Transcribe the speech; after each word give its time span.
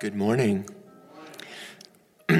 Good 0.00 0.16
morning. 0.16 0.66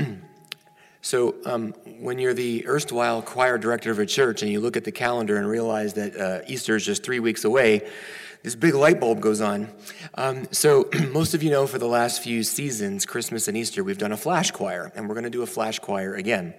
so, 1.02 1.34
um, 1.44 1.74
when 1.98 2.18
you're 2.18 2.32
the 2.32 2.66
erstwhile 2.66 3.20
choir 3.20 3.58
director 3.58 3.90
of 3.90 3.98
a 3.98 4.06
church 4.06 4.40
and 4.40 4.50
you 4.50 4.60
look 4.60 4.78
at 4.78 4.84
the 4.84 4.92
calendar 4.92 5.36
and 5.36 5.46
realize 5.46 5.92
that 5.92 6.16
uh, 6.16 6.40
Easter 6.46 6.74
is 6.74 6.86
just 6.86 7.02
three 7.02 7.20
weeks 7.20 7.44
away, 7.44 7.86
this 8.42 8.54
big 8.54 8.72
light 8.72 8.98
bulb 8.98 9.20
goes 9.20 9.42
on. 9.42 9.68
Um, 10.14 10.48
so, 10.52 10.88
most 11.12 11.34
of 11.34 11.42
you 11.42 11.50
know 11.50 11.66
for 11.66 11.78
the 11.78 11.86
last 11.86 12.22
few 12.22 12.42
seasons, 12.44 13.04
Christmas 13.04 13.46
and 13.46 13.58
Easter, 13.58 13.84
we've 13.84 13.98
done 13.98 14.12
a 14.12 14.16
flash 14.16 14.50
choir, 14.52 14.90
and 14.94 15.06
we're 15.06 15.14
going 15.14 15.24
to 15.24 15.30
do 15.30 15.42
a 15.42 15.46
flash 15.46 15.78
choir 15.80 16.14
again. 16.14 16.54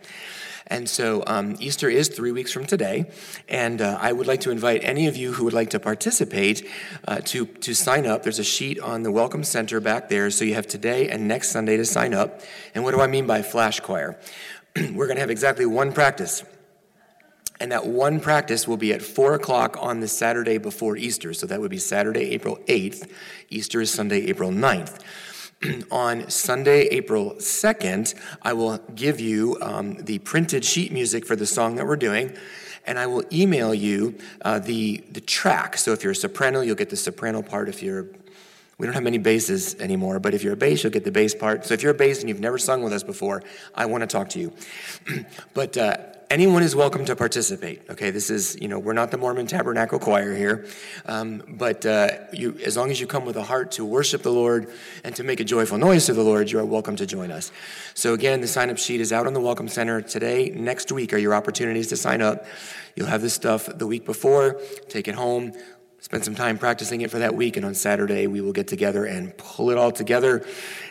And 0.67 0.89
so 0.89 1.23
um, 1.27 1.55
Easter 1.59 1.89
is 1.89 2.07
three 2.07 2.31
weeks 2.31 2.51
from 2.51 2.65
today, 2.65 3.11
and 3.49 3.81
uh, 3.81 3.97
I 3.99 4.11
would 4.11 4.27
like 4.27 4.41
to 4.41 4.51
invite 4.51 4.83
any 4.83 5.07
of 5.07 5.15
you 5.15 5.33
who 5.33 5.43
would 5.45 5.53
like 5.53 5.71
to 5.71 5.79
participate 5.79 6.67
uh, 7.07 7.19
to, 7.25 7.45
to 7.45 7.73
sign 7.73 8.05
up. 8.05 8.23
There's 8.23 8.39
a 8.39 8.43
sheet 8.43 8.79
on 8.79 9.03
the 9.03 9.11
Welcome 9.11 9.43
Center 9.43 9.79
back 9.79 10.09
there, 10.09 10.29
so 10.29 10.45
you 10.45 10.53
have 10.53 10.67
today 10.67 11.09
and 11.09 11.27
next 11.27 11.51
Sunday 11.51 11.77
to 11.77 11.85
sign 11.85 12.13
up. 12.13 12.41
And 12.75 12.83
what 12.83 12.91
do 12.91 13.01
I 13.01 13.07
mean 13.07 13.27
by 13.27 13.41
flash 13.41 13.79
choir? 13.79 14.19
We're 14.75 15.07
going 15.07 15.17
to 15.17 15.21
have 15.21 15.29
exactly 15.29 15.65
one 15.65 15.93
practice. 15.93 16.43
And 17.59 17.71
that 17.71 17.85
one 17.85 18.19
practice 18.19 18.67
will 18.67 18.77
be 18.77 18.91
at 18.91 19.03
4 19.03 19.35
o'clock 19.35 19.77
on 19.79 19.99
the 19.99 20.07
Saturday 20.07 20.57
before 20.57 20.97
Easter. 20.97 21.31
So 21.31 21.45
that 21.45 21.61
would 21.61 21.69
be 21.69 21.77
Saturday, 21.77 22.31
April 22.31 22.57
8th. 22.67 23.07
Easter 23.49 23.81
is 23.81 23.93
Sunday, 23.93 24.25
April 24.25 24.49
9th. 24.49 24.99
on 25.91 26.29
Sunday, 26.29 26.87
April 26.87 27.35
2nd, 27.37 28.15
I 28.41 28.53
will 28.53 28.77
give 28.95 29.19
you 29.19 29.57
um, 29.61 29.95
the 29.95 30.19
printed 30.19 30.65
sheet 30.65 30.91
music 30.91 31.25
for 31.25 31.35
the 31.35 31.45
song 31.45 31.75
that 31.75 31.85
we're 31.85 31.95
doing, 31.95 32.35
and 32.85 32.97
I 32.97 33.05
will 33.07 33.23
email 33.31 33.73
you 33.73 34.17
uh, 34.43 34.59
the, 34.59 35.03
the 35.11 35.21
track. 35.21 35.77
So 35.77 35.91
if 35.91 36.03
you're 36.03 36.13
a 36.13 36.15
soprano, 36.15 36.61
you'll 36.61 36.75
get 36.75 36.89
the 36.89 36.97
soprano 36.97 37.41
part. 37.41 37.69
If 37.69 37.83
you're 37.83 38.07
we 38.77 38.87
don't 38.87 38.95
have 38.95 39.03
many 39.03 39.19
basses 39.19 39.75
anymore, 39.75 40.19
but 40.19 40.33
if 40.33 40.43
you're 40.43 40.53
a 40.53 40.57
bass, 40.57 40.81
you'll 40.81 40.91
get 40.91 41.03
the 41.03 41.11
bass 41.11 41.35
part. 41.35 41.67
So 41.67 41.75
if 41.75 41.83
you're 41.83 41.91
a 41.91 41.95
bass 41.95 42.21
and 42.21 42.29
you've 42.29 42.39
never 42.39 42.57
sung 42.57 42.81
with 42.81 42.93
us 42.93 43.03
before, 43.03 43.43
I 43.75 43.85
want 43.85 44.01
to 44.01 44.07
talk 44.07 44.29
to 44.29 44.39
you. 44.39 44.53
but 45.53 45.77
uh, 45.77 45.97
anyone 46.31 46.63
is 46.63 46.73
welcome 46.73 47.03
to 47.03 47.13
participate. 47.13 47.81
Okay, 47.89 48.09
this 48.09 48.29
is, 48.29 48.57
you 48.61 48.69
know, 48.69 48.79
we're 48.79 48.93
not 48.93 49.11
the 49.11 49.17
Mormon 49.17 49.47
Tabernacle 49.47 49.99
Choir 49.99 50.33
here, 50.33 50.65
um, 51.05 51.43
but 51.45 51.85
uh, 51.85 52.07
you, 52.31 52.57
as 52.65 52.77
long 52.77 52.89
as 52.89 53.01
you 53.01 53.05
come 53.05 53.25
with 53.25 53.35
a 53.35 53.43
heart 53.43 53.73
to 53.73 53.83
worship 53.83 54.21
the 54.21 54.31
Lord 54.31 54.71
and 55.03 55.13
to 55.17 55.25
make 55.25 55.41
a 55.41 55.43
joyful 55.43 55.77
noise 55.77 56.05
to 56.05 56.13
the 56.13 56.23
Lord, 56.23 56.49
you 56.49 56.57
are 56.59 56.65
welcome 56.65 56.95
to 56.95 57.05
join 57.05 57.31
us. 57.31 57.51
So 57.95 58.13
again, 58.13 58.39
the 58.39 58.47
sign 58.47 58.69
up 58.69 58.77
sheet 58.77 59.01
is 59.01 59.11
out 59.11 59.27
on 59.27 59.33
the 59.33 59.41
Welcome 59.41 59.67
Center 59.67 60.01
today. 60.01 60.51
Next 60.51 60.89
week 60.89 61.11
are 61.11 61.17
your 61.17 61.35
opportunities 61.35 61.87
to 61.87 61.97
sign 61.97 62.21
up. 62.21 62.45
You'll 62.95 63.07
have 63.07 63.21
this 63.21 63.33
stuff 63.33 63.65
the 63.65 63.85
week 63.85 64.05
before, 64.05 64.61
take 64.87 65.09
it 65.09 65.15
home. 65.15 65.51
Spend 65.99 66.23
some 66.23 66.33
time 66.33 66.57
practicing 66.57 67.01
it 67.01 67.11
for 67.11 67.19
that 67.19 67.35
week, 67.35 67.57
and 67.57 67.65
on 67.65 67.75
Saturday 67.75 68.25
we 68.25 68.41
will 68.41 68.53
get 68.53 68.67
together 68.67 69.05
and 69.05 69.37
pull 69.37 69.69
it 69.69 69.77
all 69.77 69.91
together, 69.91 70.43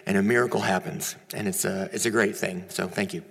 and 0.06 0.16
a 0.16 0.22
miracle 0.22 0.60
happens. 0.60 1.16
And 1.34 1.48
it's 1.48 1.64
a, 1.64 1.90
it's 1.92 2.06
a 2.06 2.12
great 2.12 2.36
thing. 2.36 2.66
So, 2.68 2.86
thank 2.86 3.12
you. 3.12 3.24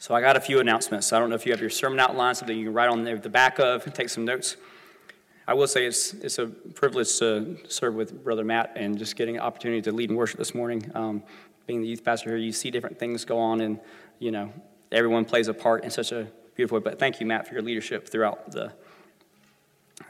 So 0.00 0.14
I 0.14 0.22
got 0.22 0.34
a 0.34 0.40
few 0.40 0.60
announcements. 0.60 1.12
I 1.12 1.18
don't 1.18 1.28
know 1.28 1.34
if 1.34 1.44
you 1.44 1.52
have 1.52 1.60
your 1.60 1.68
sermon 1.68 2.00
outline, 2.00 2.34
something 2.34 2.56
you 2.56 2.64
can 2.64 2.72
write 2.72 2.88
on 2.88 3.04
the 3.04 3.28
back 3.28 3.58
of, 3.58 3.84
and 3.84 3.94
take 3.94 4.08
some 4.08 4.24
notes. 4.24 4.56
I 5.46 5.52
will 5.52 5.66
say 5.66 5.84
it's, 5.84 6.14
it's 6.14 6.38
a 6.38 6.46
privilege 6.46 7.18
to 7.18 7.58
serve 7.68 7.96
with 7.96 8.24
Brother 8.24 8.42
Matt 8.42 8.72
and 8.76 8.96
just 8.96 9.14
getting 9.14 9.36
an 9.36 9.42
opportunity 9.42 9.82
to 9.82 9.92
lead 9.92 10.08
in 10.08 10.16
worship 10.16 10.38
this 10.38 10.54
morning. 10.54 10.90
Um, 10.94 11.22
being 11.66 11.82
the 11.82 11.86
youth 11.86 12.02
pastor 12.02 12.30
here, 12.30 12.38
you 12.38 12.50
see 12.50 12.70
different 12.70 12.98
things 12.98 13.26
go 13.26 13.38
on, 13.38 13.60
and 13.60 13.78
you 14.18 14.30
know 14.30 14.50
everyone 14.90 15.26
plays 15.26 15.48
a 15.48 15.54
part 15.54 15.84
in 15.84 15.90
such 15.90 16.12
a 16.12 16.28
beautiful 16.54 16.78
way. 16.78 16.82
But 16.82 16.98
thank 16.98 17.20
you, 17.20 17.26
Matt, 17.26 17.46
for 17.46 17.52
your 17.52 17.62
leadership 17.62 18.08
throughout 18.08 18.52
the 18.52 18.72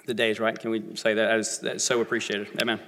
the 0.07 0.15
days. 0.15 0.39
Right? 0.39 0.57
Can 0.57 0.71
we 0.71 0.95
say 0.95 1.15
that? 1.15 1.27
That 1.27 1.39
is, 1.41 1.59
that 1.59 1.77
is 1.77 1.85
so 1.85 2.01
appreciated. 2.01 2.47
Amen. 2.63 2.79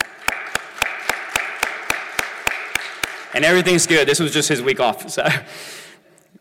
And 3.34 3.44
everything's 3.44 3.88
good. 3.88 4.06
This 4.06 4.20
was 4.20 4.32
just 4.32 4.48
his 4.48 4.62
week 4.62 4.78
off. 4.78 5.10
So 5.10 5.26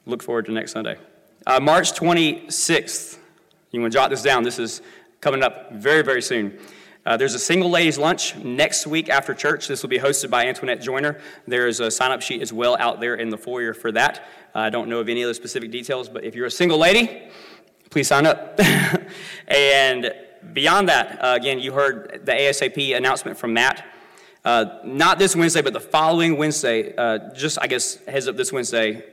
look 0.05 0.23
forward 0.23 0.45
to 0.45 0.51
next 0.51 0.71
Sunday. 0.71 0.97
Uh, 1.45 1.59
March 1.59 1.93
26th, 1.93 3.17
you 3.71 3.81
want 3.81 3.91
to 3.91 3.97
jot 3.97 4.09
this 4.09 4.21
down. 4.21 4.43
This 4.43 4.59
is 4.59 4.81
coming 5.21 5.43
up 5.43 5.71
very, 5.73 6.01
very 6.01 6.21
soon. 6.21 6.57
Uh, 7.03 7.17
there's 7.17 7.33
a 7.33 7.39
single 7.39 7.69
ladies' 7.69 7.97
lunch 7.97 8.35
next 8.35 8.85
week 8.85 9.09
after 9.09 9.33
church. 9.33 9.67
This 9.67 9.81
will 9.81 9.89
be 9.89 9.97
hosted 9.97 10.29
by 10.29 10.45
Antoinette 10.45 10.81
Joyner. 10.81 11.19
There's 11.47 11.79
a 11.79 11.89
sign 11.89 12.11
up 12.11 12.21
sheet 12.21 12.41
as 12.43 12.53
well 12.53 12.77
out 12.79 12.99
there 12.99 13.15
in 13.15 13.29
the 13.29 13.37
foyer 13.37 13.73
for 13.73 13.91
that. 13.93 14.27
Uh, 14.53 14.59
I 14.59 14.69
don't 14.69 14.87
know 14.87 14.99
of 14.99 15.09
any 15.09 15.23
of 15.23 15.27
the 15.27 15.33
specific 15.33 15.71
details, 15.71 16.09
but 16.09 16.23
if 16.23 16.35
you're 16.35 16.45
a 16.45 16.51
single 16.51 16.77
lady, 16.77 17.23
please 17.89 18.07
sign 18.07 18.27
up. 18.27 18.59
and 19.47 20.13
beyond 20.53 20.89
that, 20.89 21.23
uh, 21.23 21.35
again, 21.35 21.59
you 21.59 21.73
heard 21.73 22.21
the 22.23 22.33
ASAP 22.33 22.95
announcement 22.95 23.35
from 23.35 23.53
Matt. 23.53 23.83
Uh, 24.45 24.79
not 24.83 25.17
this 25.17 25.35
Wednesday, 25.35 25.61
but 25.61 25.73
the 25.73 25.79
following 25.79 26.37
Wednesday, 26.37 26.95
uh, 26.95 27.33
just 27.33 27.57
I 27.61 27.67
guess 27.67 27.95
heads 28.05 28.27
up 28.27 28.35
this 28.35 28.51
Wednesday, 28.51 29.03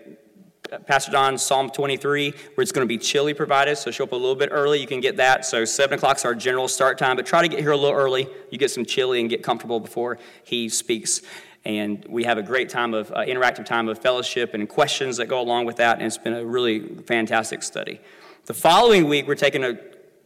Pastor 0.87 1.11
Don, 1.11 1.39
Psalm 1.39 1.71
23, 1.71 2.31
where 2.31 2.63
it's 2.63 2.73
going 2.73 2.87
to 2.87 2.89
be 2.89 2.99
chili 2.99 3.33
provided. 3.33 3.77
So 3.79 3.91
show 3.91 4.05
up 4.05 4.13
a 4.13 4.17
little 4.17 4.35
bit 4.35 4.51
early. 4.53 4.81
You 4.81 4.87
can 4.87 5.01
get 5.01 5.17
that. 5.17 5.47
So 5.47 5.65
7 5.65 5.97
o'clock 5.97 6.19
is 6.19 6.25
our 6.25 6.35
general 6.35 6.69
start 6.69 6.99
time, 6.99 7.17
but 7.17 7.27
try 7.27 7.43
to 7.43 7.49
get 7.49 7.61
here 7.61 7.71
a 7.71 7.77
little 7.77 7.97
early. 7.97 8.29
You 8.51 8.59
get 8.59 8.71
some 8.71 8.85
chili 8.85 9.21
and 9.21 9.31
get 9.31 9.43
comfortable 9.43 9.81
before 9.81 10.19
he 10.45 10.69
speaks. 10.69 11.23
And 11.65 12.05
we 12.09 12.25
have 12.25 12.39
a 12.39 12.43
great 12.43 12.69
time 12.69 12.95
of 12.95 13.11
uh, 13.13 13.17
interactive 13.21 13.65
time 13.65 13.89
of 13.89 13.99
fellowship 13.99 14.55
and 14.55 14.69
questions 14.69 15.17
that 15.17 15.27
go 15.27 15.41
along 15.41 15.65
with 15.65 15.77
that. 15.77 15.99
And 15.99 16.07
it's 16.07 16.19
been 16.19 16.35
a 16.35 16.45
really 16.45 16.81
fantastic 17.07 17.63
study. 17.63 18.01
The 18.47 18.55
following 18.55 19.09
week, 19.09 19.27
we're 19.27 19.35
taking 19.35 19.65
a 19.65 19.79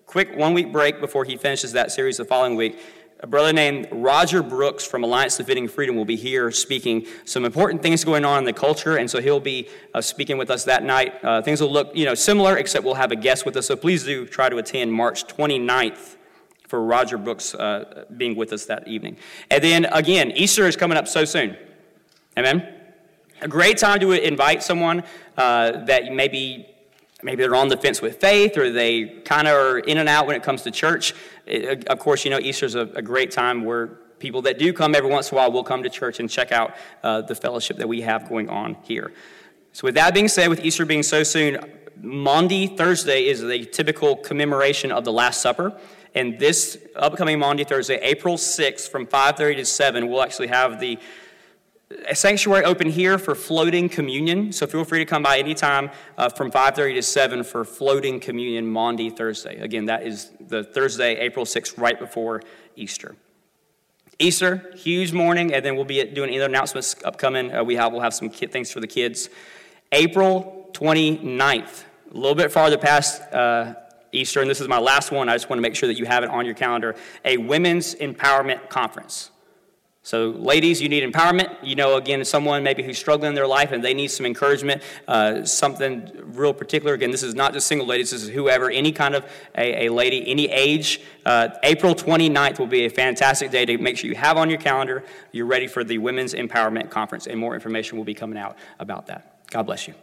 quick 0.07 0.37
one 0.37 0.55
week 0.55 0.73
break 0.73 1.01
before 1.01 1.25
he 1.25 1.37
finishes 1.37 1.73
that 1.73 1.91
series 1.91 2.19
the 2.19 2.25
following 2.25 2.57
week 2.57 2.79
a 3.23 3.27
brother 3.29 3.53
named 3.53 3.87
Roger 3.93 4.43
Brooks 4.43 4.85
from 4.85 5.05
Alliance 5.05 5.37
Defending 5.37 5.69
Freedom 5.69 5.95
will 5.95 6.05
be 6.05 6.17
here 6.17 6.51
speaking 6.51 7.07
some 7.25 7.45
important 7.45 7.81
things 7.81 8.03
going 8.03 8.25
on 8.25 8.41
in 8.41 8.45
the 8.45 8.53
culture, 8.53 8.97
and 8.97 9.09
so 9.09 9.21
he'll 9.21 9.39
be 9.39 9.69
uh, 9.95 10.01
speaking 10.01 10.39
with 10.39 10.51
us 10.51 10.65
that 10.65 10.83
night. 10.83 11.25
Uh, 11.25 11.41
things 11.41 11.61
will 11.61 11.71
look, 11.71 11.95
you 11.95 12.05
know, 12.05 12.15
similar, 12.15 12.57
except 12.57 12.85
we'll 12.85 12.95
have 12.95 13.13
a 13.13 13.17
guest 13.17 13.47
with 13.47 13.57
us. 13.57 13.69
So 13.69 13.77
please 13.77 14.03
do 14.03 14.27
try 14.27 14.49
to 14.49 14.57
attend 14.57 14.93
March 14.93 15.25
29th 15.29 16.17
for 16.67 16.83
Roger 16.83 17.17
Brooks 17.17 17.55
uh, 17.55 18.07
being 18.17 18.35
with 18.35 18.53
us 18.53 18.67
that 18.67 18.89
evening. 18.89 19.17
And 19.53 19.63
then 19.63 19.85
again, 19.85 20.33
Easter 20.33 20.67
is 20.67 20.75
coming 20.75 20.99
up 20.99 21.07
so 21.07 21.25
soon. 21.25 21.57
Amen. 22.37 22.75
A 23.41 23.47
great 23.47 23.79
time 23.79 24.01
to 24.01 24.11
invite 24.11 24.65
someone 24.65 25.05
uh, 25.37 25.85
that 25.85 26.13
maybe 26.13 26.72
maybe 27.23 27.43
they're 27.43 27.55
on 27.55 27.69
the 27.69 27.77
fence 27.77 28.03
with 28.03 28.21
faith 28.21 28.57
or 28.57 28.71
they 28.71 29.05
kind 29.25 29.47
of 29.47 29.55
are 29.55 29.79
in 29.79 29.99
and 29.99 30.09
out 30.09 30.27
when 30.27 30.37
it 30.37 30.43
comes 30.43 30.63
to 30.63 30.71
church. 30.71 31.15
It, 31.47 31.87
of 31.89 31.99
course, 31.99 32.25
you 32.25 32.31
know, 32.31 32.39
Easter's 32.39 32.75
a, 32.75 32.83
a 32.95 33.03
great 33.03 33.31
time 33.31 33.65
where 33.65 33.87
people 34.19 34.43
that 34.43 34.59
do 34.59 34.73
come 34.73 34.95
every 34.95 35.11
once 35.11 35.31
in 35.31 35.37
a 35.37 35.41
while 35.41 35.53
will 35.53 35.65
come 35.65 35.83
to 35.83 35.91
church 35.91 36.21
and 36.21 36.31
check 36.31 36.53
out 36.53 36.75
uh, 37.03 37.21
the 37.23 37.35
fellowship 37.35 37.77
that 37.79 37.89
we 37.89 38.01
have 38.03 38.29
going 38.29 38.49
on 38.49 38.77
here. 38.83 39.13
So, 39.73 39.87
with 39.87 39.95
that 39.95 40.15
being 40.15 40.29
said, 40.29 40.49
with 40.49 40.65
Easter 40.65 40.85
being 40.85 41.03
so 41.03 41.23
soon, 41.23 41.59
Maundy 42.01 42.67
Thursday 42.67 43.27
is 43.27 43.43
a 43.43 43.65
typical 43.65 44.17
commemoration 44.17 44.93
of 44.93 45.05
the 45.05 45.13
Last 45.13 45.41
Supper. 45.41 45.73
And 46.15 46.39
this 46.39 46.79
upcoming 46.95 47.39
Maundy 47.39 47.65
Thursday, 47.65 47.97
April 48.03 48.37
6th, 48.37 48.89
from 48.91 49.07
5:30 49.07 49.57
to 49.57 49.65
7, 49.65 50.09
we'll 50.09 50.23
actually 50.23 50.49
have 50.49 50.79
the 50.79 50.99
a 52.09 52.15
sanctuary 52.15 52.65
open 52.65 52.89
here 52.89 53.19
for 53.19 53.35
floating 53.35 53.89
communion. 53.89 54.53
So 54.53 54.67
feel 54.67 54.85
free 54.85 54.99
to 54.99 55.05
come 55.05 55.23
by 55.23 55.39
anytime 55.39 55.91
uh, 56.17 56.29
from 56.29 56.51
5.30 56.51 56.95
to 56.95 57.03
7 57.03 57.45
for 57.45 57.65
floating 57.65 58.21
communion 58.21 58.67
Maundy 58.67 59.11
Thursday. 59.11 59.59
Again, 59.61 59.87
that 59.87 60.07
is 60.07 60.31
the 60.41 60.65
Thursday, 60.65 61.17
April 61.17 61.45
6th, 61.45 61.79
right 61.79 61.99
before 61.99 62.43
Easter. 62.77 63.17
Easter, 64.19 64.73
huge 64.77 65.13
morning, 65.13 65.53
and 65.53 65.65
then 65.65 65.75
we'll 65.75 65.85
be 65.85 66.05
doing 66.05 66.33
other 66.37 66.45
announcements 66.45 66.95
upcoming. 67.05 67.53
Uh, 67.53 67.65
we 67.65 67.75
have, 67.75 67.93
we'll 67.93 68.03
have 68.03 68.15
some 68.15 68.31
kid, 68.31 68.53
things 68.53 68.71
for 68.71 68.79
the 68.79 68.87
kids. 68.87 69.29
April 69.91 70.71
29th, 70.75 71.85
a 72.11 72.15
little 72.15 72.37
bit 72.37 72.53
farther 72.53 72.79
past 72.79 73.21
uh, 73.33 73.75
Easter, 74.13 74.41
and 74.41 74.49
this 74.49 74.61
is 74.61 74.69
my 74.69 74.79
last 74.79 75.11
one. 75.11 75.29
I 75.29 75.35
just 75.35 75.51
want 75.51 75.59
to 75.59 75.63
make 75.63 75.75
sure 75.75 75.89
that 75.89 75.99
you 75.99 76.05
have 76.05 76.23
it 76.23 76.31
on 76.31 76.45
your 76.45 76.55
calendar. 76.55 76.95
A 77.25 77.37
women's 77.37 77.97
empowerment 77.97 78.69
conference. 78.69 79.32
So, 80.05 80.31
ladies, 80.31 80.83
you 80.83 80.89
need 80.89 81.05
empowerment. 81.05 81.57
You 81.63 81.77
know, 81.77 81.97
again, 81.97 82.25
someone 82.25 82.65
maybe 82.65 82.83
who's 82.83 82.99
struggling 82.99 83.31
in 83.31 83.35
their 83.37 83.47
life 83.47 83.71
and 83.71 83.85
they 83.85 83.95
need 83.95 84.09
some 84.09 84.27
encouragement, 84.27 84.83
uh, 85.07 85.45
something 85.45 86.11
real 86.35 86.53
particular. 86.53 86.95
Again, 86.95 87.13
this 87.13 87.23
is 87.23 87.37
not 87.37 87.53
just 87.53 87.69
single 87.69 87.87
ladies, 87.87 88.11
this 88.11 88.25
is 88.25 88.29
whoever, 88.29 88.69
any 88.69 88.91
kind 88.91 89.15
of 89.15 89.25
a, 89.57 89.87
a 89.87 89.93
lady, 89.93 90.29
any 90.29 90.51
age. 90.51 91.01
Uh, 91.25 91.51
April 91.63 91.95
29th 91.95 92.59
will 92.59 92.67
be 92.67 92.85
a 92.85 92.91
fantastic 92.91 93.53
day 93.53 93.65
to 93.65 93.79
make 93.79 93.97
sure 93.97 94.11
you 94.11 94.17
have 94.17 94.37
on 94.37 94.51
your 94.51 94.59
calendar. 94.59 95.05
You're 95.31 95.47
ready 95.47 95.69
for 95.69 95.85
the 95.85 95.99
Women's 95.99 96.35
Empowerment 96.35 96.91
Conference, 96.91 97.29
and 97.29 97.39
more 97.39 97.55
information 97.55 97.97
will 97.97 98.05
be 98.05 98.15
coming 98.15 98.39
out 98.39 98.57
about 98.81 99.07
that. 99.07 99.39
God 99.51 99.63
bless 99.63 99.87
you. 99.87 99.95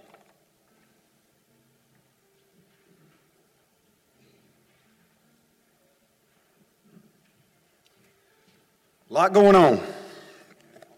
A 9.09 9.13
lot 9.13 9.33
going 9.33 9.56
on. 9.56 9.81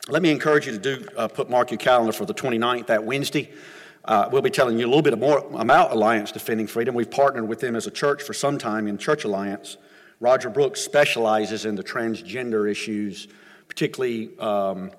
Let 0.09 0.21
me 0.21 0.31
encourage 0.31 0.65
you 0.65 0.73
to 0.73 0.77
do 0.77 1.07
uh, 1.15 1.29
put 1.29 1.49
mark 1.49 1.71
your 1.71 1.77
calendar 1.77 2.11
for 2.11 2.25
the 2.25 2.33
29th, 2.33 2.87
that 2.87 3.05
Wednesday. 3.05 3.49
Uh, 4.03 4.27
we'll 4.29 4.41
be 4.41 4.49
telling 4.49 4.77
you 4.77 4.85
a 4.85 4.89
little 4.89 5.01
bit 5.01 5.17
more 5.17 5.49
about 5.53 5.93
Alliance 5.93 6.29
Defending 6.29 6.67
Freedom. 6.67 6.93
We've 6.93 7.09
partnered 7.09 7.47
with 7.47 7.61
them 7.61 7.73
as 7.73 7.87
a 7.87 7.91
church 7.91 8.21
for 8.21 8.33
some 8.33 8.57
time 8.57 8.89
in 8.89 8.97
Church 8.97 9.23
Alliance. 9.23 9.77
Roger 10.19 10.49
Brooks 10.49 10.81
specializes 10.81 11.63
in 11.63 11.75
the 11.75 11.85
transgender 11.85 12.69
issues, 12.69 13.29
particularly 13.69 14.37
um, 14.39 14.91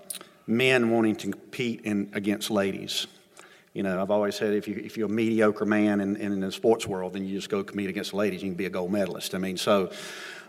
men 0.47 0.89
wanting 0.89 1.17
to 1.17 1.33
compete 1.33 1.83
in, 1.83 2.09
against 2.15 2.51
ladies. 2.51 3.07
You 3.75 3.83
know, 3.83 4.01
I've 4.01 4.11
always 4.11 4.37
said 4.37 4.55
if, 4.55 4.67
you, 4.67 4.81
if 4.83 4.97
you're 4.97 5.11
a 5.11 5.13
mediocre 5.13 5.67
man 5.67 6.01
in, 6.01 6.17
in 6.17 6.41
the 6.41 6.51
sports 6.51 6.87
world, 6.87 7.13
then 7.13 7.27
you 7.27 7.37
just 7.37 7.51
go 7.51 7.63
compete 7.63 7.91
against 7.91 8.15
ladies, 8.15 8.43
you 8.43 8.49
can 8.49 8.57
be 8.57 8.67
a 8.67 8.71
gold 8.71 8.91
medalist. 8.91 9.35
I 9.35 9.39
mean, 9.39 9.59
so, 9.59 9.93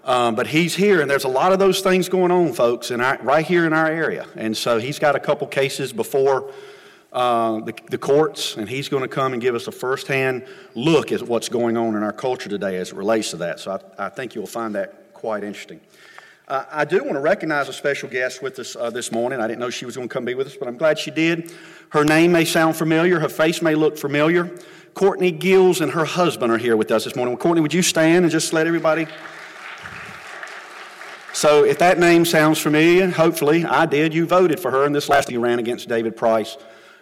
um, 0.04 0.36
but 0.36 0.48
he's 0.48 0.76
here, 0.76 1.02
and 1.02 1.10
there's 1.10 1.24
a 1.24 1.30
lot 1.30 1.54
of 1.54 1.60
those 1.60 1.82
things 1.82 2.10
going 2.10 2.32
on, 2.32 2.54
folks, 2.54 2.92
in 2.92 3.00
our, 3.00 3.18
right 3.24 3.46
here 3.46 3.66
in 3.66 3.74
our 3.74 3.88
area. 3.88 4.26
And 4.36 4.56
so 4.56 4.78
he's 4.78 5.00
got 5.00 5.16
a 5.16 5.20
couple 5.20 5.48
cases 5.48 5.94
before 5.94 6.52
uh, 7.14 7.60
the, 7.62 7.74
the 7.90 7.98
courts, 7.98 8.58
and 8.58 8.68
he's 8.68 8.90
going 8.90 9.04
to 9.04 9.08
come 9.08 9.34
and 9.34 9.42
give 9.42 9.56
us 9.56 9.68
a 9.68 9.72
firsthand 9.72 10.46
look 10.76 11.12
at 11.12 11.22
what's 11.22 11.48
going 11.48 11.78
on 11.78 11.96
in 11.96 12.04
our 12.04 12.12
culture 12.12 12.50
today 12.50 12.78
as 12.78 12.90
it 12.90 12.96
relates 12.96 13.32
to 13.32 13.38
that. 13.38 13.60
So 13.60 13.80
I, 13.98 14.08
I 14.08 14.10
think 14.10 14.36
you'll 14.36 14.48
find 14.48 14.76
that 14.76 15.14
quite 15.14 15.44
interesting. 15.44 15.80
Uh, 16.48 16.66
I 16.70 16.84
do 16.84 17.02
want 17.02 17.14
to 17.14 17.22
recognize 17.22 17.70
a 17.70 17.74
special 17.74 18.10
guest 18.10 18.44
with 18.44 18.60
us 18.60 18.76
uh, 18.76 18.90
this 18.90 19.12
morning. 19.12 19.40
I 19.40 19.48
didn't 19.48 19.60
know 19.60 19.70
she 19.70 19.86
was 19.86 19.96
going 19.96 20.10
to 20.10 20.14
come 20.14 20.26
be 20.26 20.36
with 20.36 20.48
us, 20.48 20.58
but 20.58 20.68
I'm 20.68 20.78
glad 20.78 21.00
she 21.00 21.12
did. 21.12 21.54
Her 21.90 22.04
name 22.04 22.34
may 22.34 22.44
sound 22.44 22.76
familiar, 22.76 23.20
her 23.20 23.30
face 23.30 23.62
may 23.62 23.76
look 23.76 23.98
familiar. 23.98 24.52
Courtney 24.94 25.32
Geels 25.32 25.80
and 25.80 25.92
her 25.94 26.04
husband 26.04 26.52
are 26.52 26.58
here 26.58 26.76
with 26.76 26.92
us 26.92 27.06
this 27.06 27.16
morning. 27.16 27.36
Well, 27.36 27.42
Courtney, 27.42 27.62
would 27.62 27.74
you 27.74 27.82
stand 27.82 28.26
and 28.26 28.32
just 28.32 28.52
let 28.52 28.68
everybody? 28.68 29.08
So, 31.33 31.65
if 31.65 31.80
that 31.80 31.97
name 31.97 32.25
sounds 32.25 32.59
familiar, 32.59 33.09
hopefully 33.09 33.65
I 33.65 33.88
did. 33.88 34.13
You 34.13 34.27
voted 34.27 34.59
for 34.59 34.69
her, 34.69 34.85
and 34.85 34.94
this 34.94 35.09
last 35.09 35.31
year 35.31 35.39
ran 35.39 35.57
against 35.57 35.89
David 35.89 36.15
Price 36.15 36.57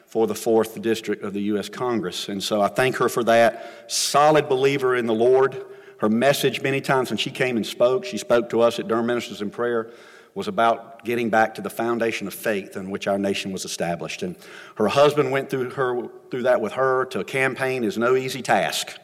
for 0.05 0.25
the 0.25 0.35
fourth 0.35 0.81
district 0.81 1.21
of 1.23 1.33
the 1.33 1.41
U.S. 1.43 1.67
Congress. 1.67 2.29
And 2.29 2.41
so 2.41 2.61
I 2.61 2.69
thank 2.69 2.95
her 2.97 3.09
for 3.09 3.25
that. 3.25 3.91
Solid 3.91 4.47
believer 4.47 4.95
in 4.95 5.05
the 5.05 5.13
Lord. 5.13 5.65
Her 5.97 6.07
message, 6.07 6.61
many 6.61 6.79
times 6.79 7.09
when 7.09 7.17
she 7.17 7.29
came 7.29 7.57
and 7.57 7.65
spoke, 7.65 8.05
she 8.05 8.17
spoke 8.17 8.49
to 8.51 8.61
us 8.61 8.79
at 8.79 8.87
Durham 8.87 9.05
Ministers 9.05 9.41
in 9.41 9.51
Prayer, 9.51 9.91
was 10.33 10.47
about 10.47 11.03
getting 11.03 11.29
back 11.29 11.55
to 11.55 11.61
the 11.61 11.69
foundation 11.69 12.25
of 12.25 12.33
faith 12.33 12.77
in 12.77 12.89
which 12.89 13.07
our 13.07 13.19
nation 13.19 13.51
was 13.51 13.65
established. 13.65 14.23
And 14.23 14.37
her 14.75 14.87
husband 14.87 15.31
went 15.31 15.49
through, 15.49 15.71
her, 15.71 16.07
through 16.29 16.43
that 16.43 16.61
with 16.61 16.73
her 16.73 17.03
to 17.07 17.25
campaign 17.25 17.83
is 17.83 17.97
no 17.97 18.15
easy 18.15 18.41
task. 18.41 18.97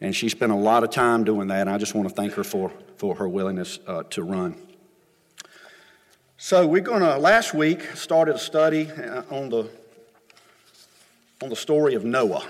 And 0.00 0.14
she 0.14 0.28
spent 0.28 0.50
a 0.50 0.56
lot 0.56 0.82
of 0.82 0.90
time 0.90 1.22
doing 1.22 1.46
that. 1.48 1.62
And 1.62 1.70
I 1.70 1.78
just 1.78 1.94
want 1.94 2.08
to 2.08 2.14
thank 2.14 2.32
her 2.34 2.44
for, 2.44 2.72
for 2.96 3.14
her 3.14 3.28
willingness 3.28 3.78
uh, 3.86 4.02
to 4.10 4.22
run. 4.24 4.63
So 6.46 6.66
we're 6.66 6.82
going 6.82 7.00
to, 7.00 7.16
last 7.16 7.54
week, 7.54 7.96
started 7.96 8.34
a 8.34 8.38
study 8.38 8.90
uh, 8.90 9.22
on 9.30 9.48
the, 9.48 9.70
on 11.42 11.48
the 11.48 11.56
story 11.56 11.94
of 11.94 12.04
Noah. 12.04 12.46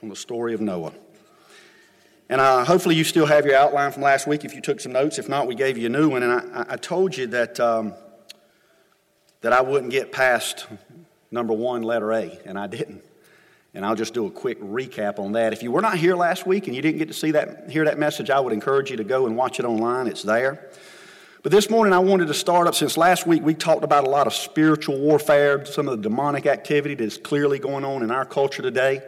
On 0.00 0.08
the 0.08 0.14
story 0.14 0.54
of 0.54 0.60
Noah. 0.60 0.92
And 2.28 2.40
uh, 2.40 2.64
hopefully, 2.64 2.94
you 2.94 3.02
still 3.02 3.26
have 3.26 3.44
your 3.44 3.56
outline 3.56 3.90
from 3.90 4.04
last 4.04 4.28
week 4.28 4.44
if 4.44 4.54
you 4.54 4.60
took 4.60 4.78
some 4.78 4.92
notes. 4.92 5.18
If 5.18 5.28
not, 5.28 5.48
we 5.48 5.56
gave 5.56 5.76
you 5.76 5.86
a 5.86 5.88
new 5.88 6.08
one. 6.08 6.22
And 6.22 6.32
I, 6.54 6.66
I 6.68 6.76
told 6.76 7.16
you 7.16 7.26
that, 7.26 7.58
um, 7.58 7.94
that 9.40 9.52
I 9.52 9.60
wouldn't 9.60 9.90
get 9.90 10.12
past 10.12 10.68
number 11.32 11.52
one, 11.52 11.82
letter 11.82 12.12
A, 12.12 12.38
and 12.44 12.56
I 12.56 12.68
didn't. 12.68 13.02
And 13.74 13.84
I'll 13.84 13.96
just 13.96 14.14
do 14.14 14.24
a 14.26 14.30
quick 14.30 14.60
recap 14.60 15.18
on 15.18 15.32
that. 15.32 15.52
If 15.52 15.64
you 15.64 15.72
were 15.72 15.82
not 15.82 15.96
here 15.96 16.14
last 16.14 16.46
week 16.46 16.68
and 16.68 16.76
you 16.76 16.80
didn't 16.80 16.98
get 16.98 17.08
to 17.08 17.14
see 17.14 17.32
that, 17.32 17.68
hear 17.68 17.86
that 17.86 17.98
message, 17.98 18.30
I 18.30 18.38
would 18.38 18.52
encourage 18.52 18.92
you 18.92 18.98
to 18.98 19.04
go 19.04 19.26
and 19.26 19.36
watch 19.36 19.58
it 19.58 19.64
online. 19.64 20.06
It's 20.06 20.22
there. 20.22 20.70
But 21.42 21.50
this 21.50 21.68
morning, 21.68 21.92
I 21.92 21.98
wanted 21.98 22.28
to 22.28 22.34
start 22.34 22.68
up 22.68 22.76
since 22.76 22.96
last 22.96 23.26
week 23.26 23.42
we 23.42 23.54
talked 23.54 23.82
about 23.82 24.06
a 24.06 24.08
lot 24.08 24.28
of 24.28 24.32
spiritual 24.32 24.96
warfare, 25.00 25.64
some 25.64 25.88
of 25.88 25.96
the 25.96 26.08
demonic 26.08 26.46
activity 26.46 26.94
that 26.94 27.02
is 27.02 27.18
clearly 27.18 27.58
going 27.58 27.84
on 27.84 28.04
in 28.04 28.12
our 28.12 28.24
culture 28.24 28.62
today 28.62 29.02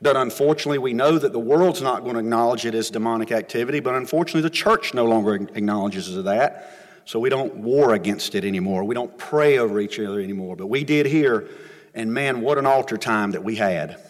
that 0.00 0.14
unfortunately 0.14 0.78
we 0.78 0.92
know 0.92 1.18
that 1.18 1.32
the 1.32 1.40
world's 1.40 1.82
not 1.82 2.02
going 2.02 2.14
to 2.14 2.20
acknowledge 2.20 2.66
it 2.66 2.76
as 2.76 2.88
demonic 2.88 3.32
activity, 3.32 3.80
but 3.80 3.96
unfortunately 3.96 4.42
the 4.42 4.50
church 4.50 4.94
no 4.94 5.04
longer 5.06 5.34
acknowledges 5.34 6.22
that. 6.22 7.02
So 7.04 7.18
we 7.18 7.30
don't 7.30 7.56
war 7.56 7.94
against 7.94 8.36
it 8.36 8.44
anymore. 8.44 8.84
We 8.84 8.94
don't 8.94 9.18
pray 9.18 9.58
over 9.58 9.80
each 9.80 9.98
other 9.98 10.20
anymore. 10.20 10.54
But 10.54 10.68
we 10.68 10.84
did 10.84 11.06
here, 11.06 11.48
and 11.94 12.14
man, 12.14 12.42
what 12.42 12.58
an 12.58 12.66
altar 12.66 12.96
time 12.96 13.32
that 13.32 13.42
we 13.42 13.56
had 13.56 14.00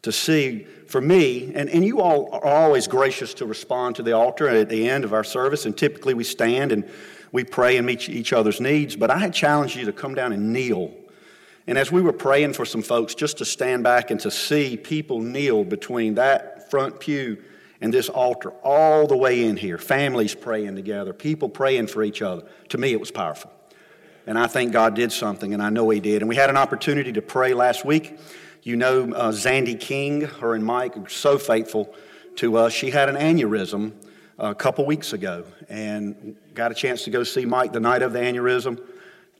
to 0.00 0.12
see 0.12 0.66
for 0.92 1.00
me, 1.00 1.52
and, 1.54 1.68
and 1.68 1.84
you 1.84 2.00
all 2.00 2.28
are 2.32 2.44
always 2.44 2.86
gracious 2.86 3.34
to 3.34 3.46
respond 3.46 3.96
to 3.96 4.02
the 4.04 4.12
altar 4.12 4.48
at 4.48 4.68
the 4.68 4.88
end 4.88 5.04
of 5.04 5.12
our 5.12 5.24
service, 5.24 5.66
and 5.66 5.76
typically 5.76 6.14
we 6.14 6.22
stand 6.22 6.70
and 6.70 6.88
we 7.32 7.42
pray 7.42 7.78
and 7.78 7.86
meet 7.86 8.08
each 8.08 8.32
other's 8.32 8.60
needs. 8.60 8.94
But 8.94 9.10
I 9.10 9.18
had 9.18 9.34
challenged 9.34 9.74
you 9.74 9.86
to 9.86 9.92
come 9.92 10.14
down 10.14 10.32
and 10.32 10.52
kneel 10.52 10.92
and 11.66 11.78
as 11.78 11.92
we 11.92 12.02
were 12.02 12.12
praying 12.12 12.54
for 12.54 12.64
some 12.64 12.82
folks, 12.82 13.14
just 13.14 13.38
to 13.38 13.44
stand 13.44 13.84
back 13.84 14.10
and 14.10 14.18
to 14.20 14.30
see 14.30 14.76
people 14.76 15.20
kneel 15.20 15.64
between 15.64 16.14
that 16.14 16.70
front 16.70 16.98
pew 16.98 17.38
and 17.80 17.94
this 17.94 18.08
altar 18.08 18.50
all 18.62 19.06
the 19.06 19.16
way 19.16 19.44
in 19.44 19.56
here, 19.56 19.78
families 19.78 20.34
praying 20.34 20.74
together, 20.74 21.12
people 21.12 21.48
praying 21.48 21.86
for 21.86 22.02
each 22.02 22.22
other, 22.22 22.44
to 22.68 22.78
me 22.78 22.92
it 22.92 23.00
was 23.00 23.10
powerful. 23.10 23.52
And 24.26 24.38
I 24.38 24.46
think 24.46 24.72
God 24.72 24.94
did 24.94 25.10
something, 25.10 25.52
and 25.52 25.62
I 25.62 25.68
know 25.70 25.88
He 25.90 25.98
did. 25.98 26.22
And 26.22 26.28
we 26.28 26.36
had 26.36 26.48
an 26.48 26.56
opportunity 26.56 27.12
to 27.12 27.22
pray 27.22 27.54
last 27.54 27.84
week. 27.84 28.18
You 28.62 28.76
know, 28.76 29.12
uh, 29.12 29.32
Zandy 29.32 29.78
King, 29.78 30.22
her 30.22 30.54
and 30.54 30.64
Mike 30.64 30.96
are 30.96 31.08
so 31.08 31.38
faithful 31.38 31.94
to 32.36 32.56
us. 32.56 32.72
She 32.72 32.90
had 32.90 33.08
an 33.08 33.16
aneurysm 33.16 33.92
a 34.38 34.54
couple 34.54 34.86
weeks 34.86 35.12
ago 35.12 35.44
and 35.68 36.36
got 36.54 36.70
a 36.70 36.74
chance 36.74 37.04
to 37.04 37.10
go 37.10 37.24
see 37.24 37.44
Mike 37.44 37.72
the 37.72 37.80
night 37.80 38.02
of 38.02 38.12
the 38.12 38.20
aneurysm 38.20 38.80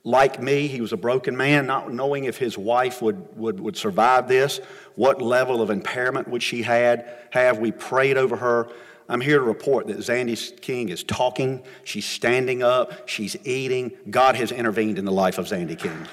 like 0.05 0.43
me, 0.43 0.67
he 0.67 0.81
was 0.81 0.93
a 0.93 0.97
broken 0.97 1.37
man, 1.37 1.67
not 1.67 1.93
knowing 1.93 2.25
if 2.25 2.37
his 2.37 2.59
wife 2.59 3.01
would, 3.03 3.37
would, 3.37 3.61
would 3.61 3.77
survive 3.77 4.27
this, 4.27 4.61
what 4.97 5.23
level 5.23 5.63
of 5.63 5.71
impairment 5.71 6.27
would 6.29 6.43
she 6.43 6.63
had, 6.63 7.09
have. 7.31 7.59
We 7.59 7.71
prayed 7.71 8.17
over 8.17 8.37
her. 8.37 8.69
I'm 9.09 9.21
here 9.21 9.39
to 9.39 9.45
report 9.45 9.87
that 9.89 9.99
Zandy 9.99 10.61
King 10.61 10.89
is 10.89 11.05
talking, 11.05 11.63
she's 11.85 12.07
standing 12.07 12.63
up, 12.63 13.09
she's 13.09 13.37
eating. 13.47 13.93
God 14.11 14.37
has 14.37 14.51
intervened 14.51 14.99
in 14.99 15.05
the 15.05 15.13
life 15.13 15.39
of 15.39 15.47
Zandy 15.47 15.79
King. 15.79 16.07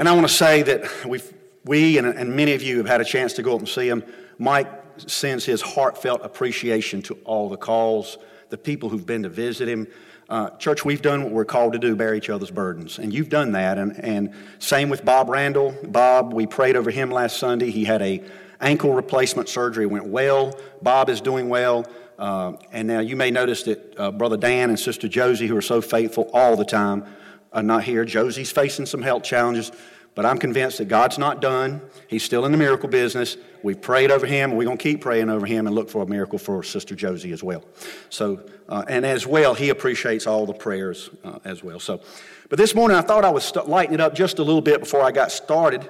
And 0.00 0.08
I 0.08 0.12
want 0.12 0.26
to 0.26 0.32
say 0.32 0.62
that 0.62 1.04
we 1.04 1.20
we 1.66 1.98
and, 1.98 2.06
and 2.06 2.34
many 2.34 2.54
of 2.54 2.62
you 2.62 2.78
have 2.78 2.86
had 2.86 3.02
a 3.02 3.04
chance 3.04 3.34
to 3.34 3.42
go 3.42 3.52
up 3.52 3.58
and 3.58 3.68
see 3.68 3.86
him. 3.86 4.02
Mike 4.38 4.66
sends 4.96 5.44
his 5.44 5.60
heartfelt 5.60 6.22
appreciation 6.24 7.02
to 7.02 7.18
all 7.26 7.50
the 7.50 7.58
calls 7.58 8.16
the 8.48 8.56
people 8.56 8.88
who've 8.88 9.04
been 9.04 9.24
to 9.24 9.28
visit 9.28 9.68
him. 9.68 9.86
Uh, 10.30 10.48
church, 10.56 10.86
we've 10.86 11.02
done 11.02 11.22
what 11.22 11.32
we're 11.32 11.44
called 11.44 11.74
to 11.74 11.78
do, 11.78 11.94
bear 11.94 12.14
each 12.14 12.30
other's 12.30 12.50
burdens. 12.50 12.98
And 12.98 13.12
you've 13.12 13.28
done 13.28 13.52
that. 13.52 13.76
And, 13.76 14.02
and 14.02 14.34
same 14.58 14.88
with 14.88 15.04
Bob 15.04 15.28
Randall. 15.28 15.76
Bob, 15.84 16.32
we 16.32 16.46
prayed 16.46 16.76
over 16.76 16.90
him 16.90 17.10
last 17.10 17.36
Sunday. 17.36 17.70
He 17.70 17.84
had 17.84 18.00
a 18.00 18.22
ankle 18.58 18.94
replacement 18.94 19.50
surgery. 19.50 19.84
went 19.84 20.06
well. 20.06 20.58
Bob 20.80 21.10
is 21.10 21.20
doing 21.20 21.50
well. 21.50 21.86
Uh, 22.18 22.54
and 22.72 22.88
now 22.88 23.00
you 23.00 23.16
may 23.16 23.30
notice 23.30 23.64
that 23.64 24.00
uh, 24.00 24.10
Brother 24.10 24.38
Dan 24.38 24.70
and 24.70 24.80
Sister 24.80 25.08
Josie, 25.08 25.46
who 25.46 25.56
are 25.58 25.62
so 25.62 25.82
faithful 25.82 26.30
all 26.32 26.56
the 26.56 26.64
time, 26.64 27.04
are 27.52 27.62
not 27.62 27.84
here. 27.84 28.04
Josie's 28.04 28.50
facing 28.50 28.86
some 28.86 29.02
health 29.02 29.22
challenges. 29.22 29.72
But 30.14 30.26
I'm 30.26 30.38
convinced 30.38 30.78
that 30.78 30.88
God's 30.88 31.18
not 31.18 31.40
done. 31.40 31.80
He's 32.08 32.24
still 32.24 32.44
in 32.44 32.52
the 32.52 32.58
miracle 32.58 32.88
business. 32.88 33.36
We've 33.62 33.80
prayed 33.80 34.10
over 34.10 34.26
him. 34.26 34.50
and 34.50 34.58
We're 34.58 34.64
going 34.64 34.76
to 34.76 34.82
keep 34.82 35.00
praying 35.00 35.30
over 35.30 35.46
him 35.46 35.66
and 35.66 35.74
look 35.74 35.88
for 35.88 36.02
a 36.02 36.06
miracle 36.06 36.38
for 36.38 36.62
Sister 36.62 36.96
Josie 36.96 37.32
as 37.32 37.42
well. 37.42 37.64
So, 38.08 38.44
uh, 38.68 38.84
and 38.88 39.06
as 39.06 39.26
well, 39.26 39.54
he 39.54 39.68
appreciates 39.68 40.26
all 40.26 40.46
the 40.46 40.52
prayers 40.52 41.10
uh, 41.22 41.38
as 41.44 41.62
well. 41.62 41.78
So, 41.78 42.00
but 42.48 42.58
this 42.58 42.74
morning 42.74 42.96
I 42.96 43.02
thought 43.02 43.24
I 43.24 43.30
would 43.30 43.42
st- 43.42 43.68
lighten 43.68 43.94
it 43.94 44.00
up 44.00 44.14
just 44.14 44.40
a 44.40 44.42
little 44.42 44.60
bit 44.60 44.80
before 44.80 45.02
I 45.02 45.12
got 45.12 45.30
started 45.30 45.88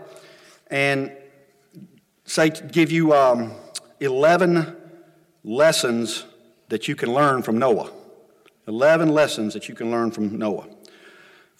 and 0.66 1.12
say, 2.24 2.50
give 2.50 2.92
you 2.92 3.14
um, 3.14 3.52
11 4.00 4.76
lessons 5.44 6.26
that 6.68 6.88
you 6.88 6.94
can 6.94 7.12
learn 7.12 7.42
from 7.42 7.58
Noah. 7.58 7.90
11 8.68 9.08
lessons 9.08 9.54
that 9.54 9.68
you 9.68 9.74
can 9.74 9.90
learn 9.90 10.10
from 10.10 10.38
Noah. 10.38 10.68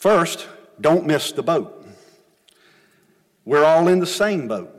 First, 0.01 0.49
don't 0.81 1.05
miss 1.05 1.31
the 1.31 1.43
boat. 1.43 1.87
We're 3.45 3.67
all 3.67 3.87
in 3.87 4.01
the 4.01 4.07
same 4.07 4.49
boat. 4.49 4.75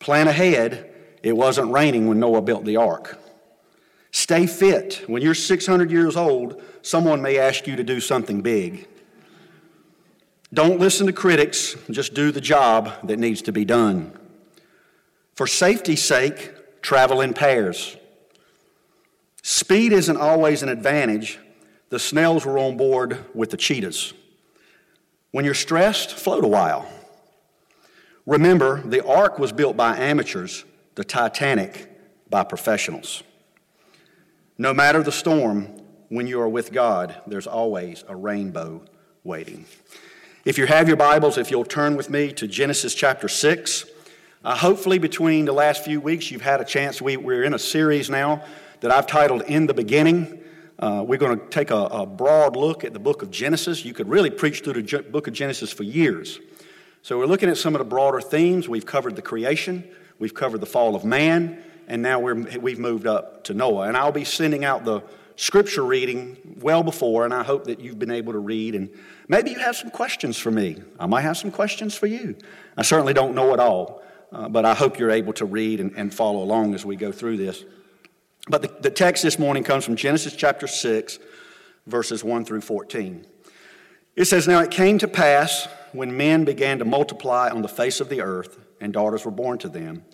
Plan 0.00 0.28
ahead. 0.28 0.92
It 1.22 1.34
wasn't 1.34 1.72
raining 1.72 2.06
when 2.06 2.20
Noah 2.20 2.42
built 2.42 2.66
the 2.66 2.76
ark. 2.76 3.18
Stay 4.10 4.46
fit. 4.46 5.02
When 5.06 5.22
you're 5.22 5.32
600 5.32 5.90
years 5.90 6.14
old, 6.14 6.60
someone 6.82 7.22
may 7.22 7.38
ask 7.38 7.66
you 7.66 7.74
to 7.76 7.82
do 7.82 8.00
something 8.00 8.42
big. 8.42 8.86
Don't 10.52 10.78
listen 10.78 11.06
to 11.06 11.14
critics, 11.14 11.74
just 11.90 12.12
do 12.12 12.30
the 12.30 12.40
job 12.42 12.92
that 13.04 13.18
needs 13.18 13.40
to 13.40 13.52
be 13.52 13.64
done. 13.64 14.12
For 15.36 15.46
safety's 15.46 16.02
sake, 16.02 16.82
travel 16.82 17.22
in 17.22 17.32
pairs. 17.32 17.96
Speed 19.42 19.94
isn't 19.94 20.18
always 20.18 20.62
an 20.62 20.68
advantage. 20.68 21.38
The 21.92 21.98
snails 21.98 22.46
were 22.46 22.56
on 22.56 22.78
board 22.78 23.22
with 23.34 23.50
the 23.50 23.58
cheetahs. 23.58 24.14
When 25.30 25.44
you're 25.44 25.52
stressed, 25.52 26.14
float 26.14 26.42
a 26.42 26.48
while. 26.48 26.88
Remember, 28.24 28.80
the 28.80 29.04
ark 29.04 29.38
was 29.38 29.52
built 29.52 29.76
by 29.76 29.98
amateurs, 29.98 30.64
the 30.94 31.04
Titanic 31.04 31.90
by 32.30 32.44
professionals. 32.44 33.22
No 34.56 34.72
matter 34.72 35.02
the 35.02 35.12
storm, 35.12 35.66
when 36.08 36.26
you 36.26 36.40
are 36.40 36.48
with 36.48 36.72
God, 36.72 37.14
there's 37.26 37.46
always 37.46 38.04
a 38.08 38.16
rainbow 38.16 38.82
waiting. 39.22 39.66
If 40.46 40.56
you 40.56 40.64
have 40.64 40.88
your 40.88 40.96
Bibles, 40.96 41.36
if 41.36 41.50
you'll 41.50 41.66
turn 41.66 41.94
with 41.94 42.08
me 42.08 42.32
to 42.32 42.48
Genesis 42.48 42.94
chapter 42.94 43.28
6, 43.28 43.84
Uh, 44.44 44.56
hopefully, 44.56 44.98
between 44.98 45.44
the 45.44 45.52
last 45.52 45.84
few 45.84 46.00
weeks, 46.00 46.30
you've 46.30 46.40
had 46.40 46.60
a 46.62 46.64
chance. 46.64 47.02
We, 47.02 47.18
we're 47.18 47.44
in 47.44 47.52
a 47.52 47.58
series 47.58 48.08
now 48.08 48.42
that 48.80 48.90
I've 48.90 49.06
titled 49.06 49.42
In 49.42 49.66
the 49.66 49.74
Beginning. 49.74 50.42
Uh, 50.82 51.00
we're 51.00 51.16
going 51.16 51.38
to 51.38 51.46
take 51.46 51.70
a, 51.70 51.76
a, 51.76 52.04
broad 52.04 52.56
look 52.56 52.82
at 52.82 52.92
the 52.92 52.98
book 52.98 53.22
of 53.22 53.30
Genesis. 53.30 53.84
You 53.84 53.94
could 53.94 54.08
really 54.08 54.30
preach 54.30 54.62
through 54.62 54.82
the 54.82 54.98
book 54.98 55.28
of 55.28 55.32
Genesis 55.32 55.72
for 55.72 55.84
years. 55.84 56.40
So, 57.02 57.16
we're 57.16 57.26
looking 57.26 57.48
at 57.48 57.56
some 57.56 57.76
of 57.76 57.78
the 57.78 57.84
broader 57.84 58.20
themes. 58.20 58.68
We've 58.68 58.84
covered 58.84 59.14
the 59.14 59.22
creation, 59.22 59.88
we've 60.18 60.34
covered 60.34 60.58
the 60.58 60.66
fall 60.66 60.96
of 60.96 61.04
man, 61.04 61.62
and 61.86 62.02
now 62.02 62.18
we're, 62.18 62.34
we've 62.58 62.80
moved 62.80 63.06
up 63.06 63.44
to 63.44 63.54
Noah. 63.54 63.86
And 63.86 63.96
I'll 63.96 64.10
be 64.10 64.24
sending 64.24 64.64
out 64.64 64.84
the 64.84 65.04
scripture 65.36 65.84
reading 65.84 66.56
well 66.60 66.82
before, 66.82 67.24
and 67.24 67.32
I 67.32 67.44
hope 67.44 67.66
that 67.66 67.78
you've 67.78 68.00
been 68.00 68.10
able 68.10 68.32
to 68.32 68.40
read. 68.40 68.74
And 68.74 68.90
maybe 69.28 69.52
you 69.52 69.60
have 69.60 69.76
some 69.76 69.90
questions 69.90 70.36
for 70.36 70.50
me. 70.50 70.82
I 70.98 71.06
might 71.06 71.20
have 71.20 71.36
some 71.36 71.52
questions 71.52 71.94
for 71.94 72.08
you. 72.08 72.34
I 72.76 72.82
certainly 72.82 73.14
don't 73.14 73.36
know 73.36 73.54
it 73.54 73.60
all, 73.60 74.02
uh, 74.32 74.48
but 74.48 74.64
I 74.64 74.74
hope 74.74 74.98
you're 74.98 75.12
able 75.12 75.32
to 75.34 75.44
read 75.44 75.78
and, 75.78 75.92
and 75.96 76.12
follow 76.12 76.42
along 76.42 76.74
as 76.74 76.84
we 76.84 76.96
go 76.96 77.12
through 77.12 77.36
this. 77.36 77.64
But 78.48 78.62
the, 78.62 78.68
the 78.80 78.90
text 78.90 79.22
this 79.22 79.38
morning 79.38 79.62
comes 79.62 79.84
from 79.84 79.96
Genesis 79.96 80.34
chapter 80.34 80.66
6, 80.66 81.18
verses 81.86 82.24
1 82.24 82.44
through 82.44 82.62
14. 82.62 83.24
It 84.16 84.24
says, 84.24 84.48
Now 84.48 84.60
it 84.60 84.70
came 84.70 84.98
to 84.98 85.08
pass 85.08 85.68
when 85.92 86.16
men 86.16 86.44
began 86.44 86.78
to 86.78 86.84
multiply 86.84 87.50
on 87.50 87.62
the 87.62 87.68
face 87.68 88.00
of 88.00 88.08
the 88.08 88.20
earth, 88.20 88.58
and 88.80 88.92
daughters 88.92 89.24
were 89.24 89.30
born 89.30 89.58
to 89.58 89.68
them, 89.68 90.04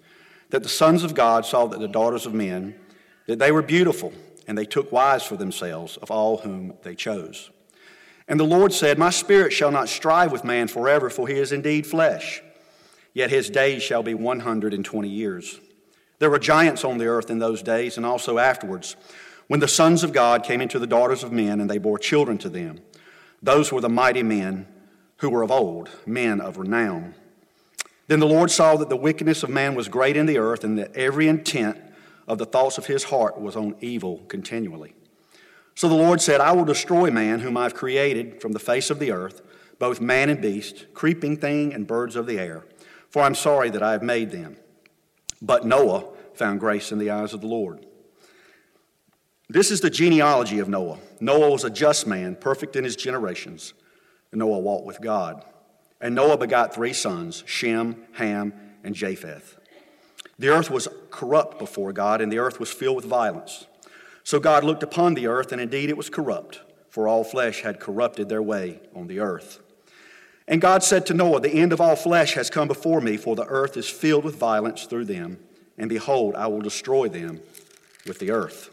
that 0.51 0.63
the 0.63 0.69
sons 0.69 1.05
of 1.05 1.15
God 1.15 1.47
saw 1.47 1.67
that 1.67 1.81
the 1.81 1.89
daughters 1.89 2.27
of 2.27 2.35
men, 2.35 2.79
that 3.27 3.39
they 3.39 3.51
were 3.51 3.63
beautiful, 3.63 4.13
and 4.47 4.57
they 4.57 4.67
took 4.67 4.93
wives 4.93 5.25
for 5.25 5.37
themselves 5.37 5.97
of 5.99 6.11
all 6.11 6.39
whom 6.39 6.75
they 6.83 6.95
chose. 6.95 7.51
And 8.27 8.39
the 8.39 8.45
Lord 8.45 8.75
said, 8.75 8.99
My 8.99 9.11
spirit 9.11 9.55
shall 9.55 9.71
not 9.71 9.89
strive 9.89 10.33
with 10.33 10.45
man 10.45 10.69
forever, 10.69 11.09
for 11.09 11.29
he 11.29 11.35
is 11.35 11.51
indeed 11.53 11.87
flesh, 11.87 12.43
yet 13.15 13.31
his 13.31 13.49
days 13.49 13.83
shall 13.83 14.03
be 14.03 14.13
120 14.13 15.09
years. 15.09 15.61
There 16.19 16.31
were 16.31 16.39
giants 16.39 16.85
on 16.85 16.99
the 16.99 17.07
earth 17.07 17.31
in 17.31 17.39
those 17.39 17.63
days 17.63 17.97
and 17.97 18.05
also 18.05 18.39
afterwards, 18.39 18.97
when 19.47 19.61
the 19.61 19.69
sons 19.69 20.03
of 20.03 20.13
God 20.13 20.45
came 20.45 20.61
into 20.61 20.79
the 20.79 20.87
daughters 20.87 21.23
of 21.23 21.33
men 21.33 21.61
and 21.61 21.69
they 21.69 21.79
bore 21.79 21.99
children 21.99 22.39
to 22.39 22.49
them. 22.49 22.81
Those 23.43 23.73
were 23.73 23.81
the 23.81 23.89
mighty 23.89 24.23
men 24.23 24.67
who 25.19 25.31
were 25.31 25.43
of 25.43 25.51
old, 25.51 25.91
men 26.07 26.41
of 26.41 26.59
renown. 26.59 27.15
Then 28.09 28.21
the 28.21 28.27
Lord 28.27 28.51
saw 28.51 28.77
that 28.77 28.89
the 28.89 28.97
wickedness 28.97 29.43
of 29.43 29.51
man 29.51 29.75
was 29.75 29.89
great 29.89 30.17
in 30.17 30.27
the 30.27 30.39
earth, 30.39 30.65
and 30.65 30.79
that 30.79 30.97
every 30.97 31.29
intent 31.29 31.79
of 32.27 32.39
the 32.39 32.47
thoughts 32.47 32.79
of 32.79 32.87
his 32.87 33.05
heart 33.05 33.39
was 33.41 33.55
on 33.55 33.77
evil 33.81 34.23
continually. 34.29 34.95
So 35.75 35.89
the 35.89 35.95
Lord 35.95 36.21
said, 36.21 36.41
I 36.41 36.53
will 36.53 36.65
destroy 36.65 37.11
man, 37.11 37.41
whom 37.41 37.57
I've 37.57 37.75
created 37.75 38.41
from 38.41 38.53
the 38.53 38.59
face 38.59 38.91
of 38.91 38.99
the 38.99 39.13
earth, 39.13 39.43
both 39.79 40.01
man 40.01 40.29
and 40.31 40.41
beast, 40.41 40.87
creeping 40.95 41.37
thing 41.37 41.73
and 41.73 41.87
birds 41.87 42.17
of 42.17 42.27
the 42.27 42.39
air, 42.39 42.65
for 43.11 43.23
I'm 43.23 43.35
sorry 43.35 43.71
that 43.71 43.83
I 43.83 43.93
have 43.93 44.03
made 44.03 44.31
them. 44.31 44.57
But 45.41 45.65
Noah 45.65 46.05
found 46.35 46.61
grace 46.61 46.93
in 46.93 46.99
the 46.99 47.11
eyes 47.11 47.33
of 47.33 47.41
the 47.41 47.47
Lord. 47.47 47.85
This 49.49 49.71
is 49.71 49.81
the 49.81 49.91
genealogy 49.91 50.59
of 50.59 50.69
Noah. 50.69 50.99
Noah 51.21 51.51
was 51.51 51.65
a 51.65 51.71
just 51.71 52.07
man, 52.07 52.37
perfect 52.37 52.77
in 52.77 52.85
his 52.85 52.97
generations. 52.97 53.73
Noah 54.33 54.59
walked 54.59 54.87
with 54.87 55.01
God. 55.01 55.45
And 56.01 56.15
Noah 56.15 56.37
begot 56.37 56.75
three 56.75 56.93
sons 56.93 57.43
Shem, 57.47 58.05
Ham, 58.13 58.53
and 58.85 58.95
Japheth. 58.95 59.57
The 60.39 60.49
earth 60.49 60.71
was 60.71 60.87
corrupt 61.11 61.59
before 61.59 61.93
God, 61.93 62.21
and 62.21 62.31
the 62.31 62.39
earth 62.39 62.61
was 62.61 62.71
filled 62.71 62.97
with 62.97 63.05
violence. 63.05 63.67
So 64.23 64.39
God 64.39 64.63
looked 64.63 64.83
upon 64.83 65.15
the 65.15 65.27
earth, 65.27 65.51
and 65.51 65.61
indeed 65.61 65.89
it 65.89 65.97
was 65.97 66.11
corrupt, 66.11 66.61
for 66.91 67.09
all 67.09 67.25
flesh 67.25 67.63
had 67.63 67.81
corrupted 67.81 68.29
their 68.29 68.43
way 68.43 68.81
on 68.95 69.07
the 69.07 69.21
earth. 69.21 69.61
And 70.49 70.63
God 70.63 70.83
said 70.83 71.05
to 71.07 71.15
Noah, 71.15 71.41
The 71.41 71.53
end 71.53 71.75
of 71.75 71.81
all 71.81 71.95
flesh 71.95 72.33
has 72.33 72.49
come 72.49 72.69
before 72.69 73.03
me, 73.03 73.19
for 73.19 73.37
the 73.37 73.47
earth 73.47 73.77
is 73.77 73.89
filled 73.89 74.25
with 74.25 74.37
violence 74.37 74.85
through 74.85 75.05
them, 75.05 75.39
and 75.77 75.91
behold, 75.91 76.35
I 76.35 76.47
will 76.47 76.63
destroy 76.63 77.09
them 77.09 77.41
with 78.07 78.19
the 78.19 78.31
earth. 78.31 78.71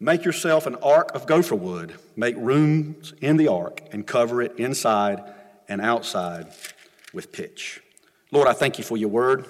Make 0.00 0.24
yourself 0.24 0.66
an 0.66 0.76
ark 0.76 1.14
of 1.14 1.26
gopher 1.26 1.54
wood, 1.54 1.94
make 2.16 2.36
rooms 2.38 3.12
in 3.20 3.36
the 3.36 3.48
ark, 3.48 3.82
and 3.92 4.06
cover 4.06 4.40
it 4.40 4.58
inside 4.58 5.22
and 5.68 5.80
outside 5.80 6.46
with 7.12 7.30
pitch. 7.30 7.82
Lord, 8.30 8.48
I 8.48 8.54
thank 8.54 8.78
you 8.78 8.84
for 8.84 8.96
your 8.96 9.10
word. 9.10 9.46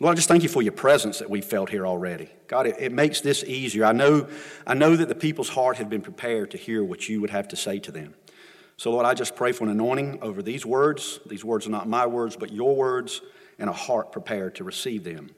Lord, 0.00 0.12
I 0.12 0.16
just 0.16 0.28
thank 0.28 0.42
you 0.42 0.48
for 0.48 0.62
your 0.62 0.72
presence 0.72 1.20
that 1.20 1.30
we've 1.30 1.44
felt 1.44 1.70
here 1.70 1.86
already. 1.86 2.28
God, 2.48 2.66
it, 2.66 2.76
it, 2.78 2.92
makes 2.92 3.20
this 3.20 3.42
easier. 3.44 3.84
I 3.84 3.92
know, 3.92 4.28
I 4.66 4.74
know 4.74 4.94
that 4.96 5.08
the 5.08 5.14
people's 5.14 5.48
heart 5.48 5.78
have 5.78 5.88
been 5.88 6.02
prepared 6.02 6.50
to 6.52 6.58
hear 6.58 6.84
what 6.84 7.08
you 7.08 7.20
would 7.20 7.30
have 7.30 7.48
to 7.48 7.56
say 7.56 7.78
to 7.80 7.90
them. 7.90 8.14
So, 8.78 8.92
Lord, 8.92 9.06
I 9.06 9.14
just 9.14 9.34
pray 9.34 9.50
for 9.50 9.64
an 9.64 9.70
anointing 9.70 10.20
over 10.22 10.40
these 10.40 10.64
words. 10.64 11.18
These 11.26 11.44
words 11.44 11.66
are 11.66 11.70
not 11.70 11.88
my 11.88 12.06
words, 12.06 12.36
but 12.36 12.52
your 12.52 12.76
words, 12.76 13.20
and 13.58 13.68
a 13.68 13.72
heart 13.72 14.12
prepared 14.12 14.54
to 14.54 14.64
receive 14.64 15.02
them. 15.02 15.34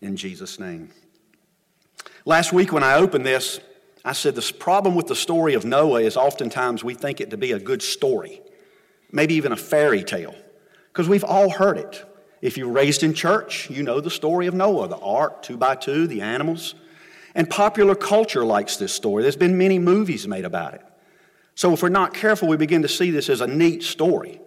In 0.00 0.16
Jesus' 0.16 0.58
name. 0.58 0.90
Last 2.24 2.54
week, 2.54 2.72
when 2.72 2.82
I 2.82 2.94
opened 2.94 3.26
this, 3.26 3.60
I 4.06 4.14
said 4.14 4.34
the 4.34 4.54
problem 4.58 4.94
with 4.94 5.06
the 5.06 5.14
story 5.14 5.52
of 5.52 5.66
Noah 5.66 6.00
is 6.00 6.16
oftentimes 6.16 6.82
we 6.82 6.94
think 6.94 7.20
it 7.20 7.28
to 7.30 7.36
be 7.36 7.52
a 7.52 7.58
good 7.58 7.82
story, 7.82 8.40
maybe 9.12 9.34
even 9.34 9.52
a 9.52 9.56
fairy 9.56 10.02
tale, 10.02 10.34
because 10.88 11.10
we've 11.10 11.24
all 11.24 11.50
heard 11.50 11.76
it. 11.76 12.10
If 12.40 12.56
you're 12.56 12.72
raised 12.72 13.02
in 13.02 13.12
church, 13.12 13.68
you 13.68 13.82
know 13.82 14.00
the 14.00 14.10
story 14.10 14.46
of 14.46 14.54
Noah, 14.54 14.88
the 14.88 14.98
ark, 14.98 15.42
two 15.42 15.58
by 15.58 15.74
two, 15.74 16.06
the 16.06 16.22
animals. 16.22 16.74
And 17.34 17.50
popular 17.50 17.94
culture 17.94 18.46
likes 18.46 18.78
this 18.78 18.94
story. 18.94 19.22
There's 19.22 19.36
been 19.36 19.58
many 19.58 19.78
movies 19.78 20.26
made 20.26 20.46
about 20.46 20.72
it. 20.72 20.82
So 21.56 21.72
if 21.72 21.82
we're 21.82 21.88
not 21.88 22.12
careful, 22.12 22.48
we 22.48 22.58
begin 22.58 22.82
to 22.82 22.88
see 22.88 23.10
this 23.10 23.30
as 23.30 23.40
a 23.40 23.46
neat 23.46 23.82
story, 23.82 24.40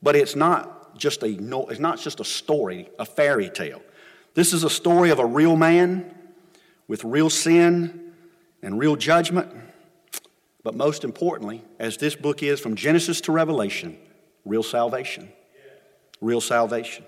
but 0.00 0.14
it's 0.14 0.36
not 0.36 0.96
just 0.96 1.24
a 1.24 1.26
it's 1.26 1.80
not 1.80 1.98
just 1.98 2.20
a 2.20 2.24
story, 2.24 2.88
a 2.98 3.04
fairy 3.04 3.50
tale. 3.50 3.82
This 4.34 4.52
is 4.52 4.62
a 4.62 4.70
story 4.70 5.10
of 5.10 5.18
a 5.18 5.26
real 5.26 5.56
man 5.56 6.14
with 6.86 7.02
real 7.02 7.28
sin 7.28 8.12
and 8.62 8.78
real 8.78 8.94
judgment. 8.94 9.52
But 10.62 10.76
most 10.76 11.02
importantly, 11.02 11.62
as 11.78 11.96
this 11.96 12.14
book 12.14 12.42
is 12.42 12.60
from 12.60 12.76
Genesis 12.76 13.20
to 13.22 13.32
Revelation, 13.32 13.98
real 14.44 14.62
salvation. 14.62 15.30
Real 16.20 16.40
salvation. 16.40 17.04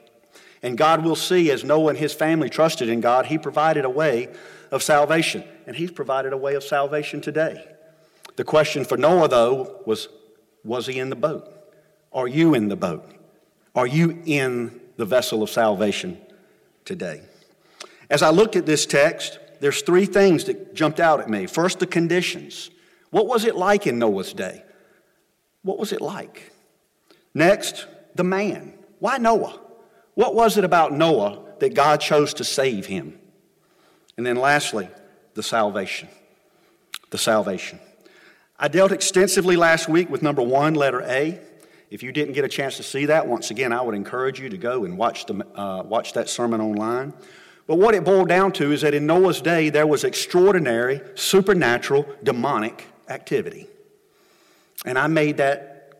And 0.60 0.76
God 0.76 1.04
will 1.04 1.16
see, 1.16 1.52
as 1.52 1.62
Noah 1.62 1.90
and 1.90 1.98
his 1.98 2.12
family 2.12 2.50
trusted 2.50 2.88
in 2.88 3.00
God, 3.00 3.26
He 3.26 3.38
provided 3.38 3.84
a 3.84 3.90
way 3.90 4.34
of 4.72 4.82
salvation. 4.82 5.44
And 5.66 5.76
He's 5.76 5.92
provided 5.92 6.32
a 6.32 6.36
way 6.36 6.54
of 6.54 6.64
salvation 6.64 7.20
today. 7.20 7.75
The 8.36 8.44
question 8.44 8.84
for 8.84 8.96
Noah, 8.96 9.28
though, 9.28 9.80
was 9.86 10.08
was 10.66 10.86
he 10.86 10.98
in 10.98 11.10
the 11.10 11.16
boat? 11.16 11.48
Are 12.12 12.26
you 12.26 12.54
in 12.54 12.68
the 12.68 12.76
boat? 12.76 13.08
Are 13.74 13.86
you 13.86 14.22
in 14.26 14.80
the 14.96 15.04
vessel 15.04 15.42
of 15.42 15.50
salvation 15.50 16.18
today? 16.84 17.22
As 18.10 18.22
I 18.22 18.30
looked 18.30 18.56
at 18.56 18.66
this 18.66 18.84
text, 18.84 19.38
there's 19.60 19.82
three 19.82 20.06
things 20.06 20.44
that 20.44 20.74
jumped 20.74 21.00
out 21.00 21.20
at 21.20 21.30
me. 21.30 21.46
First, 21.46 21.78
the 21.78 21.86
conditions. 21.86 22.70
What 23.10 23.26
was 23.26 23.44
it 23.44 23.54
like 23.54 23.86
in 23.86 23.98
Noah's 23.98 24.32
day? 24.32 24.62
What 25.62 25.78
was 25.78 25.92
it 25.92 26.00
like? 26.00 26.52
Next, 27.34 27.86
the 28.14 28.24
man. 28.24 28.74
Why 28.98 29.18
Noah? 29.18 29.60
What 30.14 30.34
was 30.34 30.56
it 30.56 30.64
about 30.64 30.92
Noah 30.92 31.42
that 31.60 31.74
God 31.74 32.00
chose 32.00 32.34
to 32.34 32.44
save 32.44 32.86
him? 32.86 33.18
And 34.16 34.26
then 34.26 34.36
lastly, 34.36 34.88
the 35.34 35.42
salvation. 35.42 36.08
The 37.10 37.18
salvation. 37.18 37.78
I 38.58 38.68
dealt 38.68 38.90
extensively 38.90 39.54
last 39.56 39.86
week 39.86 40.08
with 40.08 40.22
number 40.22 40.40
one, 40.40 40.74
letter 40.74 41.02
A. 41.02 41.38
If 41.90 42.02
you 42.02 42.10
didn't 42.10 42.32
get 42.32 42.44
a 42.44 42.48
chance 42.48 42.78
to 42.78 42.82
see 42.82 43.06
that, 43.06 43.26
once 43.26 43.50
again, 43.50 43.70
I 43.70 43.82
would 43.82 43.94
encourage 43.94 44.40
you 44.40 44.48
to 44.48 44.56
go 44.56 44.84
and 44.84 44.96
watch, 44.96 45.26
the, 45.26 45.46
uh, 45.54 45.82
watch 45.82 46.14
that 46.14 46.30
sermon 46.30 46.60
online. 46.60 47.12
But 47.66 47.76
what 47.76 47.94
it 47.94 48.02
boiled 48.02 48.28
down 48.28 48.52
to 48.52 48.72
is 48.72 48.80
that 48.80 48.94
in 48.94 49.06
Noah's 49.06 49.42
day, 49.42 49.68
there 49.68 49.86
was 49.86 50.04
extraordinary, 50.04 51.02
supernatural, 51.16 52.06
demonic 52.22 52.86
activity. 53.08 53.66
And 54.86 54.98
I 54.98 55.06
made 55.06 55.36
that 55.36 55.92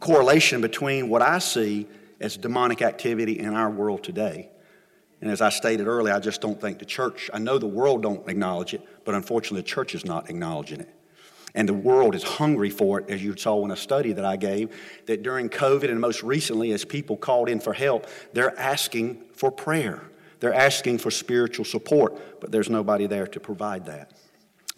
correlation 0.00 0.62
between 0.62 1.10
what 1.10 1.20
I 1.20 1.38
see 1.38 1.86
as 2.18 2.38
demonic 2.38 2.80
activity 2.80 3.38
in 3.38 3.54
our 3.54 3.70
world 3.70 4.02
today 4.02 4.48
and 5.20 5.30
as 5.30 5.40
I 5.40 5.50
stated 5.50 5.86
earlier, 5.86 6.14
I 6.14 6.20
just 6.20 6.40
don't 6.40 6.60
think 6.60 6.78
the 6.78 6.86
church, 6.86 7.30
I 7.32 7.38
know 7.38 7.58
the 7.58 7.66
world 7.66 8.02
don't 8.02 8.26
acknowledge 8.28 8.72
it, 8.72 8.86
but 9.04 9.14
unfortunately 9.14 9.60
the 9.60 9.68
church 9.68 9.94
is 9.94 10.04
not 10.04 10.30
acknowledging 10.30 10.80
it. 10.80 10.94
And 11.54 11.68
the 11.68 11.74
world 11.74 12.14
is 12.14 12.22
hungry 12.22 12.70
for 12.70 13.00
it, 13.00 13.10
as 13.10 13.22
you 13.22 13.36
saw 13.36 13.64
in 13.64 13.70
a 13.70 13.76
study 13.76 14.12
that 14.12 14.24
I 14.24 14.36
gave, 14.36 14.74
that 15.06 15.22
during 15.22 15.48
COVID 15.48 15.90
and 15.90 16.00
most 16.00 16.22
recently, 16.22 16.72
as 16.72 16.84
people 16.84 17.16
called 17.16 17.48
in 17.48 17.60
for 17.60 17.72
help, 17.72 18.06
they're 18.32 18.58
asking 18.58 19.22
for 19.34 19.50
prayer. 19.50 20.02
They're 20.38 20.54
asking 20.54 20.98
for 20.98 21.10
spiritual 21.10 21.64
support, 21.64 22.40
but 22.40 22.50
there's 22.50 22.70
nobody 22.70 23.06
there 23.06 23.26
to 23.26 23.40
provide 23.40 23.86
that. 23.86 24.12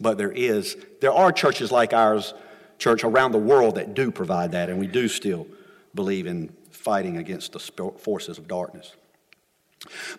But 0.01 0.19
there 0.19 0.33
is, 0.33 0.77
there 1.01 1.13
are 1.13 1.31
churches 1.31 1.71
like 1.71 1.93
ours, 1.93 2.35
church 2.79 3.05
around 3.05 3.31
the 3.31 3.39
world 3.39 3.77
that 3.77 3.95
do 3.95 4.11
provide 4.11 4.53
that, 4.53 4.69
and 4.71 4.79
we 4.81 4.89
do 4.89 5.07
still 5.07 5.47
believe 5.95 6.27
in 6.27 6.53
fighting 6.71 7.19
against 7.19 7.53
the 7.53 7.61
forces 7.61 8.39
of 8.39 8.49
darkness. 8.49 8.97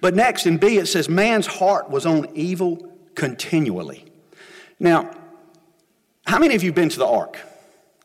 But 0.01 0.15
next 0.15 0.45
in 0.45 0.57
B, 0.57 0.77
it 0.77 0.87
says, 0.87 1.09
man's 1.09 1.47
heart 1.47 1.89
was 1.89 2.05
on 2.05 2.27
evil 2.35 2.91
continually. 3.15 4.05
Now, 4.79 5.11
how 6.25 6.39
many 6.39 6.55
of 6.55 6.63
you 6.63 6.69
have 6.69 6.75
been 6.75 6.89
to 6.89 6.99
the 6.99 7.07
ark? 7.07 7.39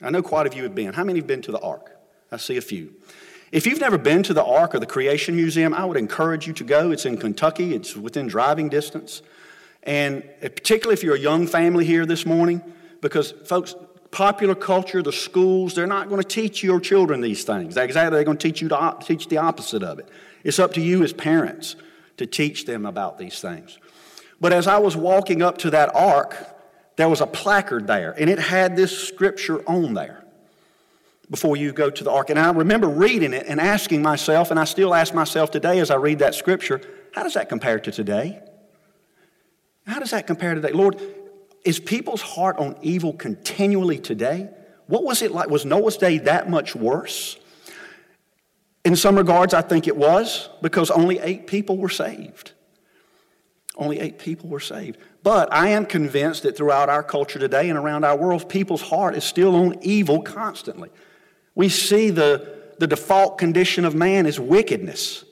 I 0.00 0.10
know 0.10 0.22
quite 0.22 0.46
a 0.46 0.50
few 0.50 0.62
have 0.62 0.74
been. 0.74 0.92
How 0.92 1.04
many 1.04 1.18
have 1.18 1.26
been 1.26 1.42
to 1.42 1.52
the 1.52 1.60
ark? 1.60 1.96
I 2.30 2.36
see 2.36 2.56
a 2.56 2.60
few. 2.60 2.94
If 3.50 3.66
you've 3.66 3.80
never 3.80 3.96
been 3.96 4.22
to 4.24 4.34
the 4.34 4.44
Ark 4.44 4.74
or 4.74 4.78
the 4.78 4.86
Creation 4.86 5.34
Museum, 5.34 5.72
I 5.72 5.86
would 5.86 5.96
encourage 5.96 6.46
you 6.46 6.52
to 6.54 6.64
go. 6.64 6.90
It's 6.90 7.06
in 7.06 7.16
Kentucky, 7.16 7.74
it's 7.74 7.96
within 7.96 8.26
driving 8.26 8.68
distance. 8.68 9.22
And 9.84 10.22
particularly 10.40 10.94
if 10.94 11.02
you're 11.02 11.14
a 11.14 11.20
young 11.20 11.46
family 11.46 11.86
here 11.86 12.04
this 12.04 12.26
morning, 12.26 12.60
because 13.00 13.32
folks, 13.46 13.74
popular 14.10 14.54
culture, 14.54 15.02
the 15.02 15.12
schools, 15.12 15.74
they're 15.74 15.86
not 15.86 16.10
going 16.10 16.20
to 16.20 16.28
teach 16.28 16.62
your 16.62 16.78
children 16.78 17.22
these 17.22 17.44
things. 17.44 17.76
Exactly, 17.76 18.14
they're 18.14 18.24
going 18.24 18.36
to 18.36 18.48
teach 18.48 18.60
you 18.60 18.68
to 18.68 18.96
teach 19.00 19.28
the 19.28 19.38
opposite 19.38 19.82
of 19.82 19.98
it. 19.98 20.08
It's 20.44 20.58
up 20.58 20.74
to 20.74 20.80
you 20.80 21.02
as 21.02 21.12
parents 21.12 21.76
to 22.16 22.26
teach 22.26 22.64
them 22.66 22.86
about 22.86 23.18
these 23.18 23.40
things. 23.40 23.78
But 24.40 24.52
as 24.52 24.66
I 24.66 24.78
was 24.78 24.96
walking 24.96 25.42
up 25.42 25.58
to 25.58 25.70
that 25.70 25.94
ark, 25.94 26.36
there 26.96 27.08
was 27.08 27.20
a 27.20 27.26
placard 27.26 27.86
there, 27.86 28.12
and 28.18 28.28
it 28.28 28.38
had 28.38 28.76
this 28.76 28.96
scripture 28.96 29.60
on 29.68 29.94
there 29.94 30.24
before 31.30 31.56
you 31.56 31.72
go 31.72 31.90
to 31.90 32.04
the 32.04 32.10
ark. 32.10 32.30
And 32.30 32.38
I 32.38 32.50
remember 32.50 32.88
reading 32.88 33.32
it 33.32 33.46
and 33.46 33.60
asking 33.60 34.02
myself, 34.02 34.50
and 34.50 34.58
I 34.58 34.64
still 34.64 34.94
ask 34.94 35.14
myself 35.14 35.50
today 35.50 35.78
as 35.78 35.90
I 35.90 35.96
read 35.96 36.20
that 36.20 36.34
scripture, 36.34 36.80
how 37.12 37.22
does 37.22 37.34
that 37.34 37.48
compare 37.48 37.78
to 37.80 37.92
today? 37.92 38.40
How 39.86 39.98
does 39.98 40.10
that 40.10 40.26
compare 40.26 40.54
to 40.54 40.60
today? 40.60 40.72
Lord, 40.72 41.00
is 41.64 41.78
people's 41.78 42.22
heart 42.22 42.58
on 42.58 42.76
evil 42.82 43.12
continually 43.12 43.98
today? 43.98 44.48
What 44.86 45.04
was 45.04 45.22
it 45.22 45.32
like? 45.32 45.50
Was 45.50 45.64
Noah's 45.64 45.96
day 45.96 46.18
that 46.18 46.48
much 46.48 46.74
worse? 46.74 47.38
In 48.88 48.96
some 48.96 49.16
regards, 49.16 49.52
I 49.52 49.60
think 49.60 49.86
it 49.86 49.98
was 49.98 50.48
because 50.62 50.90
only 50.90 51.18
eight 51.18 51.46
people 51.46 51.76
were 51.76 51.90
saved. 51.90 52.52
Only 53.76 54.00
eight 54.00 54.18
people 54.18 54.48
were 54.48 54.60
saved. 54.60 54.96
But 55.22 55.52
I 55.52 55.68
am 55.68 55.84
convinced 55.84 56.44
that 56.44 56.56
throughout 56.56 56.88
our 56.88 57.02
culture 57.02 57.38
today 57.38 57.68
and 57.68 57.78
around 57.78 58.04
our 58.04 58.16
world, 58.16 58.48
people's 58.48 58.80
heart 58.80 59.14
is 59.14 59.24
still 59.24 59.54
on 59.56 59.76
evil 59.82 60.22
constantly. 60.22 60.88
We 61.54 61.68
see 61.68 62.08
the, 62.08 62.60
the 62.78 62.86
default 62.86 63.36
condition 63.36 63.84
of 63.84 63.94
man 63.94 64.24
is 64.24 64.40
wickedness. 64.40 65.22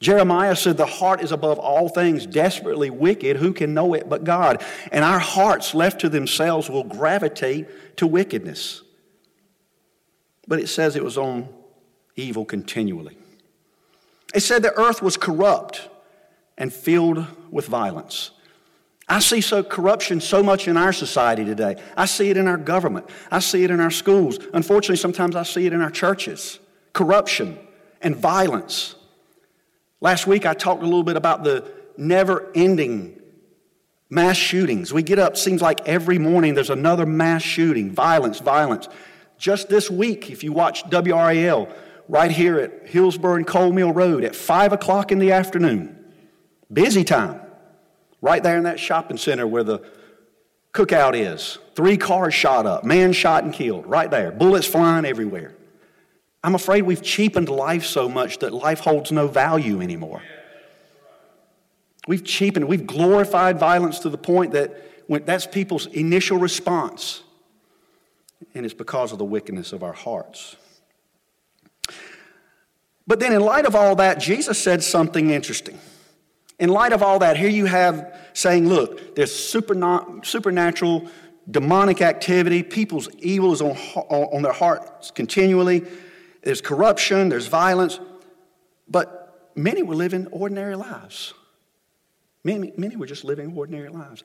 Jeremiah 0.00 0.56
said, 0.56 0.76
The 0.76 0.84
heart 0.84 1.20
is 1.20 1.30
above 1.30 1.60
all 1.60 1.88
things 1.88 2.26
desperately 2.26 2.90
wicked. 2.90 3.36
Who 3.36 3.52
can 3.52 3.72
know 3.72 3.94
it 3.94 4.08
but 4.08 4.24
God? 4.24 4.64
And 4.90 5.04
our 5.04 5.20
hearts, 5.20 5.76
left 5.76 6.00
to 6.00 6.08
themselves, 6.08 6.68
will 6.68 6.82
gravitate 6.82 7.98
to 7.98 8.08
wickedness. 8.08 8.82
But 10.48 10.58
it 10.58 10.68
says 10.68 10.96
it 10.96 11.04
was 11.04 11.16
on 11.16 11.48
evil 12.16 12.44
continually. 12.44 13.16
It 14.34 14.40
said 14.40 14.62
the 14.62 14.78
earth 14.78 15.02
was 15.02 15.16
corrupt 15.16 15.88
and 16.56 16.72
filled 16.72 17.26
with 17.50 17.66
violence. 17.66 18.30
I 19.08 19.18
see 19.18 19.40
so 19.40 19.64
corruption 19.64 20.20
so 20.20 20.40
much 20.40 20.68
in 20.68 20.76
our 20.76 20.92
society 20.92 21.44
today. 21.44 21.82
I 21.96 22.06
see 22.06 22.30
it 22.30 22.36
in 22.36 22.46
our 22.46 22.56
government. 22.56 23.06
I 23.30 23.40
see 23.40 23.64
it 23.64 23.70
in 23.70 23.80
our 23.80 23.90
schools. 23.90 24.38
Unfortunately, 24.54 24.96
sometimes 24.96 25.34
I 25.34 25.42
see 25.42 25.66
it 25.66 25.72
in 25.72 25.80
our 25.80 25.90
churches. 25.90 26.60
Corruption 26.92 27.58
and 28.00 28.14
violence. 28.14 28.94
Last 30.00 30.28
week 30.28 30.46
I 30.46 30.54
talked 30.54 30.82
a 30.82 30.86
little 30.86 31.02
bit 31.02 31.16
about 31.16 31.42
the 31.42 31.68
never-ending 31.96 33.20
mass 34.08 34.36
shootings. 34.36 34.92
We 34.92 35.02
get 35.02 35.18
up, 35.18 35.36
seems 35.36 35.60
like 35.60 35.86
every 35.88 36.18
morning 36.18 36.54
there's 36.54 36.70
another 36.70 37.04
mass 37.04 37.42
shooting, 37.42 37.90
violence, 37.90 38.38
violence. 38.38 38.88
Just 39.38 39.68
this 39.68 39.90
week, 39.90 40.30
if 40.30 40.44
you 40.44 40.52
watch 40.52 40.84
WRAL, 40.84 41.72
right 42.10 42.32
here 42.32 42.58
at 42.58 42.88
Hillsborough 42.88 43.36
and 43.36 43.46
Cole 43.46 43.72
Mill 43.72 43.92
Road 43.92 44.24
at 44.24 44.34
5 44.34 44.72
o'clock 44.72 45.12
in 45.12 45.20
the 45.20 45.30
afternoon, 45.30 45.96
busy 46.70 47.04
time. 47.04 47.40
Right 48.20 48.42
there 48.42 48.58
in 48.58 48.64
that 48.64 48.80
shopping 48.80 49.16
center 49.16 49.46
where 49.46 49.62
the 49.62 49.78
cookout 50.74 51.16
is. 51.16 51.58
Three 51.76 51.96
cars 51.96 52.34
shot 52.34 52.66
up, 52.66 52.84
man 52.84 53.12
shot 53.12 53.44
and 53.44 53.54
killed, 53.54 53.86
right 53.86 54.10
there. 54.10 54.32
Bullets 54.32 54.66
flying 54.66 55.04
everywhere. 55.04 55.54
I'm 56.42 56.56
afraid 56.56 56.82
we've 56.82 57.00
cheapened 57.00 57.48
life 57.48 57.84
so 57.84 58.08
much 58.08 58.40
that 58.40 58.52
life 58.52 58.80
holds 58.80 59.12
no 59.12 59.28
value 59.28 59.80
anymore. 59.80 60.22
We've 62.08 62.24
cheapened, 62.24 62.66
we've 62.66 62.86
glorified 62.86 63.58
violence 63.58 64.00
to 64.00 64.08
the 64.08 64.18
point 64.18 64.52
that 64.52 64.76
when, 65.06 65.24
that's 65.24 65.46
people's 65.46 65.86
initial 65.86 66.38
response. 66.38 67.22
And 68.54 68.64
it's 68.64 68.74
because 68.74 69.12
of 69.12 69.18
the 69.18 69.24
wickedness 69.24 69.72
of 69.72 69.84
our 69.84 69.92
hearts. 69.92 70.56
But 73.10 73.18
then, 73.18 73.32
in 73.32 73.40
light 73.40 73.66
of 73.66 73.74
all 73.74 73.96
that, 73.96 74.20
Jesus 74.20 74.56
said 74.56 74.84
something 74.84 75.30
interesting. 75.30 75.76
In 76.60 76.68
light 76.68 76.92
of 76.92 77.02
all 77.02 77.18
that, 77.18 77.36
here 77.36 77.48
you 77.48 77.66
have 77.66 78.16
saying, 78.34 78.68
look, 78.68 79.16
there's 79.16 79.34
supernatural, 79.34 81.08
demonic 81.50 82.02
activity. 82.02 82.62
People's 82.62 83.08
evil 83.18 83.52
is 83.52 83.62
on, 83.62 83.72
on 83.72 84.42
their 84.42 84.52
hearts 84.52 85.10
continually. 85.10 85.84
There's 86.44 86.60
corruption, 86.60 87.30
there's 87.30 87.48
violence. 87.48 87.98
But 88.86 89.50
many 89.56 89.82
were 89.82 89.96
living 89.96 90.28
ordinary 90.28 90.76
lives. 90.76 91.34
Many, 92.44 92.72
many 92.76 92.94
were 92.94 93.06
just 93.06 93.24
living 93.24 93.56
ordinary 93.56 93.88
lives. 93.88 94.22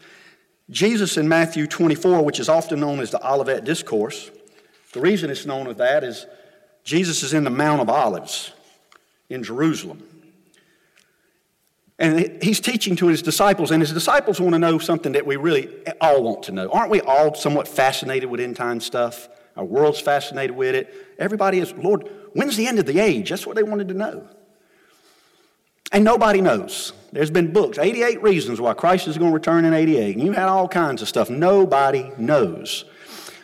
Jesus 0.69 1.17
in 1.17 1.27
Matthew 1.27 1.65
24, 1.65 2.23
which 2.23 2.39
is 2.39 2.49
often 2.49 2.81
known 2.81 2.99
as 2.99 3.09
the 3.09 3.27
Olivet 3.27 3.65
Discourse, 3.65 4.29
the 4.93 5.01
reason 5.01 5.31
it's 5.31 5.47
known 5.47 5.65
as 5.69 5.77
that 5.77 6.03
is 6.03 6.27
Jesus 6.83 7.23
is 7.23 7.33
in 7.33 7.43
the 7.45 7.49
Mount 7.49 7.81
of 7.81 7.89
Olives 7.89 8.51
in 9.29 9.43
Jerusalem. 9.43 10.03
And 11.97 12.43
he's 12.43 12.59
teaching 12.59 12.95
to 12.97 13.07
his 13.07 13.21
disciples, 13.21 13.71
and 13.71 13.81
his 13.81 13.93
disciples 13.93 14.41
want 14.41 14.53
to 14.53 14.59
know 14.59 14.79
something 14.79 15.13
that 15.13 15.25
we 15.25 15.37
really 15.37 15.69
all 16.01 16.23
want 16.23 16.43
to 16.43 16.51
know. 16.51 16.69
Aren't 16.69 16.91
we 16.91 16.99
all 17.01 17.33
somewhat 17.35 17.67
fascinated 17.67 18.29
with 18.29 18.41
end 18.41 18.57
time 18.57 18.81
stuff? 18.81 19.29
Our 19.55 19.63
world's 19.63 20.01
fascinated 20.01 20.55
with 20.55 20.75
it. 20.75 20.93
Everybody 21.17 21.59
is, 21.59 21.71
Lord, 21.73 22.09
when's 22.33 22.57
the 22.57 22.67
end 22.67 22.79
of 22.79 22.85
the 22.85 22.99
age? 22.99 23.29
That's 23.29 23.47
what 23.47 23.55
they 23.55 23.63
wanted 23.63 23.87
to 23.87 23.93
know. 23.93 24.27
And 25.93 26.03
nobody 26.03 26.41
knows. 26.41 26.91
There's 27.13 27.31
been 27.31 27.53
books, 27.53 27.77
88 27.77 28.21
reasons 28.21 28.59
why 28.59 28.73
Christ 28.73 29.07
is 29.07 29.17
going 29.17 29.31
to 29.31 29.33
return 29.33 29.63
in 29.63 29.73
88. 29.73 30.17
And 30.17 30.25
you 30.25 30.33
had 30.33 30.49
all 30.49 30.67
kinds 30.67 31.01
of 31.01 31.07
stuff. 31.07 31.29
Nobody 31.29 32.11
knows. 32.17 32.83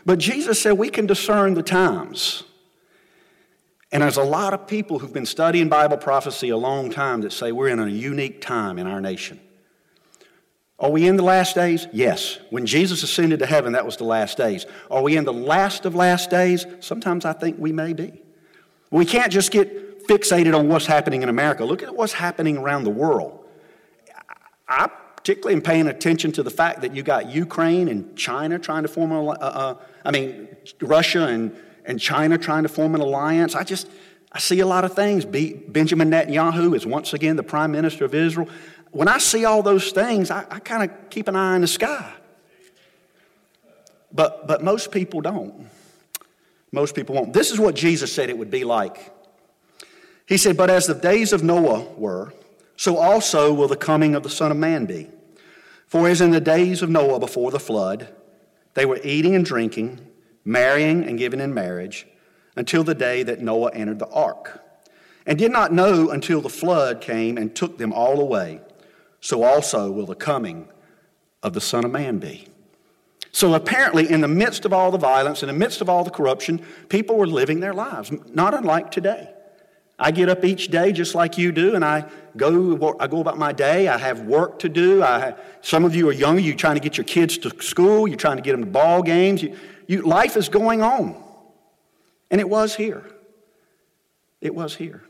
But 0.05 0.19
Jesus 0.19 0.61
said 0.61 0.73
we 0.73 0.89
can 0.89 1.05
discern 1.05 1.53
the 1.53 1.63
times. 1.63 2.43
And 3.91 4.03
there's 4.03 4.17
a 4.17 4.23
lot 4.23 4.53
of 4.53 4.67
people 4.67 4.99
who've 4.99 5.11
been 5.11 5.25
studying 5.25 5.67
Bible 5.67 5.97
prophecy 5.97 6.49
a 6.49 6.57
long 6.57 6.89
time 6.89 7.21
that 7.21 7.33
say 7.33 7.51
we're 7.51 7.67
in 7.67 7.79
a 7.79 7.87
unique 7.87 8.41
time 8.41 8.79
in 8.79 8.87
our 8.87 9.01
nation. 9.01 9.39
Are 10.79 10.89
we 10.89 11.07
in 11.07 11.15
the 11.15 11.23
last 11.23 11.53
days? 11.53 11.87
Yes. 11.91 12.39
When 12.49 12.65
Jesus 12.65 13.03
ascended 13.03 13.39
to 13.39 13.45
heaven, 13.45 13.73
that 13.73 13.85
was 13.85 13.97
the 13.97 14.03
last 14.03 14.37
days. 14.37 14.65
Are 14.89 15.03
we 15.03 15.15
in 15.15 15.25
the 15.25 15.33
last 15.33 15.85
of 15.85 15.93
last 15.93 16.29
days? 16.29 16.65
Sometimes 16.79 17.25
I 17.25 17.33
think 17.33 17.57
we 17.59 17.71
may 17.71 17.93
be. 17.93 18.21
We 18.89 19.05
can't 19.05 19.31
just 19.31 19.51
get 19.51 20.07
fixated 20.07 20.57
on 20.57 20.67
what's 20.67 20.87
happening 20.87 21.21
in 21.21 21.29
America. 21.29 21.65
Look 21.65 21.83
at 21.83 21.95
what's 21.95 22.13
happening 22.13 22.57
around 22.57 22.85
the 22.85 22.89
world. 22.89 23.45
I 24.67 24.89
particularly 25.15 25.53
am 25.53 25.61
paying 25.61 25.87
attention 25.87 26.31
to 26.31 26.43
the 26.43 26.49
fact 26.49 26.81
that 26.81 26.95
you 26.95 27.03
got 27.03 27.29
Ukraine 27.29 27.87
and 27.87 28.17
China 28.17 28.57
trying 28.57 28.81
to 28.81 28.89
form 28.89 29.11
a, 29.11 29.23
uh, 29.27 29.33
uh, 29.33 29.75
I 30.03 30.09
mean, 30.09 30.47
Russia 30.81 31.27
and 31.27 31.55
and 31.85 31.99
China 31.99 32.37
trying 32.37 32.63
to 32.63 32.69
form 32.69 32.95
an 32.95 33.01
alliance. 33.01 33.55
I 33.55 33.63
just, 33.63 33.89
I 34.31 34.39
see 34.39 34.59
a 34.59 34.65
lot 34.65 34.85
of 34.85 34.93
things. 34.93 35.25
Benjamin 35.25 36.09
Netanyahu 36.09 36.75
is 36.75 36.85
once 36.85 37.13
again 37.13 37.35
the 37.35 37.43
prime 37.43 37.71
minister 37.71 38.05
of 38.05 38.13
Israel. 38.13 38.49
When 38.91 39.07
I 39.07 39.17
see 39.17 39.45
all 39.45 39.63
those 39.63 39.91
things, 39.91 40.31
I, 40.31 40.45
I 40.49 40.59
kind 40.59 40.89
of 40.89 41.09
keep 41.09 41.27
an 41.27 41.35
eye 41.35 41.55
in 41.55 41.61
the 41.61 41.67
sky. 41.67 42.13
But, 44.11 44.47
but 44.47 44.63
most 44.63 44.91
people 44.91 45.21
don't. 45.21 45.69
Most 46.71 46.95
people 46.95 47.15
won't. 47.15 47.33
This 47.33 47.51
is 47.51 47.59
what 47.59 47.75
Jesus 47.75 48.13
said 48.13 48.29
it 48.29 48.37
would 48.37 48.51
be 48.51 48.63
like. 48.63 49.13
He 50.25 50.37
said, 50.37 50.57
But 50.57 50.69
as 50.69 50.87
the 50.87 50.93
days 50.93 51.33
of 51.33 51.43
Noah 51.43 51.83
were, 51.97 52.33
so 52.75 52.97
also 52.97 53.53
will 53.53 53.67
the 53.67 53.75
coming 53.75 54.15
of 54.15 54.23
the 54.23 54.29
Son 54.29 54.51
of 54.51 54.57
Man 54.57 54.85
be. 54.85 55.09
For 55.87 56.07
as 56.07 56.21
in 56.21 56.31
the 56.31 56.41
days 56.41 56.81
of 56.81 56.89
Noah 56.89 57.19
before 57.19 57.51
the 57.51 57.59
flood, 57.59 58.07
they 58.73 58.85
were 58.85 58.99
eating 59.03 59.35
and 59.35 59.45
drinking 59.45 59.99
marrying 60.43 61.03
and 61.03 61.17
giving 61.17 61.39
in 61.39 61.53
marriage, 61.53 62.07
until 62.55 62.83
the 62.83 62.95
day 62.95 63.23
that 63.23 63.41
Noah 63.41 63.71
entered 63.73 63.99
the 63.99 64.09
ark, 64.09 64.61
and 65.25 65.37
did 65.37 65.51
not 65.51 65.71
know 65.71 66.09
until 66.09 66.41
the 66.41 66.49
flood 66.49 66.99
came 67.01 67.37
and 67.37 67.55
took 67.55 67.77
them 67.77 67.93
all 67.93 68.19
away. 68.19 68.59
So 69.19 69.43
also 69.43 69.91
will 69.91 70.05
the 70.05 70.15
coming 70.15 70.67
of 71.43 71.53
the 71.53 71.61
Son 71.61 71.85
of 71.85 71.91
Man 71.91 72.17
be. 72.17 72.47
So 73.31 73.53
apparently, 73.53 74.09
in 74.09 74.21
the 74.21 74.27
midst 74.27 74.65
of 74.65 74.73
all 74.73 74.91
the 74.91 74.97
violence, 74.97 75.41
in 75.41 75.47
the 75.47 75.53
midst 75.53 75.79
of 75.79 75.89
all 75.89 76.03
the 76.03 76.11
corruption, 76.11 76.65
people 76.89 77.15
were 77.15 77.27
living 77.27 77.61
their 77.61 77.73
lives, 77.73 78.11
not 78.33 78.53
unlike 78.53 78.91
today. 78.91 79.29
I 79.97 80.11
get 80.11 80.27
up 80.27 80.43
each 80.43 80.67
day 80.67 80.91
just 80.91 81.15
like 81.15 81.37
you 81.37 81.51
do, 81.51 81.75
and 81.75 81.85
I 81.85 82.09
go, 82.37 82.95
I 82.99 83.07
go 83.07 83.19
about 83.19 83.37
my 83.37 83.51
day. 83.51 83.87
I 83.87 83.97
have 83.97 84.21
work 84.21 84.59
to 84.59 84.69
do. 84.69 85.03
I, 85.03 85.35
some 85.61 85.85
of 85.85 85.95
you 85.95 86.09
are 86.09 86.13
younger. 86.13 86.41
You're 86.41 86.55
trying 86.55 86.75
to 86.75 86.81
get 86.81 86.97
your 86.97 87.05
kids 87.05 87.37
to 87.39 87.61
school. 87.61 88.07
You're 88.07 88.17
trying 88.17 88.37
to 88.37 88.43
get 88.43 88.51
them 88.51 88.61
to 88.61 88.69
ball 88.69 89.01
games. 89.03 89.43
You, 89.43 89.57
you, 89.87 90.01
life 90.01 90.37
is 90.37 90.49
going 90.49 90.81
on. 90.81 91.21
And 92.29 92.39
it 92.39 92.49
was 92.49 92.75
here. 92.75 93.05
It 94.39 94.55
was 94.55 94.75
here. 94.75 95.03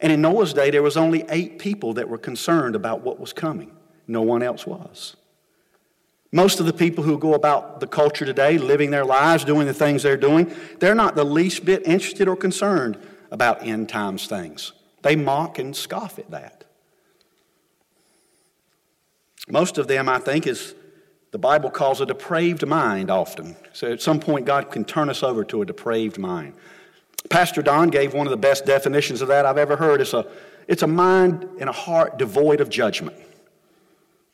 And 0.00 0.12
in 0.12 0.20
Noah's 0.20 0.52
day, 0.52 0.70
there 0.70 0.82
was 0.82 0.96
only 0.96 1.24
eight 1.28 1.58
people 1.58 1.94
that 1.94 2.08
were 2.08 2.18
concerned 2.18 2.74
about 2.74 3.02
what 3.02 3.20
was 3.20 3.32
coming. 3.32 3.72
No 4.06 4.22
one 4.22 4.42
else 4.42 4.66
was. 4.66 5.16
Most 6.32 6.60
of 6.60 6.66
the 6.66 6.72
people 6.72 7.04
who 7.04 7.18
go 7.18 7.34
about 7.34 7.80
the 7.80 7.86
culture 7.86 8.24
today, 8.24 8.56
living 8.56 8.90
their 8.90 9.04
lives, 9.04 9.44
doing 9.44 9.66
the 9.66 9.74
things 9.74 10.02
they're 10.02 10.16
doing, 10.16 10.52
they're 10.80 10.94
not 10.94 11.14
the 11.14 11.24
least 11.24 11.64
bit 11.64 11.86
interested 11.86 12.26
or 12.26 12.36
concerned 12.36 12.98
about 13.30 13.64
end 13.64 13.88
times 13.88 14.26
things. 14.26 14.72
They 15.02 15.16
mock 15.16 15.58
and 15.58 15.74
scoff 15.74 16.18
at 16.18 16.30
that. 16.30 16.64
Most 19.48 19.78
of 19.78 19.88
them, 19.88 20.08
I 20.08 20.18
think, 20.18 20.46
is 20.46 20.74
the 21.32 21.38
Bible 21.38 21.70
calls 21.70 22.00
a 22.00 22.06
depraved 22.06 22.66
mind 22.66 23.10
often. 23.10 23.56
So 23.72 23.90
at 23.90 24.00
some 24.00 24.20
point, 24.20 24.46
God 24.46 24.70
can 24.70 24.84
turn 24.84 25.08
us 25.08 25.22
over 25.22 25.44
to 25.44 25.62
a 25.62 25.66
depraved 25.66 26.18
mind. 26.18 26.54
Pastor 27.30 27.62
Don 27.62 27.88
gave 27.88 28.14
one 28.14 28.26
of 28.26 28.30
the 28.30 28.36
best 28.36 28.64
definitions 28.64 29.22
of 29.22 29.28
that 29.28 29.46
I've 29.46 29.58
ever 29.58 29.76
heard. 29.76 30.00
It's 30.00 30.12
a, 30.12 30.26
it's 30.68 30.82
a 30.82 30.86
mind 30.86 31.48
and 31.58 31.68
a 31.68 31.72
heart 31.72 32.18
devoid 32.18 32.60
of 32.60 32.68
judgment. 32.68 33.16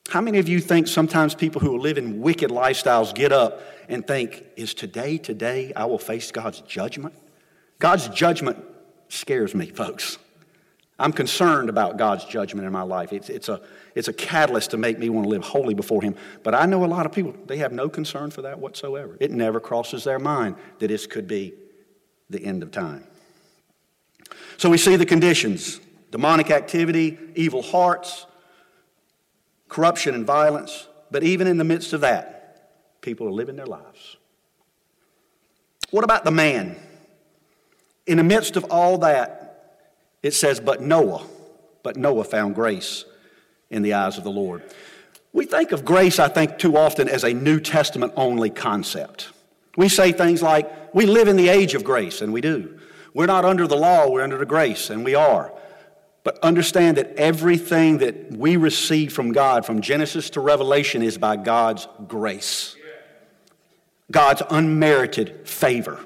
How 0.09 0.20
many 0.20 0.38
of 0.38 0.48
you 0.48 0.61
think 0.61 0.88
sometimes 0.88 1.35
people 1.35 1.61
who 1.61 1.78
live 1.78 1.98
in 1.98 2.20
wicked 2.20 2.50
lifestyles 2.50 3.14
get 3.14 3.31
up 3.31 3.61
and 3.88 4.07
think, 4.07 4.44
is 4.57 4.74
today, 4.74 5.18
today, 5.18 5.72
I 5.76 5.85
will 5.85 5.98
face 5.98 6.31
God's 6.33 6.61
judgment? 6.62 7.14
God's 7.78 8.09
judgment 8.09 8.64
scares 9.09 9.54
me, 9.54 9.66
folks. 9.66 10.18
I'm 10.98 11.12
concerned 11.12 11.68
about 11.68 11.96
God's 11.96 12.24
judgment 12.24 12.66
in 12.66 12.72
my 12.72 12.82
life. 12.82 13.12
It's, 13.12 13.28
it's, 13.28 13.48
a, 13.48 13.61
it's 13.94 14.08
a 14.08 14.12
catalyst 14.12 14.72
to 14.72 14.76
make 14.76 14.98
me 14.98 15.08
want 15.08 15.26
to 15.26 15.30
live 15.30 15.44
holy 15.44 15.74
before 15.74 16.02
Him. 16.02 16.16
But 16.42 16.54
I 16.54 16.66
know 16.66 16.84
a 16.84 16.87
lot 16.87 17.06
of 17.06 17.12
people, 17.12 17.34
they 17.46 17.58
have 17.58 17.72
no 17.72 17.88
concern 17.88 18.30
for 18.30 18.42
that 18.42 18.58
whatsoever. 18.58 19.16
It 19.20 19.30
never 19.30 19.61
crosses 19.61 20.04
their 20.04 20.18
mind 20.18 20.56
that 20.80 20.88
this 20.88 21.06
could 21.06 21.28
be 21.28 21.54
the 22.30 22.44
end 22.44 22.62
of 22.62 22.72
time. 22.72 23.04
So 24.56 24.68
we 24.68 24.78
see 24.78 24.96
the 24.96 25.06
conditions 25.06 25.80
demonic 26.11 26.50
activity, 26.50 27.18
evil 27.34 27.62
hearts, 27.62 28.26
corruption 29.68 30.14
and 30.14 30.26
violence. 30.26 30.88
But 31.11 31.22
even 31.22 31.46
in 31.46 31.58
the 31.58 31.64
midst 31.64 31.92
of 31.92 32.00
that, 32.00 33.00
people 33.02 33.26
are 33.28 33.32
living 33.32 33.56
their 33.56 33.66
lives. 33.66 34.16
What 35.90 36.04
about 36.04 36.24
the 36.24 36.30
man? 36.30 36.76
In 38.06 38.16
the 38.16 38.24
midst 38.24 38.56
of 38.56 38.64
all 38.64 38.98
that, 38.98 39.38
it 40.22 40.35
says, 40.35 40.61
But 40.61 40.81
Noah, 40.81 41.24
but 41.83 41.96
Noah 41.96 42.24
found 42.24 42.54
grace 42.54 43.04
in 43.70 43.83
the 43.83 43.94
eyes 43.94 44.18
of 44.18 44.24
the 44.24 44.31
Lord. 44.31 44.62
We 45.33 45.44
think 45.44 45.72
of 45.72 45.85
grace, 45.85 46.18
I 46.18 46.28
think, 46.28 46.59
too 46.59 46.76
often 46.76 47.09
as 47.09 47.24
a 47.24 47.33
New 47.33 47.61
Testament 47.61 48.12
only 48.16 48.50
concept. 48.50 49.31
We 49.76 49.88
say 49.88 50.12
things 50.12 50.42
like, 50.42 50.94
We 50.94 51.07
live 51.07 51.28
in 51.28 51.37
the 51.37 51.48
age 51.48 51.74
of 51.74 51.85
grace, 51.85 52.20
and 52.20 52.33
we 52.33 52.40
do. 52.40 52.78
We're 53.14 53.26
not 53.26 53.44
under 53.44 53.66
the 53.66 53.76
law, 53.76 54.09
we're 54.09 54.22
under 54.22 54.38
the 54.38 54.46
grace, 54.46 54.90
and 54.90 55.04
we 55.04 55.14
are. 55.14 55.52
But 56.24 56.38
understand 56.40 56.96
that 56.98 57.14
everything 57.16 57.98
that 57.98 58.33
we 58.33 58.57
receive 58.57 59.12
from 59.12 59.33
God, 59.33 59.64
from 59.64 59.81
Genesis 59.81 60.31
to 60.31 60.40
Revelation, 60.40 61.02
is 61.02 61.16
by 61.16 61.37
God's 61.37 61.88
grace, 62.07 62.76
God's 64.11 64.42
unmerited 64.50 65.48
favor. 65.48 66.04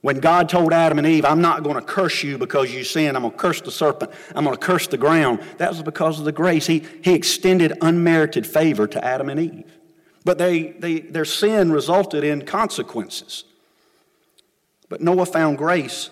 When 0.00 0.20
God 0.20 0.48
told 0.48 0.72
Adam 0.72 0.98
and 0.98 1.06
Eve, 1.06 1.24
I'm 1.24 1.40
not 1.40 1.64
going 1.64 1.74
to 1.74 1.82
curse 1.82 2.22
you 2.22 2.38
because 2.38 2.72
you 2.72 2.84
sinned, 2.84 3.16
I'm 3.16 3.24
going 3.24 3.32
to 3.32 3.38
curse 3.38 3.60
the 3.60 3.72
serpent, 3.72 4.12
I'm 4.34 4.44
going 4.44 4.56
to 4.56 4.64
curse 4.64 4.86
the 4.86 4.96
ground, 4.96 5.40
that 5.58 5.70
was 5.70 5.82
because 5.82 6.20
of 6.20 6.24
the 6.24 6.32
grace. 6.32 6.66
He, 6.66 6.84
he 7.02 7.14
extended 7.14 7.72
unmerited 7.82 8.46
favor 8.46 8.86
to 8.86 9.04
Adam 9.04 9.28
and 9.28 9.40
Eve. 9.40 9.78
But 10.24 10.38
they, 10.38 10.70
they, 10.70 11.00
their 11.00 11.24
sin 11.24 11.72
resulted 11.72 12.22
in 12.22 12.44
consequences. 12.44 13.44
But 14.88 15.00
Noah 15.00 15.26
found 15.26 15.58
grace 15.58 16.10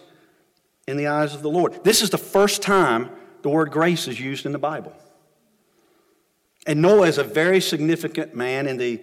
in 0.88 0.96
the 0.96 1.06
eyes 1.06 1.34
of 1.34 1.42
the 1.42 1.50
Lord. 1.50 1.84
This 1.84 2.02
is 2.02 2.10
the 2.10 2.18
first 2.18 2.62
time 2.62 3.10
the 3.42 3.48
word 3.48 3.70
grace 3.70 4.08
is 4.08 4.18
used 4.18 4.46
in 4.46 4.52
the 4.52 4.58
Bible. 4.58 4.92
And 6.66 6.82
Noah 6.82 7.06
is 7.06 7.18
a 7.18 7.24
very 7.24 7.60
significant 7.60 8.34
man 8.34 8.66
in 8.66 8.76
the 8.76 9.00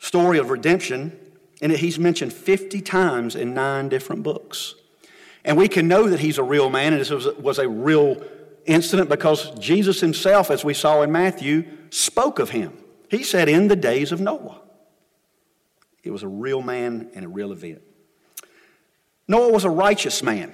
story 0.00 0.38
of 0.38 0.50
redemption 0.50 1.16
and 1.62 1.72
he's 1.72 1.98
mentioned 1.98 2.32
50 2.32 2.80
times 2.80 3.36
in 3.36 3.54
nine 3.54 3.88
different 3.88 4.22
books. 4.22 4.74
And 5.44 5.56
we 5.56 5.68
can 5.68 5.88
know 5.88 6.08
that 6.08 6.20
he's 6.20 6.38
a 6.38 6.42
real 6.42 6.70
man, 6.70 6.92
and 6.92 7.00
this 7.00 7.10
was, 7.10 7.26
was 7.36 7.58
a 7.58 7.68
real 7.68 8.22
incident 8.66 9.08
because 9.08 9.50
Jesus 9.58 10.00
himself, 10.00 10.50
as 10.50 10.64
we 10.64 10.74
saw 10.74 11.02
in 11.02 11.12
Matthew, 11.12 11.64
spoke 11.90 12.38
of 12.38 12.50
him. 12.50 12.76
He 13.10 13.22
said, 13.22 13.48
In 13.48 13.68
the 13.68 13.76
days 13.76 14.10
of 14.10 14.20
Noah. 14.20 14.60
It 16.02 16.10
was 16.10 16.22
a 16.22 16.28
real 16.28 16.60
man 16.60 17.10
and 17.14 17.24
a 17.24 17.28
real 17.28 17.52
event. 17.52 17.82
Noah 19.26 19.52
was 19.52 19.64
a 19.64 19.70
righteous 19.70 20.22
man. 20.22 20.52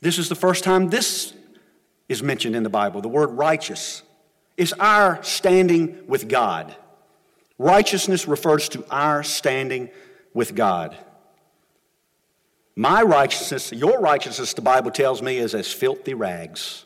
This 0.00 0.18
is 0.18 0.28
the 0.28 0.34
first 0.34 0.64
time 0.64 0.88
this 0.88 1.34
is 2.08 2.22
mentioned 2.22 2.56
in 2.56 2.62
the 2.62 2.70
Bible. 2.70 3.00
The 3.00 3.08
word 3.08 3.30
righteous 3.32 4.02
is 4.56 4.72
our 4.74 5.22
standing 5.22 6.06
with 6.06 6.28
God. 6.28 6.74
Righteousness 7.58 8.26
refers 8.26 8.68
to 8.70 8.84
our 8.90 9.22
standing 9.22 9.90
with 10.32 10.54
God. 10.54 10.96
My 12.76 13.02
righteousness, 13.02 13.72
your 13.72 14.00
righteousness, 14.00 14.54
the 14.54 14.62
Bible 14.62 14.90
tells 14.90 15.22
me, 15.22 15.38
is 15.38 15.54
as 15.54 15.72
filthy 15.72 16.14
rags. 16.14 16.84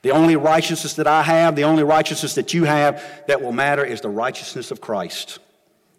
The 0.00 0.10
only 0.10 0.36
righteousness 0.36 0.94
that 0.94 1.06
I 1.06 1.22
have, 1.22 1.56
the 1.56 1.64
only 1.64 1.82
righteousness 1.82 2.34
that 2.34 2.54
you 2.54 2.64
have 2.64 3.02
that 3.26 3.42
will 3.42 3.52
matter 3.52 3.84
is 3.84 4.00
the 4.00 4.08
righteousness 4.08 4.70
of 4.70 4.80
Christ. 4.80 5.38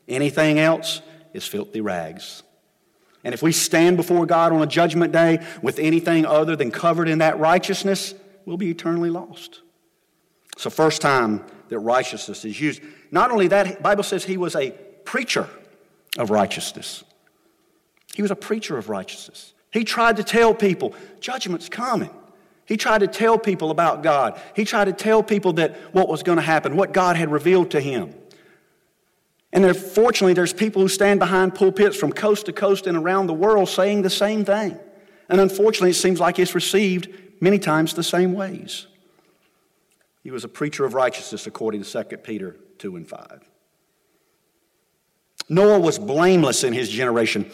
Anything 0.08 0.60
else 0.60 1.02
is 1.34 1.46
filthy 1.46 1.82
rags. 1.82 2.44
And 3.24 3.34
if 3.34 3.42
we 3.42 3.52
stand 3.52 3.98
before 3.98 4.26
God 4.28 4.54
on 4.54 4.62
a 4.62 4.68
judgment 4.68 5.12
day 5.12 5.46
with 5.62 5.80
anything 5.80 6.26
other 6.26 6.56
than 6.56 6.70
covered 6.70 7.10
in 7.10 7.18
that 7.20 7.40
righteousness, 7.40 8.14
we'll 8.46 8.58
be 8.58 8.70
eternally 8.70 9.10
lost. 9.10 9.62
It's 10.54 10.64
the 10.64 10.70
first 10.70 11.02
time 11.02 11.44
that 11.70 11.80
righteousness 11.80 12.46
is 12.46 12.62
used. 12.62 12.82
Not 13.16 13.32
only 13.32 13.48
that, 13.48 13.82
Bible 13.82 14.04
says 14.04 14.26
he 14.26 14.36
was 14.36 14.58
a 14.58 14.72
preacher 15.06 15.48
of 16.18 16.32
righteousness. 16.32 17.06
He 18.14 18.22
was 18.22 18.30
a 18.30 18.36
preacher 18.36 18.78
of 18.78 18.90
righteousness. 18.90 19.54
He 19.72 19.86
tried 19.86 20.18
to 20.18 20.24
tell 20.24 20.54
people, 20.54 20.94
judgment's 21.22 21.70
coming. 21.70 22.10
He 22.66 22.76
tried 22.76 23.00
to 23.00 23.08
tell 23.08 23.40
people 23.40 23.72
about 23.72 24.04
God. 24.04 24.38
He 24.54 24.66
tried 24.66 24.86
to 24.86 24.94
tell 24.94 25.24
people 25.24 25.54
that 25.54 25.78
what 25.94 26.10
was 26.10 26.24
going 26.24 26.36
to 26.36 26.42
happen, 26.42 26.76
what 26.76 26.92
God 26.92 27.16
had 27.16 27.32
revealed 27.32 27.72
to 27.72 27.80
him. 27.80 28.14
And 29.54 29.64
there, 29.64 29.74
fortunately, 29.74 30.34
there's 30.34 30.52
people 30.52 30.82
who 30.82 30.90
stand 30.90 31.22
behind 31.22 31.56
pulpits 31.56 31.96
from 31.96 32.12
coast 32.12 32.48
to 32.48 32.54
coast 32.54 32.86
and 32.86 32.98
around 32.98 33.28
the 33.28 33.34
world 33.34 33.70
saying 33.70 34.02
the 34.02 34.10
same 34.10 34.44
thing. 34.44 34.78
And 35.30 35.40
unfortunately, 35.40 35.92
it 35.92 35.94
seems 35.94 36.20
like 36.20 36.38
it's 36.38 36.54
received 36.54 37.08
many 37.40 37.60
times 37.60 37.94
the 37.94 38.04
same 38.04 38.34
ways. 38.34 38.88
He 40.22 40.32
was 40.32 40.44
a 40.44 40.50
preacher 40.50 40.84
of 40.84 40.94
righteousness, 40.94 41.48
according 41.48 41.82
to 41.82 42.04
2 42.04 42.18
Peter 42.18 42.58
2 42.80 42.96
and 42.96 43.08
5. 43.08 43.42
Noah 45.50 45.80
was 45.80 46.00
blameless 46.00 46.64
in 46.64 46.74
his 46.74 46.90
generation. 46.90 47.50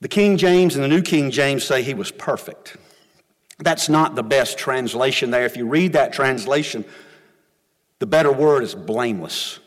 The 0.00 0.08
King 0.08 0.36
James 0.36 0.74
and 0.74 0.84
the 0.84 0.88
New 0.88 1.02
King 1.02 1.30
James 1.30 1.64
say 1.64 1.82
he 1.82 1.94
was 1.94 2.10
perfect. 2.10 2.76
That's 3.58 3.88
not 3.88 4.14
the 4.14 4.22
best 4.22 4.56
translation 4.56 5.30
there. 5.30 5.44
If 5.44 5.56
you 5.56 5.66
read 5.66 5.94
that 5.94 6.12
translation, 6.12 6.84
the 7.98 8.06
better 8.06 8.32
word 8.32 8.62
is 8.62 8.74
blameless. 8.74 9.58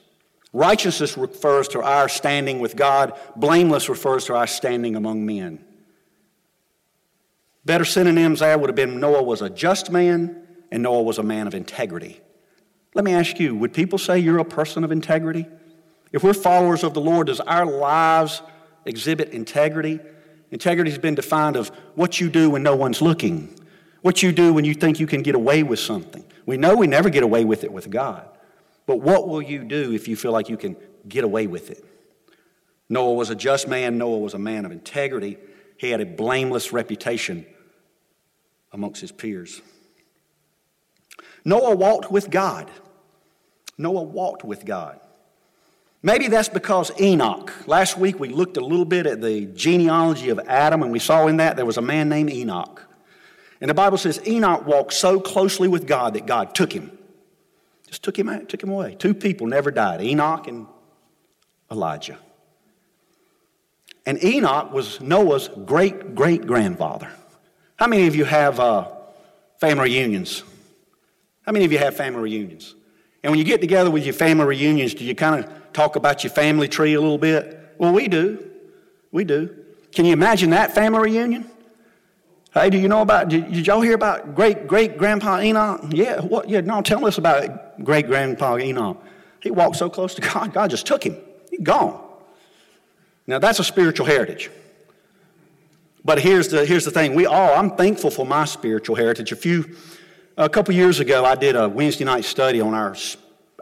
Righteousness 0.53 1.17
refers 1.17 1.67
to 1.69 1.81
our 1.81 2.09
standing 2.09 2.59
with 2.59 2.75
God, 2.75 3.17
blameless 3.35 3.89
refers 3.89 4.25
to 4.25 4.35
our 4.35 4.47
standing 4.47 4.95
among 4.95 5.25
men. 5.25 5.63
Better 7.63 7.85
synonyms 7.85 8.39
there 8.39 8.57
would 8.57 8.69
have 8.69 8.75
been 8.75 8.99
Noah 8.99 9.23
was 9.23 9.41
a 9.41 9.49
just 9.49 9.91
man 9.91 10.47
and 10.71 10.83
Noah 10.83 11.03
was 11.03 11.19
a 11.19 11.23
man 11.23 11.47
of 11.47 11.53
integrity. 11.53 12.21
Let 12.93 13.05
me 13.05 13.13
ask 13.13 13.39
you 13.39 13.55
would 13.55 13.73
people 13.73 13.97
say 13.97 14.19
you're 14.19 14.39
a 14.39 14.45
person 14.45 14.83
of 14.83 14.91
integrity? 14.91 15.47
If 16.11 16.23
we're 16.23 16.33
followers 16.33 16.83
of 16.83 16.93
the 16.93 17.01
Lord, 17.01 17.27
does 17.27 17.39
our 17.39 17.65
lives 17.65 18.41
exhibit 18.85 19.29
integrity? 19.29 19.99
Integrity 20.51 20.91
has 20.91 20.99
been 20.99 21.15
defined 21.15 21.55
of 21.55 21.69
what 21.95 22.19
you 22.19 22.29
do 22.29 22.49
when 22.49 22.63
no 22.63 22.75
one's 22.75 23.01
looking, 23.01 23.57
what 24.01 24.21
you 24.21 24.33
do 24.33 24.53
when 24.53 24.65
you 24.65 24.73
think 24.73 24.99
you 24.99 25.07
can 25.07 25.21
get 25.21 25.35
away 25.35 25.63
with 25.63 25.79
something. 25.79 26.25
We 26.45 26.57
know 26.57 26.75
we 26.75 26.87
never 26.87 27.09
get 27.09 27.23
away 27.23 27.45
with 27.45 27.63
it 27.63 27.71
with 27.71 27.89
God, 27.89 28.27
but 28.85 28.97
what 28.97 29.29
will 29.29 29.41
you 29.41 29.63
do 29.63 29.93
if 29.93 30.09
you 30.09 30.17
feel 30.17 30.33
like 30.33 30.49
you 30.49 30.57
can 30.57 30.75
get 31.07 31.23
away 31.23 31.47
with 31.47 31.69
it? 31.71 31.85
Noah 32.89 33.13
was 33.13 33.29
a 33.29 33.35
just 33.35 33.69
man, 33.69 33.97
Noah 33.97 34.19
was 34.19 34.33
a 34.33 34.39
man 34.39 34.65
of 34.65 34.73
integrity. 34.73 35.37
He 35.77 35.91
had 35.91 36.01
a 36.01 36.05
blameless 36.05 36.73
reputation 36.73 37.45
amongst 38.73 38.99
his 38.99 39.13
peers. 39.13 39.61
Noah 41.43 41.75
walked 41.75 42.11
with 42.11 42.29
God. 42.29 42.69
Noah 43.77 44.03
walked 44.03 44.43
with 44.43 44.65
God. 44.65 44.99
Maybe 46.03 46.27
that's 46.27 46.49
because 46.49 46.91
Enoch. 46.99 47.53
Last 47.67 47.97
week 47.97 48.19
we 48.19 48.29
looked 48.29 48.57
a 48.57 48.61
little 48.61 48.85
bit 48.85 49.05
at 49.05 49.21
the 49.21 49.45
genealogy 49.45 50.29
of 50.29 50.39
Adam, 50.47 50.81
and 50.81 50.91
we 50.91 50.99
saw 50.99 51.27
in 51.27 51.37
that 51.37 51.55
there 51.55 51.65
was 51.65 51.77
a 51.77 51.81
man 51.81 52.09
named 52.09 52.31
Enoch. 52.31 52.87
And 53.59 53.69
the 53.69 53.75
Bible 53.75 53.99
says 53.99 54.19
Enoch 54.27 54.65
walked 54.65 54.93
so 54.93 55.19
closely 55.19 55.67
with 55.67 55.85
God 55.85 56.15
that 56.15 56.25
God 56.25 56.55
took 56.55 56.73
him. 56.73 56.97
Just 57.87 58.03
took 58.03 58.17
him 58.17 58.29
out, 58.29 58.49
took 58.49 58.63
him 58.63 58.69
away. 58.69 58.95
Two 58.95 59.13
people 59.13 59.45
never 59.45 59.69
died 59.69 60.01
Enoch 60.01 60.47
and 60.47 60.65
Elijah. 61.69 62.17
And 64.05 64.23
Enoch 64.23 64.73
was 64.73 64.99
Noah's 65.01 65.49
great 65.65 66.15
great 66.15 66.47
grandfather. 66.47 67.11
How 67.75 67.87
many 67.87 68.07
of 68.07 68.15
you 68.15 68.25
have 68.25 68.59
uh, 68.59 68.87
family 69.59 69.91
reunions? 69.91 70.43
How 71.45 71.51
many 71.51 71.65
of 71.65 71.71
you 71.71 71.77
have 71.77 71.95
family 71.95 72.21
reunions? 72.21 72.75
And 73.23 73.31
when 73.31 73.39
you 73.39 73.45
get 73.45 73.61
together 73.61 73.91
with 73.91 74.03
your 74.05 74.13
family 74.13 74.45
reunions, 74.45 74.93
do 74.93 75.03
you 75.03 75.15
kind 75.15 75.43
of 75.43 75.73
talk 75.73 75.95
about 75.95 76.23
your 76.23 76.31
family 76.31 76.67
tree 76.67 76.93
a 76.93 77.01
little 77.01 77.17
bit? 77.17 77.75
Well, 77.77 77.93
we 77.93 78.07
do. 78.07 78.49
We 79.11 79.23
do. 79.23 79.55
Can 79.91 80.05
you 80.05 80.13
imagine 80.13 80.51
that 80.51 80.73
family 80.73 81.11
reunion? 81.11 81.49
Hey, 82.53 82.69
do 82.69 82.77
you 82.77 82.87
know 82.87 83.01
about, 83.01 83.29
did, 83.29 83.51
did 83.51 83.67
y'all 83.67 83.81
hear 83.81 83.93
about 83.93 84.35
great 84.35 84.67
great 84.67 84.97
grandpa 84.97 85.39
Enoch? 85.39 85.81
Yeah, 85.91 86.19
what? 86.19 86.49
Yeah, 86.49 86.61
no, 86.61 86.81
tell 86.81 87.05
us 87.05 87.17
about 87.17 87.83
great 87.83 88.07
grandpa 88.07 88.57
Enoch. 88.57 89.01
He 89.41 89.51
walked 89.51 89.77
so 89.77 89.89
close 89.89 90.15
to 90.15 90.21
God, 90.33 90.53
God 90.53 90.69
just 90.69 90.85
took 90.85 91.03
him. 91.03 91.17
He's 91.49 91.61
gone. 91.61 92.01
Now, 93.27 93.39
that's 93.39 93.59
a 93.59 93.63
spiritual 93.63 94.05
heritage. 94.05 94.49
But 96.03 96.19
here's 96.19 96.47
the, 96.49 96.65
here's 96.65 96.83
the 96.83 96.91
thing 96.91 97.13
we 97.13 97.25
all, 97.25 97.53
I'm 97.55 97.75
thankful 97.77 98.09
for 98.09 98.25
my 98.25 98.45
spiritual 98.45 98.95
heritage. 98.95 99.31
A 99.31 99.35
few, 99.35 99.75
a 100.37 100.49
couple 100.49 100.73
years 100.73 100.99
ago, 100.99 101.25
I 101.25 101.35
did 101.35 101.55
a 101.55 101.67
Wednesday 101.67 102.05
night 102.05 102.25
study 102.25 102.61
on 102.61 102.73
our, 102.73 102.95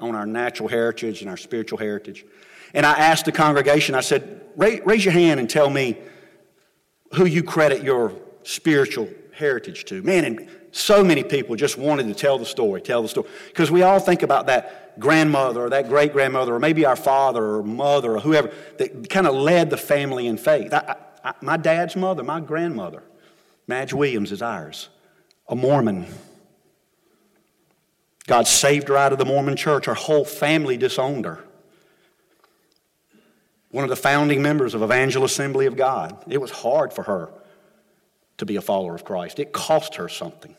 on 0.01 0.15
our 0.15 0.25
natural 0.25 0.69
heritage 0.69 1.21
and 1.21 1.29
our 1.29 1.37
spiritual 1.37 1.77
heritage. 1.77 2.25
And 2.73 2.85
I 2.85 2.93
asked 2.93 3.25
the 3.25 3.31
congregation, 3.31 3.95
I 3.95 4.01
said, 4.01 4.41
raise, 4.55 5.03
your 5.03 5.13
hand 5.13 5.39
and 5.39 5.49
tell 5.49 5.69
me 5.69 5.97
who 7.13 7.25
you 7.25 7.43
credit 7.43 7.83
your 7.83 8.13
spiritual 8.43 9.09
heritage 9.33 9.85
to. 9.85 10.01
Man, 10.03 10.25
and 10.25 10.49
so 10.71 11.03
many 11.03 11.23
people 11.23 11.55
just 11.55 11.77
wanted 11.77 12.07
to 12.07 12.13
tell 12.13 12.37
the 12.37 12.45
story, 12.45 12.81
tell 12.81 13.01
the 13.01 13.09
story. 13.09 13.27
Because 13.47 13.71
we 13.71 13.81
all 13.81 13.99
think 13.99 14.21
about 14.21 14.45
that 14.47 14.99
grandmother 14.99 15.61
or 15.61 15.69
that 15.69 15.87
great 15.87 16.13
grandmother 16.13 16.53
or 16.53 16.59
maybe 16.59 16.85
our 16.85 16.95
father 16.95 17.43
or 17.43 17.63
mother 17.63 18.15
or 18.15 18.19
whoever 18.19 18.51
that 18.77 19.09
kind 19.09 19.25
of 19.25 19.33
led 19.33 19.69
the 19.69 19.77
family 19.77 20.27
in 20.27 20.37
faith. 20.37 20.73
I, 20.73 20.97
I, 21.23 21.33
my 21.41 21.57
dad's 21.57 21.95
mother, 21.95 22.21
my 22.21 22.39
grandmother, 22.39 23.03
Madge 23.67 23.93
Williams 23.93 24.31
is 24.31 24.41
ours, 24.41 24.89
a 25.47 25.55
Mormon. 25.55 26.05
God 28.29 28.45
saved 28.45 28.89
her 28.89 28.95
out 28.95 29.11
of 29.11 29.17
the 29.17 29.25
Mormon 29.25 29.55
church. 29.55 29.87
Her 29.87 29.95
whole 29.95 30.23
family 30.23 30.77
disowned 30.77 31.25
her. 31.25 31.43
One 33.71 33.83
of 33.83 33.89
the 33.89 33.95
founding 33.95 34.43
members 34.43 34.75
of 34.75 34.83
Evangel 34.83 35.23
Assembly 35.23 35.65
of 35.65 35.75
God. 35.75 36.15
It 36.27 36.39
was 36.39 36.51
hard 36.51 36.93
for 36.93 37.01
her 37.01 37.31
to 38.37 38.45
be 38.45 38.55
a 38.55 38.61
follower 38.61 38.93
of 38.93 39.03
Christ. 39.03 39.39
It 39.39 39.51
cost 39.51 39.95
her 39.95 40.07
something. 40.07 40.55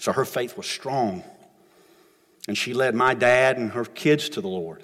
So 0.00 0.12
her 0.12 0.24
faith 0.24 0.56
was 0.56 0.66
strong. 0.66 1.22
And 2.48 2.56
she 2.56 2.72
led 2.72 2.94
my 2.94 3.12
dad 3.12 3.58
and 3.58 3.72
her 3.72 3.84
kids 3.84 4.30
to 4.30 4.40
the 4.40 4.48
Lord, 4.48 4.82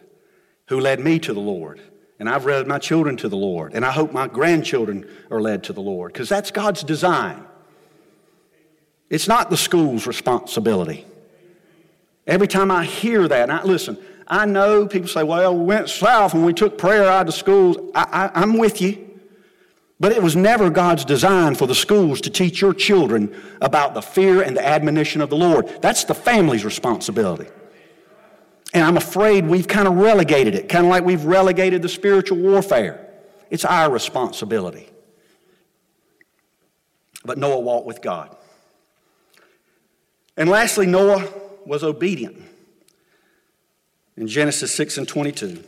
who 0.66 0.78
led 0.78 1.00
me 1.00 1.18
to 1.20 1.32
the 1.32 1.40
Lord. 1.40 1.80
And 2.18 2.28
I've 2.28 2.44
led 2.44 2.66
my 2.66 2.78
children 2.78 3.16
to 3.16 3.30
the 3.30 3.36
Lord. 3.36 3.72
And 3.72 3.82
I 3.82 3.92
hope 3.92 4.12
my 4.12 4.28
grandchildren 4.28 5.08
are 5.30 5.40
led 5.40 5.64
to 5.64 5.72
the 5.72 5.80
Lord 5.80 6.12
because 6.12 6.28
that's 6.28 6.50
God's 6.50 6.84
design. 6.84 7.46
It's 9.08 9.26
not 9.26 9.48
the 9.48 9.56
school's 9.56 10.06
responsibility. 10.06 11.06
Every 12.26 12.46
time 12.46 12.70
I 12.70 12.84
hear 12.84 13.26
that, 13.28 13.50
I 13.50 13.62
listen, 13.64 13.98
I 14.26 14.46
know 14.46 14.86
people 14.86 15.08
say, 15.08 15.24
well, 15.24 15.56
we 15.56 15.64
went 15.64 15.88
south 15.88 16.34
and 16.34 16.44
we 16.44 16.52
took 16.52 16.78
prayer 16.78 17.04
out 17.04 17.26
of 17.26 17.34
schools. 17.34 17.76
I, 17.94 18.30
I, 18.34 18.40
I'm 18.40 18.58
with 18.58 18.80
you. 18.80 19.06
But 19.98 20.12
it 20.12 20.22
was 20.22 20.34
never 20.34 20.70
God's 20.70 21.04
design 21.04 21.56
for 21.56 21.66
the 21.66 21.74
schools 21.74 22.22
to 22.22 22.30
teach 22.30 22.62
your 22.62 22.72
children 22.72 23.36
about 23.60 23.92
the 23.92 24.00
fear 24.00 24.40
and 24.40 24.56
the 24.56 24.66
admonition 24.66 25.20
of 25.20 25.28
the 25.28 25.36
Lord. 25.36 25.68
That's 25.82 26.04
the 26.04 26.14
family's 26.14 26.64
responsibility. 26.64 27.48
And 28.72 28.84
I'm 28.84 28.96
afraid 28.96 29.46
we've 29.46 29.68
kind 29.68 29.88
of 29.88 29.96
relegated 29.96 30.54
it, 30.54 30.68
kind 30.68 30.86
of 30.86 30.90
like 30.90 31.04
we've 31.04 31.24
relegated 31.24 31.82
the 31.82 31.88
spiritual 31.88 32.38
warfare. 32.38 33.08
It's 33.50 33.64
our 33.64 33.90
responsibility. 33.90 34.88
But 37.24 37.36
Noah 37.36 37.60
walked 37.60 37.86
with 37.86 38.00
God. 38.00 38.34
And 40.36 40.48
lastly, 40.48 40.86
Noah 40.86 41.28
was 41.66 41.82
obedient. 41.82 42.42
In 44.16 44.26
Genesis 44.26 44.72
6 44.74 44.98
and 44.98 45.08
22. 45.08 45.62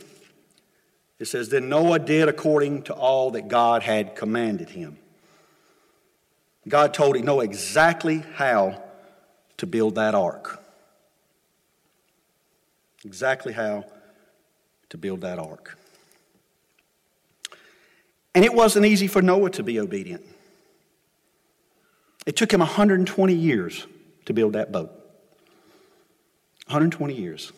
It 1.19 1.25
says, 1.25 1.49
Then 1.49 1.69
Noah 1.69 1.99
did 1.99 2.27
according 2.27 2.83
to 2.83 2.93
all 2.93 3.31
that 3.31 3.47
God 3.47 3.83
had 3.83 4.15
commanded 4.15 4.69
him. 4.69 4.97
God 6.67 6.93
told 6.93 7.15
him 7.15 7.25
Noah 7.25 7.43
exactly 7.43 8.23
how 8.35 8.83
to 9.57 9.65
build 9.65 9.95
that 9.95 10.15
ark. 10.15 10.61
Exactly 13.05 13.53
how 13.53 13.85
to 14.89 14.97
build 14.97 15.21
that 15.21 15.39
ark. 15.39 15.77
And 18.35 18.43
it 18.43 18.53
wasn't 18.53 18.85
easy 18.85 19.07
for 19.07 19.21
Noah 19.21 19.49
to 19.51 19.63
be 19.63 19.79
obedient. 19.79 20.25
It 22.25 22.35
took 22.35 22.51
him 22.51 22.61
120 22.61 23.33
years 23.33 23.85
to 24.25 24.33
build 24.33 24.53
that 24.53 24.71
boat. 24.71 24.91
120 26.67 27.13
years. 27.13 27.51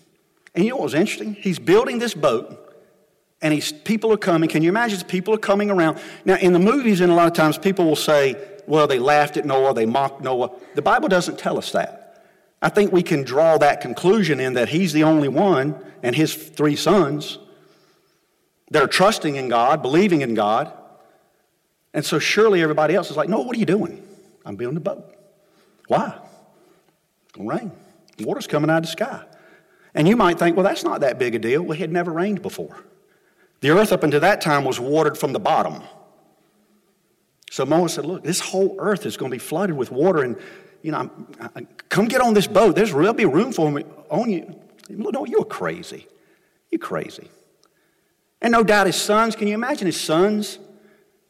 And 0.54 0.64
you 0.64 0.72
know 0.72 0.78
what 0.78 0.84
was 0.84 0.94
interesting? 0.94 1.34
He's 1.34 1.60
building 1.60 2.00
this 2.00 2.14
boat 2.14 2.62
and 3.42 3.54
he's, 3.54 3.72
people 3.72 4.12
are 4.12 4.18
coming. 4.18 4.50
Can 4.50 4.64
you 4.64 4.70
imagine? 4.70 5.00
People 5.08 5.34
are 5.34 5.40
coming 5.40 5.70
around. 5.70 6.00
Now, 6.24 6.36
in 6.36 6.54
the 6.54 6.60
movies, 6.60 7.02
and 7.02 7.12
a 7.12 7.16
lot 7.16 7.28
of 7.28 7.34
times 7.34 7.58
people 7.58 7.86
will 7.86 7.96
say, 7.96 8.36
well, 8.66 8.88
they 8.88 9.00
laughed 9.00 9.38
at 9.38 9.46
Noah, 9.46 9.74
they 9.74 9.86
mocked 9.86 10.22
Noah. 10.22 10.52
The 10.74 10.82
Bible 10.82 11.10
doesn't 11.10 11.38
tell 11.38 11.58
us 11.58 11.72
that. 11.74 12.24
I 12.62 12.70
think 12.70 12.92
we 12.92 13.04
can 13.04 13.24
draw 13.24 13.58
that 13.58 13.82
conclusion 13.82 14.40
in 14.40 14.54
that 14.54 14.70
he's 14.70 14.94
the 14.94 15.04
only 15.04 15.28
one 15.28 15.80
and 16.02 16.16
his 16.16 16.34
three 16.34 16.76
sons 16.76 17.38
that 18.72 18.82
are 18.82 18.88
trusting 18.88 19.36
in 19.36 19.50
God, 19.50 19.82
believing 19.82 20.22
in 20.22 20.34
God. 20.34 20.74
And 21.94 22.04
so 22.04 22.18
surely 22.18 22.64
everybody 22.64 22.96
else 22.96 23.12
is 23.12 23.18
like, 23.18 23.30
Noah, 23.30 23.44
what 23.44 23.56
are 23.56 23.60
you 23.60 23.66
doing? 23.66 24.02
I'm 24.46 24.56
building 24.56 24.78
a 24.78 24.82
boat. 24.82 25.14
Why? 25.88 26.18
It's 27.26 27.34
going 27.34 27.50
to 27.50 27.56
rain. 27.56 27.72
Water's 28.20 28.48
coming 28.48 28.70
out 28.70 28.78
of 28.78 28.84
the 28.84 28.90
sky. 28.90 29.26
And 29.94 30.08
you 30.08 30.18
might 30.18 30.38
think, 30.38 30.56
well, 30.56 30.64
that's 30.66 30.84
not 30.84 31.02
that 31.02 31.20
big 31.20 31.36
a 31.36 31.40
deal. 31.40 31.62
Well, 31.62 31.74
it 31.74 31.80
had 31.80 31.92
never 31.92 32.12
rained 32.12 32.42
before. 32.42 32.84
The 33.62 33.70
earth 33.70 33.92
up 33.92 34.04
until 34.04 34.20
that 34.20 34.42
time 34.42 34.64
was 34.64 34.80
watered 34.80 35.18
from 35.18 35.34
the 35.34 35.40
bottom. 35.40 35.82
So 37.50 37.66
Moses 37.66 37.96
said, 37.96 38.06
Look, 38.06 38.24
this 38.24 38.42
whole 38.42 38.76
earth 38.80 39.06
is 39.06 39.16
going 39.18 39.32
to 39.32 39.36
be 39.36 39.40
flooded 39.40 39.78
with 39.78 39.92
water, 39.92 40.22
and 40.22 40.38
you 40.82 40.92
know, 40.92 41.10
I, 41.40 41.50
I, 41.56 41.68
come 41.90 42.06
get 42.06 42.22
on 42.22 42.34
this 42.34 42.48
boat. 42.48 42.76
There's 42.76 42.92
there'll 42.92 43.14
be 43.14 43.26
room 43.26 43.54
for 43.54 43.72
me 43.72 43.86
on 44.10 44.30
you. 44.30 44.60
No, 44.90 45.26
you're 45.26 45.46
crazy. 45.46 46.06
You're 46.70 46.80
crazy. 46.80 47.30
And 48.42 48.52
no 48.52 48.64
doubt 48.64 48.88
his 48.88 48.98
sons, 48.98 49.36
can 49.36 49.48
you 49.48 49.54
imagine 49.54 49.88
his 49.88 50.00
sons? 50.00 50.60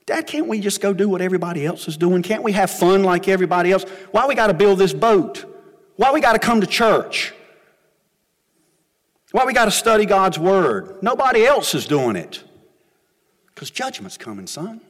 Dad, 0.06 0.28
can't 0.28 0.48
we 0.48 0.60
just 0.60 0.82
go 0.82 0.94
do 0.94 1.08
what 1.08 1.22
everybody 1.22 1.66
else 1.66 1.88
is 1.88 1.96
doing? 1.96 2.22
Can't 2.22 2.44
we 2.44 2.52
have 2.52 2.70
fun 2.70 3.04
like 3.04 3.28
everybody 3.28 3.72
else? 3.72 3.84
Why 4.12 4.28
we 4.28 4.36
got 4.36 4.48
to 4.48 4.54
build 4.54 4.80
this 4.80 4.94
boat? 4.94 5.46
Why 5.96 6.12
we 6.12 6.22
got 6.22 6.34
to 6.34 6.40
come 6.40 6.62
to 6.62 6.68
church? 6.68 7.34
Why 9.32 9.46
we 9.46 9.54
got 9.54 9.66
to 9.66 9.72
study 9.72 10.06
God's 10.06 10.40
Word? 10.40 11.02
Nobody 11.02 11.46
else 11.46 11.76
is 11.76 11.86
doing 11.86 12.16
it. 12.16 12.44
Because 13.48 13.70
judgment's 13.70 14.18
coming, 14.18 14.48
son. 14.48 14.82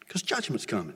Because 0.00 0.22
judgment's 0.22 0.66
coming. 0.66 0.94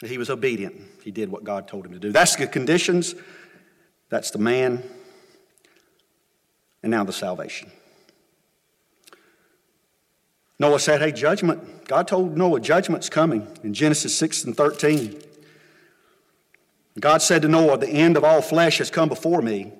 He 0.00 0.16
was 0.16 0.30
obedient. 0.30 0.76
He 1.02 1.10
did 1.10 1.28
what 1.28 1.44
God 1.44 1.66
told 1.66 1.84
him 1.84 1.92
to 1.92 1.98
do. 1.98 2.12
That's 2.12 2.36
the 2.36 2.46
conditions. 2.46 3.14
That's 4.10 4.30
the 4.30 4.38
man. 4.38 4.82
And 6.82 6.90
now 6.90 7.04
the 7.04 7.12
salvation. 7.12 7.70
Noah 10.58 10.80
said, 10.80 11.00
Hey, 11.00 11.12
judgment. 11.12 11.86
God 11.86 12.06
told 12.06 12.36
Noah, 12.36 12.60
judgment's 12.60 13.08
coming 13.08 13.48
in 13.62 13.74
Genesis 13.74 14.16
6 14.16 14.44
and 14.44 14.56
13. 14.56 15.20
God 17.00 17.22
said 17.22 17.42
to 17.42 17.48
Noah, 17.48 17.78
The 17.78 17.88
end 17.88 18.16
of 18.16 18.24
all 18.24 18.42
flesh 18.42 18.78
has 18.78 18.90
come 18.90 19.08
before 19.08 19.42
me, 19.42 19.72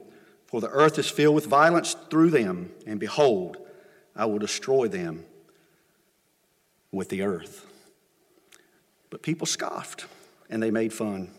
for 0.47 0.61
the 0.61 0.71
earth 0.71 0.99
is 0.99 1.09
filled 1.09 1.35
with 1.35 1.47
violence 1.47 1.97
through 2.11 2.31
them, 2.31 2.71
and 2.87 3.01
behold, 3.01 3.57
I 4.15 4.27
will 4.27 4.39
destroy 4.39 4.89
them 4.89 5.25
with 6.93 7.09
the 7.09 7.23
earth. 7.23 7.67
But 9.11 9.23
people 9.23 9.47
scoffed 9.47 10.07
and 10.51 10.63
they 10.63 10.71
made 10.71 10.93
fun. 10.93 11.31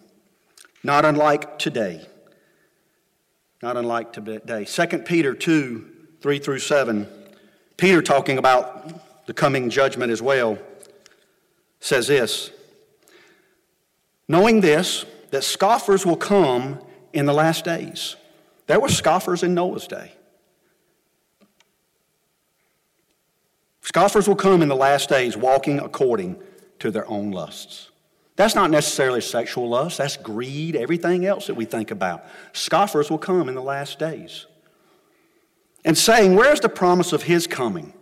Not 0.84 1.06
unlike 1.06 1.60
today. 1.60 2.08
Not 3.62 3.76
unlike 3.76 4.14
today. 4.14 4.66
2 4.66 5.00
Peter 5.00 5.34
2 5.34 5.96
3 6.22 6.40
through 6.40 6.60
7. 6.60 7.08
Peter, 7.78 8.02
talking 8.02 8.38
about 8.38 9.26
the 9.26 9.34
coming 9.34 9.70
judgment 9.70 10.12
as 10.12 10.22
well, 10.22 10.58
says 11.80 12.08
this 12.08 12.52
Knowing 14.28 14.62
this, 14.62 15.06
that 15.32 15.44
scoffers 15.44 16.06
will 16.06 16.18
come 16.18 16.80
in 17.14 17.26
the 17.26 17.34
last 17.34 17.66
days. 17.66 18.16
There 18.68 18.80
were 18.80 18.90
scoffers 18.90 19.44
in 19.44 19.54
Noah's 19.54 19.88
day. 19.88 20.14
Scoffers 23.82 24.28
will 24.28 24.36
come 24.36 24.62
in 24.62 24.70
the 24.70 24.76
last 24.76 25.10
days 25.10 25.36
walking 25.36 25.80
according 25.80 26.40
to 26.78 26.92
their 26.92 27.10
own 27.10 27.32
lusts. 27.32 27.90
That's 28.36 28.56
not 28.56 28.72
necessarily 28.72 29.20
sexual 29.20 29.68
lust, 29.68 29.98
that's 29.98 30.16
greed, 30.16 30.76
everything 30.76 31.26
else 31.26 31.48
that 31.48 31.56
we 31.56 31.66
think 31.66 31.92
about. 31.92 32.24
Scoffers 32.54 33.10
will 33.10 33.18
come 33.18 33.50
in 33.50 33.56
the 33.56 33.62
last 33.62 34.00
days. 34.00 34.46
And 35.84 35.98
saying, 35.98 36.36
Where's 36.36 36.60
the 36.60 36.70
promise 36.70 37.12
of 37.12 37.24
his 37.24 37.48
coming? 37.48 37.94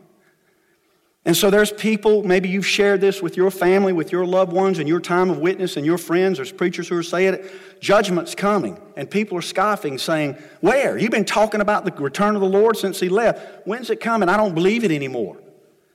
And 1.28 1.36
so 1.36 1.50
there's 1.50 1.74
people, 1.74 2.24
maybe 2.24 2.48
you've 2.48 2.66
shared 2.66 3.02
this 3.02 3.22
with 3.22 3.36
your 3.36 3.52
family, 3.52 3.92
with 3.92 4.14
your 4.14 4.26
loved 4.26 4.54
ones, 4.54 4.80
and 4.80 4.88
your 4.88 5.02
time 5.02 5.30
of 5.30 5.40
witness, 5.40 5.76
and 5.76 5.86
your 5.86 5.98
friends. 5.98 6.38
There's 6.38 6.54
preachers 6.54 6.88
who 6.88 6.96
are 6.96 7.04
saying 7.04 7.34
it. 7.34 7.82
Judgment's 7.82 8.34
coming. 8.34 8.80
And 8.96 9.12
people 9.12 9.38
are 9.38 9.42
scoffing, 9.42 9.98
saying, 9.98 10.38
Where? 10.62 10.98
You've 10.98 11.12
been 11.12 11.26
talking 11.26 11.60
about 11.60 11.84
the 11.84 11.92
return 12.02 12.36
of 12.36 12.42
the 12.42 12.48
Lord 12.48 12.78
since 12.78 13.02
he 13.02 13.10
left. 13.10 13.68
When's 13.68 13.90
it 13.90 14.00
coming? 14.00 14.30
I 14.30 14.38
don't 14.38 14.56
believe 14.56 14.86
it 14.86 14.92
anymore. 14.92 15.38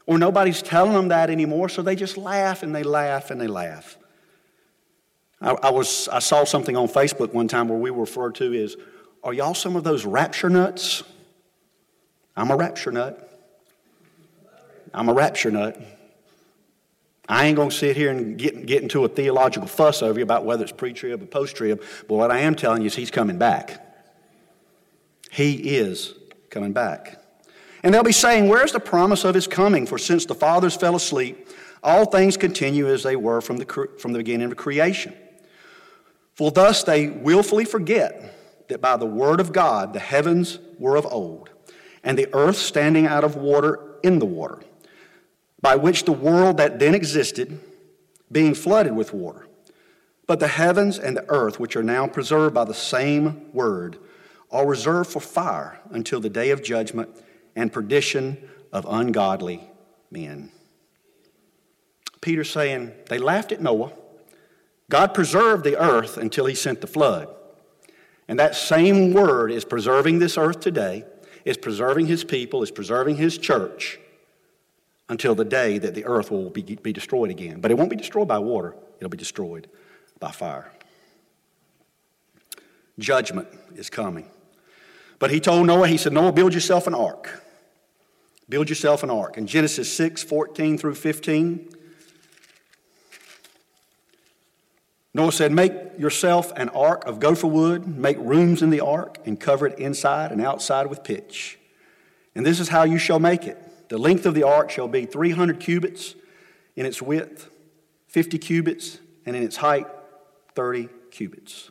Or 0.05 0.19
nobody's 0.19 0.61
telling 0.61 0.93
them 0.93 1.09
that 1.09 1.31
anymore, 1.31 1.71
so 1.71 1.81
they 1.81 1.97
just 1.97 2.19
laugh 2.19 2.63
and 2.63 2.75
they 2.75 2.83
laugh 2.83 3.31
and 3.31 3.41
they 3.41 3.47
laugh. 3.47 3.97
I, 5.41 5.53
I, 5.53 5.71
was, 5.71 6.09
I 6.09 6.19
saw 6.19 6.45
something 6.45 6.77
on 6.77 6.89
Facebook 6.89 7.33
one 7.33 7.49
time 7.49 7.69
where 7.69 7.79
we 7.79 7.91
were 7.91 8.03
referred 8.03 8.35
to 8.35 8.53
as, 8.63 8.77
Are 9.25 9.33
y'all 9.33 9.55
some 9.55 9.77
of 9.77 9.85
those 9.85 10.05
rapture 10.05 10.51
nuts? 10.51 11.03
I'm 12.37 12.51
a 12.51 12.57
rapture 12.57 12.93
nut. 12.93 13.31
I'm 14.95 15.09
a 15.09 15.15
rapture 15.15 15.51
nut. 15.51 15.81
I 17.29 17.47
ain't 17.47 17.57
going 17.57 17.71
to 17.71 17.75
sit 17.75 17.97
here 17.97 18.11
and 18.11 18.37
get, 18.37 18.67
get 18.67 18.83
into 18.83 19.05
a 19.05 19.09
theological 19.09 19.69
fuss 19.69 20.03
over 20.03 20.19
you 20.19 20.25
about 20.25 20.45
whether 20.45 20.65
it's 20.65 20.73
pre 20.73 20.93
trib 20.93 21.23
or 21.23 21.27
post 21.27 21.57
trib, 21.57 21.83
but 22.09 22.17
what 22.17 22.31
I 22.31 22.41
am 22.41 22.55
telling 22.55 22.83
you 22.83 22.87
is 22.87 22.95
he's 22.95 23.11
coming 23.11 23.39
back. 23.39 23.81
He 25.31 25.55
is 25.77 26.15
coming 26.51 26.73
back. 26.73 27.19
And 27.83 27.95
they'll 27.95 28.03
be 28.03 28.13
saying, 28.13 28.49
Where's 28.49 28.73
the 28.73 28.81
promise 28.81 29.25
of 29.25 29.35
his 29.35 29.47
coming? 29.47 29.87
For 29.87 29.99
since 29.99 30.27
the 30.27 30.35
fathers 30.35 30.77
fell 30.77 30.95
asleep, 30.95 31.49
all 31.83 32.05
things 32.05 32.37
continue 32.37 32.89
as 32.89 33.03
they 33.03 33.17
were 33.17 33.41
from 33.41 33.57
the, 33.57 33.89
from 33.99 34.13
the 34.13 34.19
beginning 34.19 34.51
of 34.51 34.57
creation. 34.57 35.15
For 36.35 36.51
thus 36.51 36.83
they 36.85 37.09
willfully 37.09 37.65
forget 37.65 38.67
that 38.69 38.81
by 38.81 38.97
the 38.97 39.07
word 39.07 39.41
of 39.41 39.53
God 39.53 39.93
the 39.93 40.01
heavens 40.01 40.59
were 40.79 40.97
of 40.97 41.07
old, 41.07 41.51
and 42.05 42.19
the 42.19 42.29
earth 42.35 42.57
standing 42.57 43.07
out 43.07 43.25
of 43.25 43.37
water 43.37 43.81
in 44.03 44.19
the 44.19 44.27
water, 44.27 44.61
by 45.63 45.77
which 45.77 46.05
the 46.05 46.13
world 46.13 46.57
that 46.57 46.81
then 46.81 46.95
existed, 46.95 47.59
being 48.31 48.53
flooded 48.53 48.95
with 48.95 49.15
water. 49.15 49.47
But 50.27 50.41
the 50.41 50.49
heavens 50.49 50.99
and 50.99 51.17
the 51.17 51.29
earth, 51.31 51.61
which 51.61 51.77
are 51.77 51.83
now 51.83 52.07
preserved 52.09 52.55
by 52.55 52.65
the 52.65 52.75
same 52.75 53.53
word, 53.53 53.99
are 54.51 54.67
reserved 54.67 55.11
for 55.11 55.21
fire 55.21 55.81
until 55.91 56.21
the 56.21 56.29
day 56.29 56.51
of 56.51 56.63
judgment 56.63 57.09
and 57.55 57.73
perdition 57.73 58.37
of 58.73 58.87
ungodly 58.89 59.63
men. 60.11 60.51
Peter 62.21 62.45
saying 62.45 62.93
they 63.09 63.19
laughed 63.19 63.53
at 63.53 63.63
Noah. 63.63 63.93
God 64.91 65.15
preserved 65.15 65.65
the 65.65 65.81
earth 65.81 66.17
until 66.17 66.47
he 66.47 66.55
sent 66.55 66.81
the 66.81 66.87
flood. 66.87 67.29
And 68.29 68.39
that 68.39 68.55
same 68.55 69.13
word 69.13 69.51
is 69.51 69.65
preserving 69.65 70.19
this 70.19 70.37
earth 70.37 70.61
today, 70.61 71.05
is 71.45 71.57
preserving 71.57 72.07
his 72.07 72.25
people, 72.25 72.63
is 72.63 72.71
preserving 72.71 73.17
his 73.17 73.39
church 73.39 73.99
until 75.13 75.35
the 75.35 75.45
day 75.45 75.77
that 75.77 75.95
the 75.95 76.07
earth 76.07 76.31
will 76.31 76.49
be, 76.49 76.63
be 76.63 76.91
destroyed 76.91 77.31
again. 77.31 77.61
But 77.61 77.71
it 77.71 77.77
won't 77.77 77.91
be 77.91 77.97
destroyed 77.97 78.27
by 78.27 78.39
water, 78.39 78.75
it'll 78.97 79.11
be 79.11 79.19
destroyed 79.19 79.69
by 80.19 80.31
fire. 80.31 80.73
Judgment 82.99 83.47
is 83.75 83.91
coming. 83.91 84.31
But 85.19 85.31
he 85.31 85.39
told 85.39 85.67
Noah, 85.67 85.87
he 85.87 85.99
said, 85.99 86.15
Noah, 86.15 86.33
build 86.33 86.55
yourself 86.55 86.87
an 86.87 86.95
ark. 86.95 87.45
Build 88.49 88.71
yourself 88.71 89.03
an 89.03 89.11
ark. 89.11 89.37
In 89.37 89.47
Genesis 89.47 89.93
6 89.93 90.23
14 90.23 90.79
through 90.79 90.95
15, 90.95 91.69
Noah 95.13 95.33
said, 95.33 95.53
Make 95.53 95.75
yourself 95.99 96.53
an 96.57 96.71
ark 96.71 97.05
of 97.05 97.21
gopher 97.21 97.47
wood, 97.47 97.87
make 97.87 98.17
rooms 98.19 98.63
in 98.63 98.71
the 98.71 98.81
ark, 98.81 99.19
and 99.27 99.39
cover 99.39 99.67
it 99.67 99.79
inside 99.79 100.33
and 100.33 100.41
outside 100.41 100.87
with 100.87 101.05
pitch. 101.05 101.59
And 102.35 102.47
this 102.47 102.59
is 102.61 102.71
how 102.71 102.85
you 102.85 102.97
shall 102.97 103.19
make 103.19 103.47
it. 103.47 103.62
The 103.93 103.99
length 103.99 104.25
of 104.25 104.33
the 104.33 104.45
ark 104.45 104.71
shall 104.71 104.89
be 104.89 105.05
300 105.05 105.61
cubits 105.61 106.15
in 106.77 106.87
its 106.87 107.03
width, 107.03 107.51
50 108.09 108.39
cubits, 108.39 108.99
and 109.27 109.37
in 109.37 109.43
its 109.43 109.57
height, 109.59 109.87
30 110.55 110.89
cubits. 111.11 111.71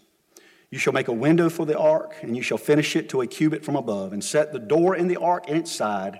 You 0.69 0.77
shall 0.77 0.93
make 0.93 1.07
a 1.07 1.13
window 1.13 1.49
for 1.49 1.65
the 1.65 1.75
ark, 1.75 2.17
and 2.21 2.37
you 2.37 2.43
shall 2.43 2.59
finish 2.59 2.95
it 2.95 3.09
to 3.09 3.21
a 3.21 3.25
cubit 3.25 3.65
from 3.65 3.75
above, 3.75 4.13
and 4.13 4.23
set 4.23 4.53
the 4.53 4.59
door 4.59 4.95
in 4.95 5.07
the 5.07 5.17
ark 5.17 5.49
in 5.49 5.57
its 5.57 5.71
side, 5.71 6.19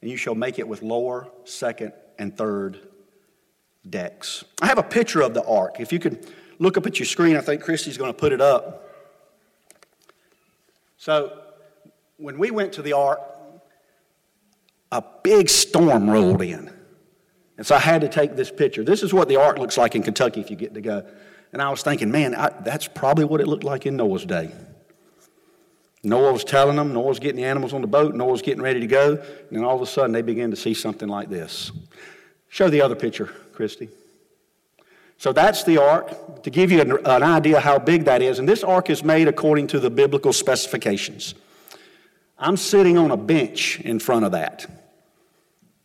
and 0.00 0.10
you 0.10 0.16
shall 0.16 0.34
make 0.34 0.58
it 0.58 0.66
with 0.66 0.80
lower, 0.80 1.28
second, 1.44 1.92
and 2.18 2.34
third 2.34 2.80
decks. 3.86 4.42
I 4.62 4.68
have 4.68 4.78
a 4.78 4.82
picture 4.82 5.20
of 5.20 5.34
the 5.34 5.44
ark. 5.44 5.80
If 5.80 5.92
you 5.92 5.98
could 5.98 6.32
look 6.58 6.78
up 6.78 6.86
at 6.86 6.98
your 6.98 7.04
screen, 7.04 7.36
I 7.36 7.42
think 7.42 7.60
Christy's 7.60 7.98
going 7.98 8.10
to 8.10 8.18
put 8.18 8.32
it 8.32 8.40
up. 8.40 8.88
So, 10.96 11.42
when 12.16 12.38
we 12.38 12.50
went 12.50 12.72
to 12.72 12.82
the 12.82 12.94
ark, 12.94 13.20
a 14.92 15.02
big 15.22 15.48
storm 15.48 16.10
rolled 16.10 16.42
in. 16.42 16.70
And 17.56 17.66
so 17.66 17.76
I 17.76 17.78
had 17.78 18.00
to 18.00 18.08
take 18.08 18.36
this 18.36 18.50
picture. 18.50 18.82
This 18.82 19.02
is 19.02 19.12
what 19.12 19.28
the 19.28 19.36
ark 19.36 19.58
looks 19.58 19.76
like 19.76 19.94
in 19.94 20.02
Kentucky 20.02 20.40
if 20.40 20.50
you 20.50 20.56
get 20.56 20.74
to 20.74 20.80
go. 20.80 21.06
And 21.52 21.60
I 21.60 21.68
was 21.68 21.82
thinking, 21.82 22.10
man, 22.10 22.34
I, 22.34 22.48
that's 22.60 22.88
probably 22.88 23.24
what 23.24 23.40
it 23.40 23.48
looked 23.48 23.64
like 23.64 23.86
in 23.86 23.96
Noah's 23.96 24.24
day. 24.24 24.50
Noah 26.02 26.32
was 26.32 26.44
telling 26.44 26.76
them, 26.76 26.94
Noah 26.94 27.08
was 27.08 27.18
getting 27.18 27.36
the 27.36 27.44
animals 27.44 27.74
on 27.74 27.82
the 27.82 27.86
boat, 27.86 28.14
Noah 28.14 28.32
was 28.32 28.40
getting 28.40 28.62
ready 28.62 28.80
to 28.80 28.86
go, 28.86 29.16
and 29.16 29.50
then 29.50 29.64
all 29.64 29.76
of 29.76 29.82
a 29.82 29.86
sudden 29.86 30.12
they 30.12 30.22
began 30.22 30.50
to 30.50 30.56
see 30.56 30.72
something 30.72 31.08
like 31.08 31.28
this. 31.28 31.70
Show 32.48 32.70
the 32.70 32.80
other 32.80 32.94
picture, 32.94 33.26
Christy. 33.52 33.90
So 35.18 35.34
that's 35.34 35.64
the 35.64 35.76
ark, 35.76 36.42
to 36.44 36.50
give 36.50 36.72
you 36.72 36.80
an, 36.80 36.92
an 37.04 37.22
idea 37.22 37.60
how 37.60 37.78
big 37.78 38.06
that 38.06 38.22
is. 38.22 38.38
And 38.38 38.48
this 38.48 38.64
ark 38.64 38.88
is 38.88 39.04
made 39.04 39.28
according 39.28 39.66
to 39.66 39.78
the 39.78 39.90
biblical 39.90 40.32
specifications. 40.32 41.34
I'm 42.38 42.56
sitting 42.56 42.96
on 42.96 43.10
a 43.10 43.18
bench 43.18 43.80
in 43.80 43.98
front 43.98 44.24
of 44.24 44.32
that. 44.32 44.79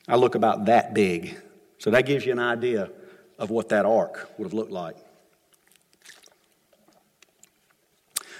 I 0.07 0.15
look 0.15 0.35
about 0.35 0.65
that 0.65 0.93
big. 0.93 1.37
So 1.79 1.91
that 1.91 2.05
gives 2.05 2.25
you 2.25 2.31
an 2.31 2.39
idea 2.39 2.89
of 3.37 3.49
what 3.49 3.69
that 3.69 3.85
ark 3.85 4.29
would 4.37 4.45
have 4.45 4.53
looked 4.53 4.71
like. 4.71 4.95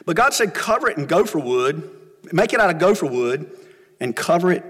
But 0.06 0.16
God 0.16 0.34
said, 0.34 0.54
cover 0.54 0.90
it 0.90 0.98
in 0.98 1.06
gopher 1.06 1.40
wood, 1.40 1.90
make 2.32 2.54
it 2.54 2.60
out 2.60 2.70
of 2.70 2.80
gopher 2.80 3.08
wood, 3.08 3.50
and 4.00 4.16
cover 4.16 4.52
it 4.52 4.64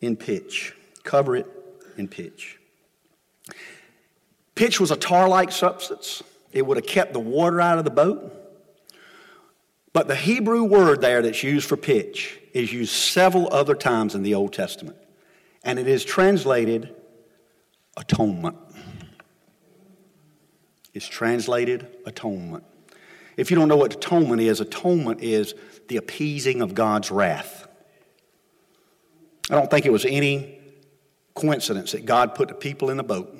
in 0.00 0.16
pitch. 0.16 0.74
Cover 1.04 1.36
it 1.36 1.46
in 1.96 2.08
pitch. 2.08 2.58
Pitch 4.54 4.80
was 4.80 4.90
a 4.90 4.96
tar 4.96 5.28
like 5.28 5.52
substance, 5.52 6.22
it 6.52 6.66
would 6.66 6.76
have 6.76 6.86
kept 6.86 7.12
the 7.12 7.20
water 7.20 7.60
out 7.60 7.78
of 7.78 7.84
the 7.84 7.90
boat. 7.90 8.34
But 9.92 10.08
the 10.08 10.16
Hebrew 10.16 10.64
word 10.64 11.00
there 11.00 11.22
that's 11.22 11.42
used 11.42 11.68
for 11.68 11.76
pitch 11.76 12.38
is 12.52 12.72
used 12.72 12.92
several 12.92 13.52
other 13.52 13.74
times 13.74 14.14
in 14.14 14.22
the 14.22 14.34
Old 14.34 14.52
Testament, 14.52 14.96
and 15.64 15.78
it 15.78 15.88
is 15.88 16.04
translated 16.04 16.94
atonement. 17.96 18.56
It's 20.94 21.06
translated 21.06 21.86
atonement. 22.06 22.64
If 23.36 23.50
you 23.50 23.56
don't 23.56 23.68
know 23.68 23.76
what 23.76 23.94
atonement 23.94 24.40
is, 24.40 24.60
atonement 24.60 25.22
is 25.22 25.54
the 25.88 25.96
appeasing 25.96 26.60
of 26.60 26.74
God's 26.74 27.10
wrath. 27.10 27.68
I 29.50 29.54
don't 29.54 29.70
think 29.70 29.86
it 29.86 29.92
was 29.92 30.04
any 30.04 30.58
coincidence 31.34 31.92
that 31.92 32.04
God 32.04 32.34
put 32.34 32.48
the 32.48 32.54
people 32.54 32.90
in 32.90 32.96
the 32.96 33.04
boat 33.04 33.34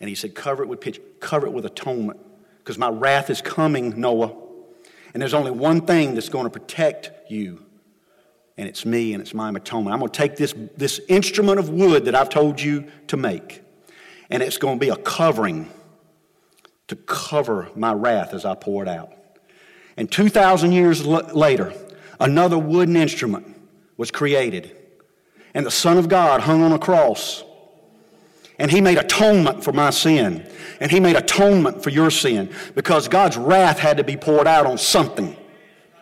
and 0.00 0.08
He 0.08 0.14
said, 0.14 0.34
Cover 0.34 0.62
it 0.62 0.68
with 0.68 0.80
pitch, 0.80 1.00
cover 1.20 1.46
it 1.46 1.52
with 1.52 1.64
atonement, 1.64 2.20
because 2.58 2.78
my 2.78 2.90
wrath 2.90 3.30
is 3.30 3.40
coming, 3.40 3.98
Noah. 3.98 4.36
And 5.12 5.20
there's 5.20 5.34
only 5.34 5.52
one 5.52 5.82
thing 5.82 6.14
that's 6.14 6.28
going 6.28 6.44
to 6.44 6.50
protect 6.50 7.30
you, 7.30 7.64
and 8.56 8.68
it's 8.68 8.86
me 8.86 9.12
and 9.12 9.20
it's 9.20 9.34
my 9.34 9.48
atonement. 9.50 9.92
I'm 9.92 10.00
going 10.00 10.10
to 10.10 10.16
take 10.16 10.36
this, 10.36 10.54
this 10.76 11.00
instrument 11.08 11.58
of 11.58 11.70
wood 11.70 12.04
that 12.04 12.14
I've 12.14 12.28
told 12.28 12.60
you 12.60 12.90
to 13.08 13.16
make, 13.16 13.62
and 14.30 14.42
it's 14.42 14.58
going 14.58 14.78
to 14.78 14.80
be 14.80 14.90
a 14.90 14.96
covering 14.96 15.70
to 16.88 16.96
cover 16.96 17.70
my 17.74 17.92
wrath 17.92 18.34
as 18.34 18.44
I 18.44 18.54
pour 18.54 18.82
it 18.82 18.88
out. 18.88 19.12
And 19.96 20.10
2,000 20.10 20.72
years 20.72 21.06
l- 21.06 21.28
later, 21.32 21.72
another 22.20 22.58
wooden 22.58 22.96
instrument 22.96 23.46
was 23.96 24.10
created. 24.10 24.76
And 25.54 25.64
the 25.64 25.70
Son 25.70 25.98
of 25.98 26.08
God 26.08 26.40
hung 26.42 26.62
on 26.62 26.72
a 26.72 26.78
cross. 26.78 27.44
And 28.58 28.70
he 28.70 28.80
made 28.80 28.98
atonement 28.98 29.64
for 29.64 29.72
my 29.72 29.90
sin. 29.90 30.48
And 30.80 30.90
he 30.90 31.00
made 31.00 31.16
atonement 31.16 31.82
for 31.82 31.90
your 31.90 32.10
sin. 32.10 32.52
Because 32.74 33.08
God's 33.08 33.36
wrath 33.36 33.78
had 33.78 33.96
to 33.96 34.04
be 34.04 34.16
poured 34.16 34.46
out 34.46 34.66
on 34.66 34.78
something. 34.78 35.36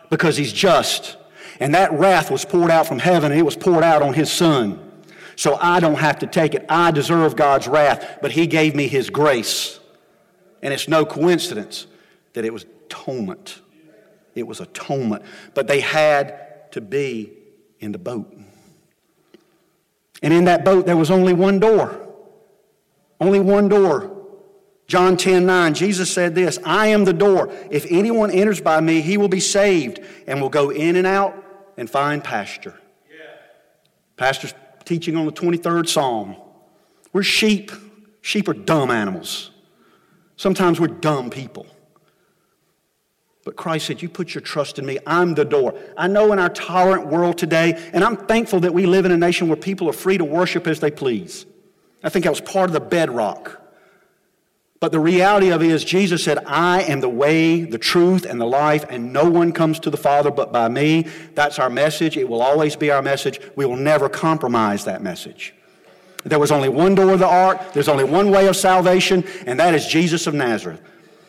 Because 0.09 0.37
he's 0.37 0.53
just. 0.53 1.17
And 1.59 1.75
that 1.75 1.91
wrath 1.93 2.31
was 2.31 2.45
poured 2.45 2.71
out 2.71 2.87
from 2.87 2.99
heaven 2.99 3.31
and 3.31 3.39
it 3.39 3.43
was 3.43 3.55
poured 3.55 3.83
out 3.83 4.01
on 4.01 4.13
his 4.13 4.31
son. 4.31 4.79
So 5.35 5.55
I 5.55 5.79
don't 5.79 5.95
have 5.95 6.19
to 6.19 6.27
take 6.27 6.53
it. 6.53 6.65
I 6.69 6.91
deserve 6.91 7.35
God's 7.35 7.67
wrath, 7.67 8.19
but 8.21 8.31
he 8.31 8.47
gave 8.47 8.75
me 8.75 8.87
his 8.87 9.09
grace. 9.09 9.79
And 10.61 10.73
it's 10.73 10.87
no 10.87 11.05
coincidence 11.05 11.87
that 12.33 12.45
it 12.45 12.53
was 12.53 12.63
atonement. 12.63 13.61
It 14.35 14.47
was 14.47 14.59
atonement. 14.59 15.23
But 15.53 15.67
they 15.67 15.79
had 15.79 16.71
to 16.71 16.81
be 16.81 17.33
in 17.79 17.91
the 17.91 17.97
boat. 17.97 18.31
And 20.21 20.33
in 20.33 20.45
that 20.45 20.63
boat, 20.63 20.85
there 20.85 20.97
was 20.97 21.11
only 21.11 21.33
one 21.33 21.59
door. 21.59 21.99
Only 23.19 23.39
one 23.39 23.67
door. 23.67 24.12
John 24.87 25.17
10 25.17 25.45
9, 25.45 25.73
Jesus 25.73 26.11
said 26.11 26.35
this 26.35 26.59
I 26.65 26.87
am 26.87 27.05
the 27.05 27.13
door. 27.13 27.51
If 27.71 27.85
anyone 27.89 28.31
enters 28.31 28.61
by 28.61 28.81
me, 28.81 29.01
he 29.01 29.17
will 29.17 29.29
be 29.29 29.39
saved 29.39 29.99
and 30.27 30.41
will 30.41 30.49
go 30.49 30.69
in 30.69 30.95
and 30.95 31.07
out 31.07 31.35
and 31.77 31.89
find 31.89 32.23
pasture. 32.23 32.79
Yeah. 33.09 33.25
Pastor's 34.17 34.53
teaching 34.85 35.15
on 35.15 35.25
the 35.25 35.31
23rd 35.31 35.87
Psalm. 35.87 36.35
We're 37.11 37.23
sheep. 37.23 37.71
Sheep 38.21 38.47
are 38.47 38.53
dumb 38.53 38.91
animals. 38.91 39.51
Sometimes 40.35 40.79
we're 40.79 40.87
dumb 40.87 41.29
people. 41.29 41.65
But 43.45 43.55
Christ 43.55 43.87
said, 43.87 44.01
You 44.01 44.09
put 44.09 44.33
your 44.33 44.41
trust 44.41 44.79
in 44.79 44.85
me. 44.85 44.99
I'm 45.05 45.33
the 45.33 45.45
door. 45.45 45.77
I 45.97 46.07
know 46.07 46.31
in 46.31 46.39
our 46.39 46.49
tolerant 46.49 47.07
world 47.07 47.37
today, 47.37 47.73
and 47.93 48.03
I'm 48.03 48.15
thankful 48.15 48.61
that 48.61 48.73
we 48.73 48.85
live 48.85 49.05
in 49.05 49.11
a 49.11 49.17
nation 49.17 49.47
where 49.47 49.57
people 49.57 49.89
are 49.89 49.93
free 49.93 50.17
to 50.17 50.25
worship 50.25 50.67
as 50.67 50.79
they 50.79 50.91
please. 50.91 51.45
I 52.03 52.09
think 52.09 52.25
that 52.25 52.31
was 52.31 52.41
part 52.41 52.69
of 52.69 52.73
the 52.73 52.79
bedrock. 52.79 53.62
But 54.83 54.91
the 54.91 54.99
reality 54.99 55.49
of 55.49 55.63
it 55.63 55.71
is, 55.71 55.85
Jesus 55.85 56.25
said, 56.25 56.39
I 56.45 56.81
am 56.81 56.99
the 56.99 57.07
way, 57.07 57.61
the 57.61 57.77
truth, 57.77 58.25
and 58.25 58.41
the 58.41 58.45
life, 58.45 58.83
and 58.89 59.13
no 59.13 59.29
one 59.29 59.53
comes 59.53 59.79
to 59.79 59.89
the 59.89 59.95
Father 59.95 60.29
but 60.29 60.51
by 60.51 60.67
me. 60.67 61.07
That's 61.35 61.57
our 61.57 61.69
message. 61.69 62.17
It 62.17 62.27
will 62.27 62.41
always 62.41 62.75
be 62.75 62.91
our 62.91 63.01
message. 63.01 63.39
We 63.55 63.65
will 63.65 63.77
never 63.77 64.09
compromise 64.09 64.83
that 64.83 65.01
message. 65.01 65.53
There 66.25 66.37
was 66.37 66.51
only 66.51 66.67
one 66.67 66.95
door 66.95 67.13
of 67.13 67.19
the 67.19 67.27
ark, 67.27 67.71
there's 67.71 67.87
only 67.87 68.03
one 68.03 68.29
way 68.29 68.45
of 68.47 68.57
salvation, 68.57 69.23
and 69.45 69.57
that 69.57 69.73
is 69.73 69.87
Jesus 69.87 70.27
of 70.27 70.33
Nazareth. 70.33 70.81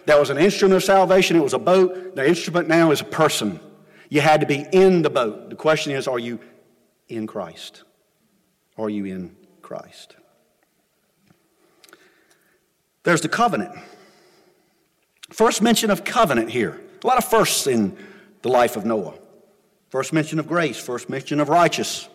That 0.06 0.18
was 0.18 0.30
an 0.30 0.38
instrument 0.38 0.74
of 0.74 0.82
salvation, 0.82 1.36
it 1.36 1.40
was 1.44 1.54
a 1.54 1.58
boat. 1.60 2.16
The 2.16 2.26
instrument 2.26 2.66
now 2.66 2.90
is 2.90 3.02
a 3.02 3.04
person. 3.04 3.60
You 4.08 4.20
had 4.20 4.40
to 4.40 4.48
be 4.48 4.66
in 4.72 5.02
the 5.02 5.10
boat. 5.10 5.50
The 5.50 5.54
question 5.54 5.92
is, 5.92 6.08
are 6.08 6.18
you 6.18 6.40
in 7.06 7.28
Christ? 7.28 7.84
Are 8.76 8.90
you 8.90 9.04
in 9.04 9.36
Christ? 9.62 10.16
There's 13.04 13.20
the 13.20 13.28
covenant. 13.28 13.72
First 15.30 15.62
mention 15.62 15.90
of 15.90 16.04
covenant 16.04 16.50
here. 16.50 16.80
A 17.02 17.06
lot 17.06 17.18
of 17.18 17.24
firsts 17.24 17.66
in 17.66 17.96
the 18.42 18.48
life 18.48 18.76
of 18.76 18.84
Noah. 18.84 19.14
First 19.90 20.12
mention 20.12 20.38
of 20.38 20.48
grace, 20.48 20.78
first 20.78 21.08
mention 21.08 21.38
of 21.38 21.48
righteous, 21.48 22.08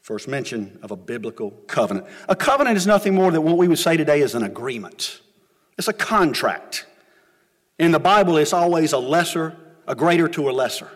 first 0.00 0.26
mention 0.26 0.78
of 0.82 0.90
a 0.90 0.96
biblical 0.96 1.52
covenant. 1.68 2.06
A 2.28 2.34
covenant 2.34 2.76
is 2.76 2.86
nothing 2.86 3.14
more 3.14 3.30
than 3.30 3.44
what 3.44 3.56
we 3.56 3.68
would 3.68 3.78
say 3.78 3.96
today 3.96 4.20
is 4.20 4.34
an 4.34 4.42
agreement. 4.42 5.20
It's 5.78 5.88
a 5.88 5.92
contract. 5.92 6.86
In 7.78 7.92
the 7.92 8.00
Bible, 8.00 8.36
it's 8.36 8.52
always 8.52 8.92
a 8.92 8.98
lesser, 8.98 9.56
a 9.86 9.94
greater 9.94 10.26
to 10.28 10.50
a 10.50 10.52
lesser. 10.52 10.88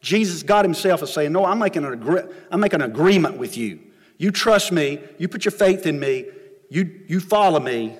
Jesus, 0.00 0.42
God 0.42 0.64
Himself, 0.64 1.02
is 1.02 1.12
saying, 1.12 1.32
No, 1.32 1.44
I'm 1.44 1.58
making 1.58 1.84
an, 1.84 1.92
agree- 1.92 2.22
I'm 2.50 2.60
making 2.60 2.80
an 2.80 2.90
agreement 2.90 3.36
with 3.36 3.56
you. 3.56 3.80
You 4.18 4.30
trust 4.30 4.72
me, 4.72 5.00
you 5.18 5.28
put 5.28 5.44
your 5.44 5.52
faith 5.52 5.84
in 5.86 6.00
me, 6.00 6.26
you, 6.70 7.02
you 7.08 7.20
follow 7.20 7.60
me, 7.60 7.96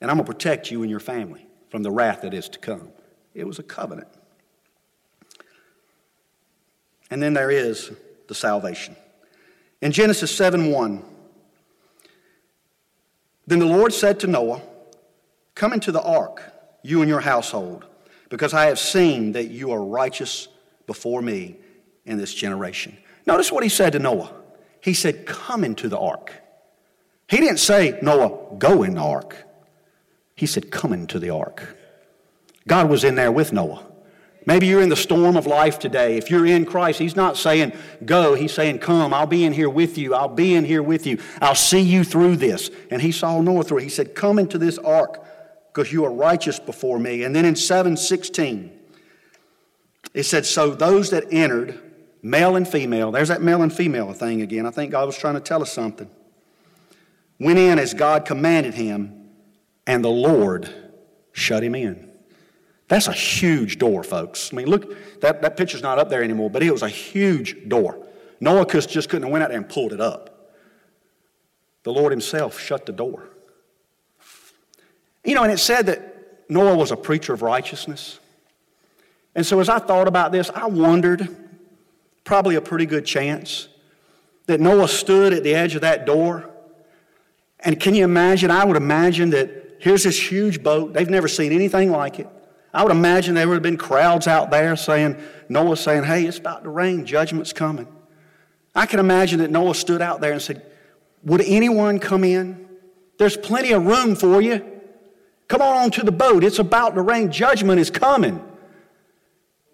and 0.00 0.10
I'm 0.10 0.16
going 0.16 0.26
to 0.26 0.32
protect 0.32 0.70
you 0.70 0.82
and 0.82 0.90
your 0.90 1.00
family 1.00 1.46
from 1.68 1.82
the 1.82 1.90
wrath 1.90 2.22
that 2.22 2.34
is 2.34 2.48
to 2.50 2.58
come. 2.58 2.90
It 3.34 3.46
was 3.46 3.58
a 3.58 3.62
covenant. 3.62 4.08
And 7.10 7.22
then 7.22 7.34
there 7.34 7.50
is 7.50 7.92
the 8.28 8.34
salvation. 8.34 8.96
In 9.80 9.92
Genesis 9.92 10.34
7 10.34 10.70
1, 10.70 11.02
then 13.46 13.58
the 13.58 13.66
Lord 13.66 13.92
said 13.92 14.20
to 14.20 14.26
Noah, 14.26 14.62
Come 15.54 15.72
into 15.72 15.90
the 15.90 16.02
ark, 16.02 16.42
you 16.82 17.00
and 17.02 17.08
your 17.08 17.20
household, 17.20 17.84
because 18.28 18.54
I 18.54 18.66
have 18.66 18.78
seen 18.78 19.32
that 19.32 19.48
you 19.48 19.72
are 19.72 19.84
righteous 19.84 20.48
before 20.86 21.20
me 21.20 21.56
in 22.04 22.16
this 22.16 22.32
generation. 22.32 22.96
Notice 23.26 23.50
what 23.50 23.62
he 23.62 23.68
said 23.68 23.92
to 23.94 23.98
Noah. 23.98 24.32
He 24.80 24.94
said, 24.94 25.26
Come 25.26 25.64
into 25.64 25.88
the 25.88 25.98
ark. 25.98 26.32
He 27.28 27.38
didn't 27.38 27.58
say, 27.58 27.98
Noah, 28.02 28.56
go 28.58 28.82
in 28.82 28.94
the 28.94 29.02
ark. 29.02 29.36
He 30.40 30.46
said, 30.46 30.70
Come 30.70 30.94
into 30.94 31.18
the 31.18 31.28
ark. 31.28 31.76
God 32.66 32.88
was 32.88 33.04
in 33.04 33.14
there 33.14 33.30
with 33.30 33.52
Noah. 33.52 33.86
Maybe 34.46 34.66
you're 34.66 34.80
in 34.80 34.88
the 34.88 34.96
storm 34.96 35.36
of 35.36 35.46
life 35.46 35.78
today. 35.78 36.16
If 36.16 36.30
you're 36.30 36.46
in 36.46 36.64
Christ, 36.64 36.98
He's 36.98 37.14
not 37.14 37.36
saying, 37.36 37.74
Go. 38.06 38.32
He's 38.32 38.54
saying, 38.54 38.78
Come. 38.78 39.12
I'll 39.12 39.26
be 39.26 39.44
in 39.44 39.52
here 39.52 39.68
with 39.68 39.98
you. 39.98 40.14
I'll 40.14 40.34
be 40.34 40.54
in 40.54 40.64
here 40.64 40.82
with 40.82 41.06
you. 41.06 41.18
I'll 41.42 41.54
see 41.54 41.82
you 41.82 42.04
through 42.04 42.36
this. 42.36 42.70
And 42.90 43.02
He 43.02 43.12
saw 43.12 43.38
Noah 43.42 43.64
through. 43.64 43.80
He 43.80 43.90
said, 43.90 44.14
Come 44.14 44.38
into 44.38 44.56
this 44.56 44.78
ark 44.78 45.22
because 45.74 45.92
you 45.92 46.06
are 46.06 46.10
righteous 46.10 46.58
before 46.58 46.98
me. 46.98 47.22
And 47.24 47.36
then 47.36 47.44
in 47.44 47.54
716, 47.54 48.72
it 50.14 50.22
said, 50.22 50.46
So 50.46 50.70
those 50.70 51.10
that 51.10 51.24
entered, 51.30 51.78
male 52.22 52.56
and 52.56 52.66
female, 52.66 53.12
there's 53.12 53.28
that 53.28 53.42
male 53.42 53.60
and 53.60 53.70
female 53.70 54.14
thing 54.14 54.40
again. 54.40 54.64
I 54.64 54.70
think 54.70 54.90
God 54.90 55.04
was 55.04 55.18
trying 55.18 55.34
to 55.34 55.40
tell 55.40 55.60
us 55.60 55.70
something. 55.70 56.10
Went 57.38 57.58
in 57.58 57.78
as 57.78 57.92
God 57.92 58.24
commanded 58.24 58.72
him, 58.72 59.19
and 59.86 60.04
the 60.04 60.08
Lord 60.08 60.68
shut 61.32 61.62
him 61.62 61.74
in. 61.74 62.10
That's 62.88 63.06
a 63.06 63.12
huge 63.12 63.78
door, 63.78 64.02
folks. 64.02 64.52
I 64.52 64.56
mean, 64.56 64.66
look, 64.66 65.20
that, 65.20 65.42
that 65.42 65.56
picture's 65.56 65.82
not 65.82 65.98
up 65.98 66.08
there 66.10 66.24
anymore, 66.24 66.50
but 66.50 66.62
it 66.62 66.72
was 66.72 66.82
a 66.82 66.88
huge 66.88 67.68
door. 67.68 68.04
Noah 68.40 68.66
just 68.66 69.08
couldn't 69.08 69.22
have 69.22 69.32
went 69.32 69.44
out 69.44 69.50
there 69.50 69.58
and 69.58 69.68
pulled 69.68 69.92
it 69.92 70.00
up. 70.00 70.54
The 71.84 71.92
Lord 71.92 72.10
himself 72.10 72.58
shut 72.58 72.86
the 72.86 72.92
door. 72.92 73.28
You 75.24 75.34
know, 75.34 75.44
and 75.44 75.52
it 75.52 75.58
said 75.58 75.86
that 75.86 76.48
Noah 76.48 76.76
was 76.76 76.90
a 76.90 76.96
preacher 76.96 77.32
of 77.32 77.42
righteousness. 77.42 78.18
And 79.34 79.46
so 79.46 79.60
as 79.60 79.68
I 79.68 79.78
thought 79.78 80.08
about 80.08 80.32
this, 80.32 80.50
I 80.50 80.66
wondered, 80.66 81.28
probably 82.24 82.56
a 82.56 82.60
pretty 82.60 82.86
good 82.86 83.06
chance, 83.06 83.68
that 84.46 84.60
Noah 84.60 84.88
stood 84.88 85.32
at 85.32 85.44
the 85.44 85.54
edge 85.54 85.76
of 85.76 85.82
that 85.82 86.06
door. 86.06 86.50
And 87.60 87.78
can 87.78 87.94
you 87.94 88.02
imagine? 88.02 88.50
I 88.50 88.64
would 88.64 88.76
imagine 88.76 89.30
that 89.30 89.59
here's 89.80 90.04
this 90.04 90.30
huge 90.30 90.62
boat. 90.62 90.92
They've 90.92 91.10
never 91.10 91.26
seen 91.26 91.52
anything 91.52 91.90
like 91.90 92.20
it. 92.20 92.28
I 92.72 92.84
would 92.84 92.92
imagine 92.92 93.34
there 93.34 93.48
would 93.48 93.54
have 93.54 93.62
been 93.62 93.76
crowds 93.76 94.28
out 94.28 94.50
there 94.50 94.76
saying, 94.76 95.16
Noah 95.48 95.76
saying, 95.76 96.04
hey, 96.04 96.24
it's 96.24 96.38
about 96.38 96.62
to 96.62 96.70
rain, 96.70 97.04
judgment's 97.04 97.52
coming. 97.52 97.88
I 98.74 98.86
can 98.86 99.00
imagine 99.00 99.40
that 99.40 99.50
Noah 99.50 99.74
stood 99.74 100.00
out 100.00 100.20
there 100.20 100.32
and 100.32 100.40
said, 100.42 100.64
Would 101.24 101.42
anyone 101.42 101.98
come 101.98 102.24
in? 102.24 102.68
There's 103.18 103.36
plenty 103.36 103.72
of 103.72 103.84
room 103.84 104.14
for 104.14 104.40
you. 104.40 104.64
Come 105.48 105.60
on 105.60 105.76
onto 105.76 106.02
the 106.02 106.12
boat. 106.12 106.44
It's 106.44 106.60
about 106.60 106.94
to 106.94 107.02
rain. 107.02 107.32
Judgment 107.32 107.80
is 107.80 107.90
coming. 107.90 108.40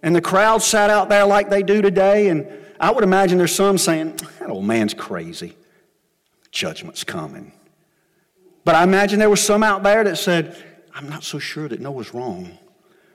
And 0.03 0.17
the 0.17 0.23
crowd 0.23 0.63
sat 0.63 0.89
out 0.89 1.09
there 1.09 1.27
like 1.27 1.51
they 1.51 1.63
do 1.63 1.83
today. 1.83 2.29
And 2.29 2.49
I 2.81 2.91
would 2.91 3.05
imagine 3.05 3.39
there's 3.39 3.55
some 3.55 3.77
saying, 3.77 4.17
That 4.39 4.49
old 4.49 4.65
man's 4.65 4.95
crazy. 4.95 5.57
Judgment's 6.51 7.05
coming. 7.05 7.53
But 8.67 8.75
I 8.75 8.83
imagine 8.83 9.21
there 9.21 9.31
was 9.31 9.41
some 9.41 9.63
out 9.63 9.85
there 9.85 10.03
that 10.03 10.19
said, 10.19 10.61
I'm 10.93 11.09
not 11.09 11.23
so 11.23 11.39
sure 11.39 11.69
that 11.69 11.79
Noah's 11.81 12.13
wrong. 12.13 12.59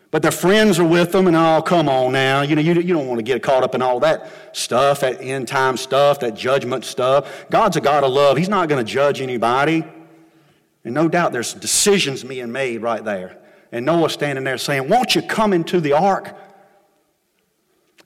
But 0.09 0.21
their 0.21 0.31
friends 0.31 0.79
are 0.79 0.87
with 0.87 1.11
them, 1.11 1.27
and 1.27 1.35
oh, 1.35 1.61
come 1.61 1.89
on 1.89 2.13
now. 2.13 2.41
You 2.41 2.55
know, 2.55 2.61
you, 2.61 2.73
you 2.75 2.93
don't 2.93 3.05
want 3.05 3.19
to 3.19 3.23
get 3.23 3.43
caught 3.43 3.61
up 3.61 3.75
in 3.75 3.81
all 3.81 3.99
that 3.99 4.31
stuff, 4.53 5.01
that 5.01 5.19
end 5.19 5.49
time 5.49 5.75
stuff, 5.75 6.21
that 6.21 6.35
judgment 6.35 6.85
stuff. 6.85 7.49
God's 7.49 7.75
a 7.75 7.81
God 7.81 8.05
of 8.05 8.13
love. 8.13 8.37
He's 8.37 8.47
not 8.47 8.69
going 8.69 8.83
to 8.83 8.89
judge 8.89 9.19
anybody. 9.19 9.83
And 10.85 10.93
no 10.93 11.09
doubt 11.09 11.33
there's 11.33 11.53
decisions 11.53 12.23
being 12.23 12.53
made 12.53 12.81
right 12.81 13.03
there. 13.03 13.37
And 13.73 13.85
Noah 13.85 14.09
standing 14.09 14.45
there 14.45 14.57
saying, 14.57 14.87
Won't 14.87 15.15
you 15.15 15.21
come 15.21 15.51
into 15.51 15.81
the 15.81 15.91
ark? 15.91 16.33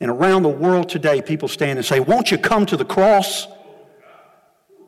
And 0.02 0.10
around 0.10 0.42
the 0.42 0.50
world 0.50 0.90
today, 0.90 1.22
people 1.22 1.48
stand 1.48 1.78
and 1.78 1.86
say, 1.86 2.00
Won't 2.00 2.32
you 2.32 2.40
come 2.40 2.66
to 2.66 2.76
the 2.76 2.86
cross? 2.86 3.48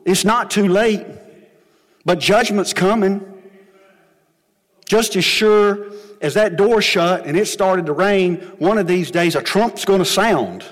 It's 0.04 0.24
not 0.24 0.50
too 0.50 0.66
late, 0.66 1.06
but 2.04 2.18
judgment's 2.18 2.72
coming. 2.72 3.24
Just 4.86 5.16
as 5.16 5.24
sure 5.24 5.92
as 6.20 6.34
that 6.34 6.56
door 6.56 6.80
shut 6.80 7.26
and 7.26 7.36
it 7.36 7.46
started 7.46 7.86
to 7.86 7.92
rain, 7.92 8.36
one 8.58 8.78
of 8.78 8.86
these 8.86 9.10
days 9.10 9.36
a 9.36 9.42
trump's 9.42 9.84
going 9.84 9.98
to 9.98 10.04
sound. 10.04 10.64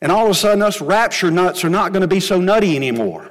And 0.00 0.10
all 0.10 0.24
of 0.24 0.30
a 0.32 0.34
sudden, 0.34 0.62
us 0.62 0.80
rapture 0.80 1.30
nuts 1.30 1.64
are 1.64 1.70
not 1.70 1.92
going 1.92 2.00
to 2.00 2.08
be 2.08 2.18
so 2.18 2.40
nutty 2.40 2.74
anymore. 2.74 3.30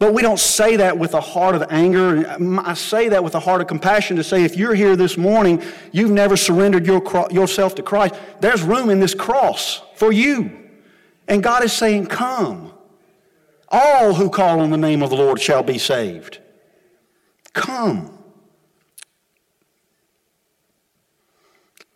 But 0.00 0.14
we 0.14 0.22
don't 0.22 0.40
say 0.40 0.76
that 0.76 0.98
with 0.98 1.12
a 1.14 1.20
heart 1.20 1.54
of 1.54 1.64
anger. 1.70 2.26
I 2.64 2.74
say 2.74 3.10
that 3.10 3.22
with 3.22 3.34
a 3.34 3.40
heart 3.40 3.60
of 3.60 3.66
compassion 3.68 4.16
to 4.16 4.24
say 4.24 4.44
if 4.44 4.56
you're 4.56 4.74
here 4.74 4.96
this 4.96 5.16
morning, 5.16 5.62
you've 5.92 6.10
never 6.10 6.36
surrendered 6.36 6.86
your, 6.86 7.02
yourself 7.30 7.74
to 7.76 7.82
Christ, 7.82 8.14
there's 8.40 8.62
room 8.62 8.88
in 8.88 8.98
this 8.98 9.14
cross 9.14 9.82
for 9.94 10.10
you. 10.10 10.68
And 11.28 11.42
God 11.42 11.62
is 11.62 11.72
saying, 11.72 12.06
Come. 12.06 12.72
All 13.70 14.14
who 14.14 14.30
call 14.30 14.60
on 14.60 14.70
the 14.70 14.76
name 14.76 15.02
of 15.02 15.10
the 15.10 15.16
Lord 15.16 15.40
shall 15.40 15.62
be 15.62 15.78
saved. 15.78 16.38
Come. 17.52 18.18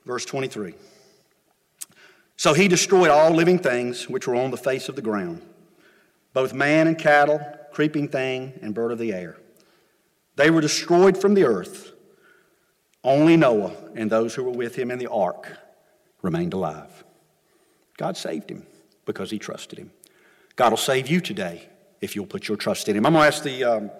Verse 0.04 0.24
23. 0.24 0.74
So 2.36 2.52
he 2.52 2.68
destroyed 2.68 3.08
all 3.08 3.30
living 3.30 3.58
things 3.58 4.08
which 4.08 4.26
were 4.26 4.34
on 4.34 4.50
the 4.50 4.56
face 4.56 4.88
of 4.88 4.96
the 4.96 5.02
ground, 5.02 5.40
both 6.32 6.52
man 6.52 6.86
and 6.86 6.98
cattle, 6.98 7.40
creeping 7.72 8.08
thing, 8.08 8.58
and 8.60 8.74
bird 8.74 8.92
of 8.92 8.98
the 8.98 9.12
air. 9.12 9.36
They 10.36 10.50
were 10.50 10.60
destroyed 10.60 11.16
from 11.16 11.34
the 11.34 11.44
earth. 11.44 11.92
Only 13.02 13.36
Noah 13.36 13.74
and 13.94 14.10
those 14.10 14.34
who 14.34 14.44
were 14.44 14.50
with 14.50 14.74
him 14.74 14.90
in 14.90 14.98
the 14.98 15.10
ark 15.10 15.58
remained 16.22 16.54
alive. 16.54 17.04
God 17.96 18.16
saved 18.16 18.50
him 18.50 18.66
because 19.04 19.30
he 19.30 19.38
trusted 19.38 19.78
him. 19.78 19.90
God 20.57 20.70
will 20.70 20.76
save 20.76 21.09
you 21.09 21.20
today 21.20 21.68
if 22.00 22.14
you'll 22.14 22.26
put 22.26 22.46
your 22.46 22.57
trust 22.57 22.88
in 22.88 22.96
him. 22.96 23.07
I'm 23.07 23.12
going 23.12 23.22
to 23.22 23.26
ask 23.26 23.42
the 23.42 23.64
um, 23.64 23.90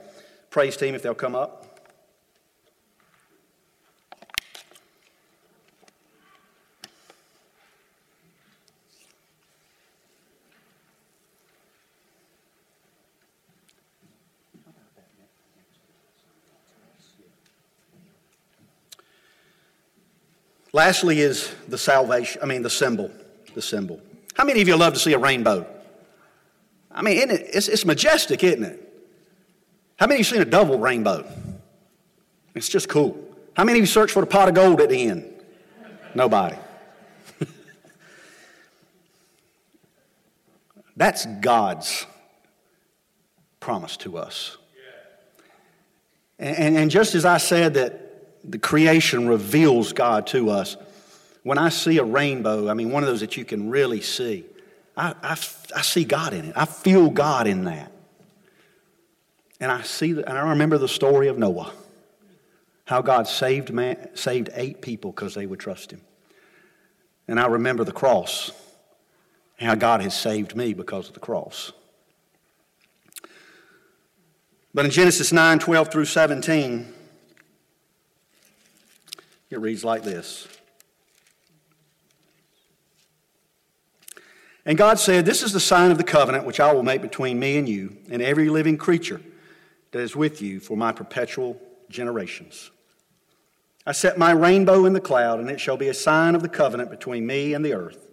praise 0.51 0.77
team 0.77 0.95
if 0.95 1.03
they'll 1.03 1.15
come 1.15 1.35
up. 1.35 1.63
Lastly, 20.73 21.21
is 21.21 21.55
the 21.69 21.79
salvation, 21.79 22.43
I 22.43 22.47
mean, 22.47 22.63
the 22.63 22.71
symbol. 22.71 23.09
The 23.55 23.63
symbol. 23.63 24.01
How 24.35 24.45
many 24.45 24.61
of 24.61 24.67
you 24.67 24.77
love 24.77 24.95
to 24.95 24.99
see 24.99 25.13
a 25.13 25.19
rainbow? 25.19 25.65
I 26.95 27.03
mean, 27.03 27.19
it, 27.19 27.31
it's, 27.31 27.69
it's 27.69 27.85
majestic, 27.85 28.45
isn't 28.45 28.63
it? 28.65 28.81
How 29.97 30.07
many 30.07 30.17
of 30.17 30.21
you 30.21 30.25
seen 30.25 30.43
a 30.43 30.47
double 30.47 30.79
rainbow? 30.79 31.27
It's 32.55 32.69
just 32.69 32.89
cool. 32.89 33.19
How 33.57 33.65
many 33.65 33.79
of 33.79 33.83
you 33.83 33.87
search 33.87 34.13
for 34.13 34.21
the 34.21 34.27
pot 34.27 34.49
of 34.49 34.55
gold 34.55 34.81
at 34.81 34.89
the 34.89 35.09
end? 35.09 35.31
Nobody. 36.15 36.57
That's 40.97 41.27
God's 41.41 42.07
promise 43.61 43.97
to 43.99 44.19
us. 44.19 44.57
And, 46.39 46.57
and, 46.57 46.77
and, 46.77 46.91
just 46.91 47.15
as 47.15 47.25
I 47.25 47.39
said 47.39 47.75
that 47.75 48.01
the 48.45 48.59
creation 48.59 49.29
reveals 49.29 49.93
God 49.93 50.27
to 50.29 50.51
us, 50.51 50.77
when 51.45 51.59
I 51.59 51.69
see 51.69 51.99
a 51.99 52.05
rainbow, 52.05 52.69
I 52.69 52.75
mean, 52.75 52.91
one 52.91 53.03
of 53.05 53.09
those 53.09 53.21
that 53.21 53.37
you 53.37 53.45
can 53.45 53.71
really 53.71 54.01
see, 54.01 54.45
I, 54.97 55.15
I, 55.23 55.33
I 55.33 55.83
see 55.83 56.05
God 56.05 56.33
in 56.33 56.47
it. 56.47 56.53
I 56.57 56.65
feel 56.65 57.11
God 57.11 57.47
in 57.47 57.65
that. 57.65 57.91
And 59.61 59.71
I 59.71 59.83
see, 59.83 60.11
and 60.11 60.29
I 60.29 60.51
remember 60.51 60.79
the 60.79 60.89
story 60.89 61.29
of 61.29 61.39
Noah, 61.39 61.73
how 62.87 63.03
God 63.03 63.27
saved, 63.27 63.73
man, 63.73 64.15
saved 64.15 64.51
eight 64.55 64.83
people 64.83 65.11
because 65.11 65.35
they 65.35 65.47
would 65.47 65.61
trust 65.61 65.91
him. 65.91 66.03
And 67.27 67.41
I 67.41 67.47
remember 67.47 67.85
the 67.85 67.93
cross, 67.93 68.51
how 69.59 69.75
God 69.75 70.03
has 70.03 70.19
saved 70.19 70.55
me 70.55 70.75
because 70.75 71.09
of 71.09 71.15
the 71.15 71.21
cross. 71.21 71.73
But 74.75 74.85
in 74.85 74.91
Genesis 74.91 75.33
9 75.33 75.61
12 75.61 75.91
through 75.91 76.05
17, 76.05 76.93
it 79.51 79.61
reads 79.61 79.85
like 79.85 80.03
this 80.03 80.49
And 84.67 84.79
God 84.79 84.99
said, 84.99 85.27
This 85.27 85.43
is 85.43 85.53
the 85.53 85.61
sign 85.61 85.91
of 85.91 85.99
the 85.99 86.05
covenant 86.05 86.45
which 86.45 86.61
I 86.61 86.73
will 86.73 86.83
make 86.83 87.03
between 87.03 87.39
me 87.39 87.59
and 87.59 87.69
you 87.69 87.97
and 88.11 88.23
every 88.23 88.49
living 88.49 88.79
creature 88.79 89.21
that 89.91 90.01
is 90.01 90.17
with 90.17 90.41
you 90.41 90.61
for 90.61 90.77
my 90.77 90.93
perpetual 90.93 91.61
generations. 91.89 92.71
I 93.87 93.93
set 93.93 94.17
my 94.17 94.33
rainbow 94.33 94.87
in 94.87 94.95
the 94.95 95.01
cloud, 95.01 95.41
and 95.41 95.51
it 95.51 95.61
shall 95.61 95.77
be 95.77 95.89
a 95.89 95.95
sign 95.95 96.35
of 96.35 96.41
the 96.41 96.49
covenant 96.49 96.91
between 96.91 97.27
me 97.27 97.53
and 97.53 97.65
the 97.65 97.75
earth. 97.75 98.09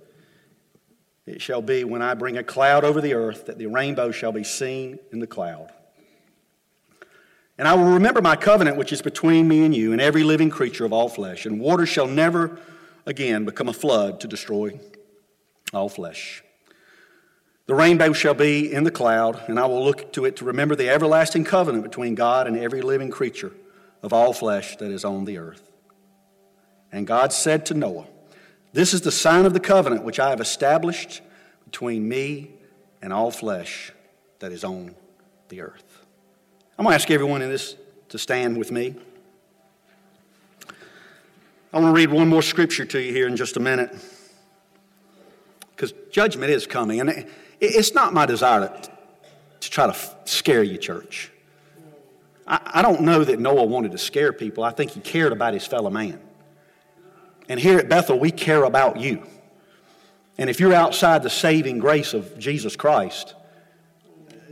It 1.26 1.42
shall 1.42 1.62
be 1.62 1.86
when 1.86 2.02
I 2.02 2.14
bring 2.14 2.38
a 2.38 2.44
cloud 2.44 2.84
over 2.84 3.00
the 3.00 3.14
earth 3.14 3.46
that 3.46 3.58
the 3.58 3.68
rainbow 3.68 4.12
shall 4.12 4.34
be 4.34 4.44
seen 4.44 5.00
in 5.14 5.20
the 5.20 5.28
cloud. 5.28 5.72
And 7.58 7.68
I 7.68 7.76
will 7.76 7.94
remember 7.94 8.22
my 8.22 8.36
covenant 8.36 8.76
which 8.76 8.92
is 8.92 9.02
between 9.02 9.48
me 9.48 9.64
and 9.64 9.74
you 9.74 9.94
and 9.94 10.02
every 10.02 10.24
living 10.24 10.50
creature 10.50 10.84
of 10.84 10.92
all 10.92 11.08
flesh, 11.08 11.46
and 11.46 11.62
water 11.62 11.86
shall 11.86 12.08
never 12.08 12.60
again 13.06 13.46
become 13.46 13.70
a 13.70 13.74
flood 13.74 14.20
to 14.20 14.28
destroy 14.28 14.78
all 15.74 15.90
flesh. 15.90 16.44
The 17.68 17.76
rainbow 17.76 18.12
shall 18.12 18.34
be 18.34 18.72
in 18.72 18.84
the 18.84 18.92
cloud, 18.92 19.44
and 19.48 19.60
I 19.60 19.66
will 19.66 19.84
look 19.84 20.12
to 20.14 20.26
it 20.26 20.36
to 20.38 20.46
remember 20.46 20.76
the 20.76 20.90
everlasting 20.90 21.46
covenant 21.46 21.84
between 21.84 22.16
God 22.16 22.48
and 22.48 22.58
every 22.58 22.82
living 22.82 23.10
creature 23.10 23.54
of 24.04 24.12
all 24.12 24.34
flesh 24.34 24.76
that 24.78 24.92
is 24.92 25.06
on 25.06 25.26
the 25.26 25.38
earth. 25.38 25.72
And 26.92 27.08
God 27.08 27.32
said 27.32 27.66
to 27.68 27.74
Noah, 27.74 28.08
This 28.74 28.94
is 28.94 29.02
the 29.02 29.12
sign 29.12 29.46
of 29.46 29.54
the 29.54 29.60
covenant 29.60 30.04
which 30.04 30.20
I 30.20 30.32
have 30.32 30.42
established 30.42 31.22
between 31.64 32.10
me 32.10 32.52
and 33.02 33.14
all 33.14 33.32
flesh 33.32 33.94
that 34.40 34.52
is 34.52 34.64
on 34.64 34.96
the 35.48 35.62
earth. 35.62 36.06
I'm 36.78 36.84
going 36.84 36.92
to 36.92 36.96
ask 36.96 37.10
everyone 37.10 37.42
in 37.42 37.50
this 37.50 37.76
to 38.10 38.18
stand 38.18 38.58
with 38.58 38.72
me. 38.72 38.96
I 41.72 41.80
want 41.80 41.96
to 41.96 41.96
read 41.96 42.12
one 42.12 42.28
more 42.28 42.42
scripture 42.42 42.84
to 42.84 43.00
you 43.00 43.14
here 43.14 43.28
in 43.28 43.38
just 43.38 43.56
a 43.56 43.62
minute 43.62 43.96
because 45.82 45.96
judgment 46.12 46.52
is 46.52 46.68
coming. 46.68 47.00
And 47.00 47.26
it's 47.60 47.96
not 47.96 48.14
my 48.14 48.28
desire 48.28 48.68
to, 48.68 48.92
to 49.62 49.72
try 49.72 49.88
to 49.88 49.98
scare 50.26 50.62
you, 50.62 50.78
church. 50.78 51.32
I, 52.46 52.60
I 52.76 52.82
don't 52.84 53.02
know 53.02 53.24
that 53.24 53.40
Noah 53.40 53.66
wanted 53.66 53.92
to 53.94 53.98
scare 53.98 54.32
people. 54.32 54.64
I 54.64 54.70
think 54.70 54.92
he 54.92 55.00
cared 55.00 55.32
about 55.32 55.56
his 55.56 55.66
fellow 55.66 55.90
man. 55.90 56.20
And 57.50 57.60
here 57.60 57.80
at 57.80 57.90
Bethel, 57.90 58.20
we 58.20 58.30
care 58.30 58.64
about 58.64 59.00
you. 59.00 59.24
And 60.38 60.52
if 60.52 60.60
you're 60.60 60.74
outside 60.74 61.24
the 61.24 61.32
saving 61.32 61.80
grace 61.80 62.14
of 62.14 62.38
Jesus 62.38 62.76
Christ, 62.76 63.34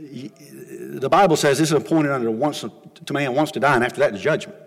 the 0.00 1.08
Bible 1.08 1.36
says 1.36 1.58
this 1.58 1.70
is 1.70 1.76
appointed 1.76 2.10
unto 2.10 2.30
once 2.32 2.64
to 3.04 3.12
man 3.12 3.34
once 3.36 3.52
to 3.52 3.60
die, 3.60 3.76
and 3.76 3.84
after 3.84 4.00
that, 4.00 4.12
the 4.12 4.18
judgment. 4.18 4.58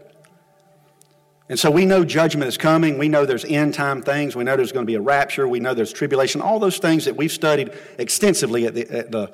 And 1.49 1.59
so 1.59 1.69
we 1.69 1.85
know 1.85 2.05
judgment 2.05 2.47
is 2.47 2.57
coming. 2.57 2.97
We 2.97 3.09
know 3.09 3.25
there's 3.25 3.45
end 3.45 3.73
time 3.73 4.01
things. 4.01 4.35
We 4.35 4.43
know 4.43 4.55
there's 4.55 4.71
going 4.71 4.85
to 4.85 4.89
be 4.89 4.95
a 4.95 5.01
rapture. 5.01 5.47
We 5.47 5.59
know 5.59 5.73
there's 5.73 5.91
tribulation. 5.91 6.41
All 6.41 6.59
those 6.59 6.77
things 6.77 7.05
that 7.05 7.15
we've 7.15 7.31
studied 7.31 7.71
extensively 7.97 8.65
at 8.65 8.73
the, 8.73 8.89
at 8.89 9.11
the 9.11 9.33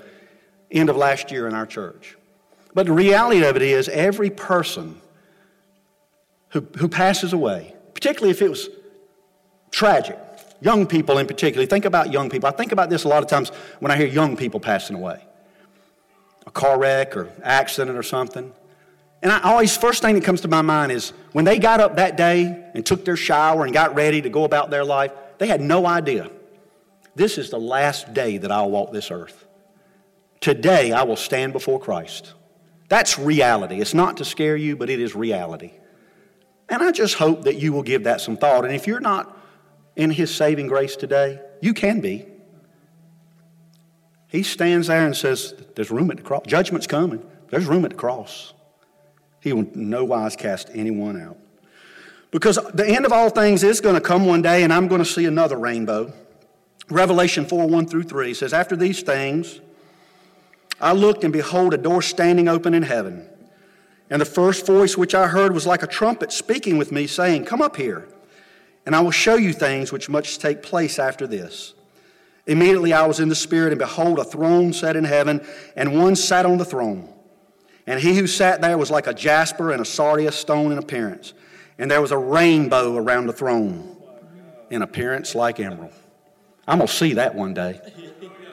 end 0.71 0.89
of 0.89 0.95
last 0.95 1.31
year 1.31 1.47
in 1.47 1.53
our 1.53 1.65
church. 1.65 2.17
But 2.73 2.87
the 2.87 2.93
reality 2.93 3.43
of 3.43 3.55
it 3.55 3.61
is, 3.61 3.89
every 3.89 4.29
person 4.29 4.99
who, 6.49 6.61
who 6.77 6.87
passes 6.87 7.33
away, 7.33 7.75
particularly 7.93 8.31
if 8.31 8.41
it 8.41 8.49
was 8.49 8.69
tragic, 9.71 10.17
young 10.61 10.87
people 10.87 11.17
in 11.17 11.27
particular, 11.27 11.65
think 11.65 11.85
about 11.85 12.11
young 12.11 12.29
people. 12.29 12.49
I 12.49 12.51
think 12.51 12.71
about 12.71 12.89
this 12.89 13.03
a 13.03 13.07
lot 13.07 13.23
of 13.23 13.29
times 13.29 13.49
when 13.79 13.91
I 13.91 13.97
hear 13.97 14.07
young 14.07 14.35
people 14.35 14.59
passing 14.59 14.95
away 14.95 15.23
a 16.45 16.51
car 16.51 16.79
wreck 16.79 17.15
or 17.15 17.29
accident 17.43 17.95
or 17.97 18.03
something. 18.03 18.51
And 19.21 19.31
I 19.31 19.41
always, 19.41 19.75
first 19.75 20.01
thing 20.01 20.15
that 20.15 20.23
comes 20.23 20.41
to 20.41 20.47
my 20.47 20.61
mind 20.61 20.91
is 20.91 21.11
when 21.33 21.45
they 21.45 21.59
got 21.59 21.81
up 21.81 21.97
that 21.97 22.15
day 22.15 22.69
and 22.73 22.85
took 22.85 23.03
their 23.03 23.17
shower 23.17 23.65
and 23.65 23.73
got 23.73 23.95
ready 23.95 24.21
to 24.21 24.29
go 24.29 24.45
about 24.45 24.69
their 24.69 24.85
life, 24.85 25.11
they 25.37 25.47
had 25.47 25.61
no 25.61 25.85
idea. 25.85 26.29
This 27.15 27.37
is 27.37 27.49
the 27.49 27.59
last 27.59 28.13
day 28.13 28.37
that 28.37 28.51
I'll 28.51 28.69
walk 28.71 28.93
this 28.93 29.11
earth. 29.11 29.45
Today 30.39 30.93
I 30.93 31.03
will 31.03 31.17
stand 31.17 31.51
before 31.51 31.79
Christ. 31.79 32.33
That's 32.87 33.19
reality. 33.19 33.81
It's 33.81 33.93
not 33.93 34.17
to 34.17 34.25
scare 34.25 34.55
you, 34.55 34.77
but 34.77 34.89
it 34.89 34.99
is 34.99 35.15
reality. 35.15 35.73
And 36.69 36.81
I 36.81 36.91
just 36.91 37.15
hope 37.15 37.43
that 37.43 37.55
you 37.55 37.73
will 37.73 37.83
give 37.83 38.05
that 38.05 38.21
some 38.21 38.37
thought. 38.37 38.63
And 38.63 38.73
if 38.73 38.87
you're 38.87 38.99
not 38.99 39.37
in 39.95 40.11
His 40.11 40.33
saving 40.33 40.67
grace 40.67 40.95
today, 40.95 41.41
you 41.61 41.73
can 41.73 41.99
be. 41.99 42.25
He 44.27 44.43
stands 44.43 44.87
there 44.87 45.05
and 45.05 45.15
says, 45.15 45.53
There's 45.75 45.91
room 45.91 46.09
at 46.11 46.17
the 46.17 46.23
cross. 46.23 46.43
Judgment's 46.45 46.87
coming. 46.87 47.23
There's 47.49 47.65
room 47.65 47.83
at 47.83 47.91
the 47.91 47.97
cross. 47.97 48.53
He 49.41 49.53
will 49.53 49.67
no 49.73 50.03
wise 50.03 50.35
cast 50.35 50.69
anyone 50.73 51.21
out. 51.21 51.37
Because 52.31 52.59
the 52.73 52.87
end 52.87 53.05
of 53.05 53.11
all 53.11 53.29
things 53.29 53.63
is 53.63 53.81
going 53.81 53.95
to 53.95 54.01
come 54.01 54.25
one 54.25 54.41
day, 54.41 54.63
and 54.63 54.71
I'm 54.71 54.87
going 54.87 54.99
to 54.99 55.09
see 55.09 55.25
another 55.25 55.57
rainbow. 55.57 56.13
Revelation 56.89 57.45
4 57.45 57.67
1 57.67 57.87
through 57.87 58.03
3 58.03 58.33
says, 58.33 58.53
After 58.53 58.75
these 58.75 59.01
things, 59.01 59.59
I 60.79 60.93
looked, 60.93 61.23
and 61.23 61.33
behold, 61.33 61.73
a 61.73 61.77
door 61.77 62.01
standing 62.01 62.47
open 62.47 62.73
in 62.73 62.83
heaven. 62.83 63.27
And 64.09 64.21
the 64.21 64.25
first 64.25 64.65
voice 64.65 64.97
which 64.97 65.13
I 65.13 65.27
heard 65.27 65.53
was 65.53 65.67
like 65.67 65.83
a 65.83 65.87
trumpet 65.87 66.31
speaking 66.31 66.77
with 66.77 66.91
me, 66.91 67.07
saying, 67.07 67.45
Come 67.45 67.61
up 67.61 67.75
here, 67.75 68.07
and 68.85 68.95
I 68.95 69.01
will 69.01 69.11
show 69.11 69.35
you 69.35 69.53
things 69.53 69.91
which 69.91 70.09
must 70.09 70.41
take 70.41 70.61
place 70.63 70.99
after 70.99 71.27
this. 71.27 71.73
Immediately 72.47 72.93
I 72.93 73.05
was 73.05 73.19
in 73.19 73.29
the 73.29 73.35
Spirit, 73.35 73.71
and 73.71 73.79
behold, 73.79 74.17
a 74.17 74.23
throne 74.23 74.73
set 74.73 74.95
in 74.95 75.03
heaven, 75.03 75.45
and 75.75 75.95
one 75.95 76.15
sat 76.15 76.45
on 76.45 76.57
the 76.57 76.65
throne. 76.65 77.13
And 77.89 77.99
he 77.99 78.15
who 78.15 78.27
sat 78.27 78.61
there 78.61 78.77
was 78.77 78.91
like 78.91 79.07
a 79.07 79.15
jasper 79.15 79.71
and 79.71 79.81
a 79.81 79.85
sardius 79.85 80.35
stone 80.35 80.71
in 80.71 80.77
appearance. 80.77 81.33
And 81.79 81.89
there 81.89 82.01
was 82.01 82.11
a 82.11 82.17
rainbow 82.19 82.95
around 82.95 83.25
the 83.25 83.33
throne 83.33 83.97
in 84.69 84.83
appearance 84.83 85.33
like 85.33 85.59
emerald. 85.59 85.91
I'm 86.67 86.77
going 86.77 86.87
to 86.87 86.93
see 86.93 87.15
that 87.15 87.33
one 87.33 87.55
day. 87.55 87.81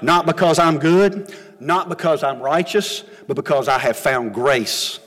Not 0.01 0.25
because 0.25 0.59
I'm 0.59 0.79
good, 0.79 1.35
not 1.61 1.91
because 1.91 2.23
I'm 2.23 2.41
righteous, 2.41 3.05
but 3.27 3.35
because 3.35 3.69
I 3.69 3.79
have 3.79 3.99
found 3.99 4.33
grace. 4.33 5.01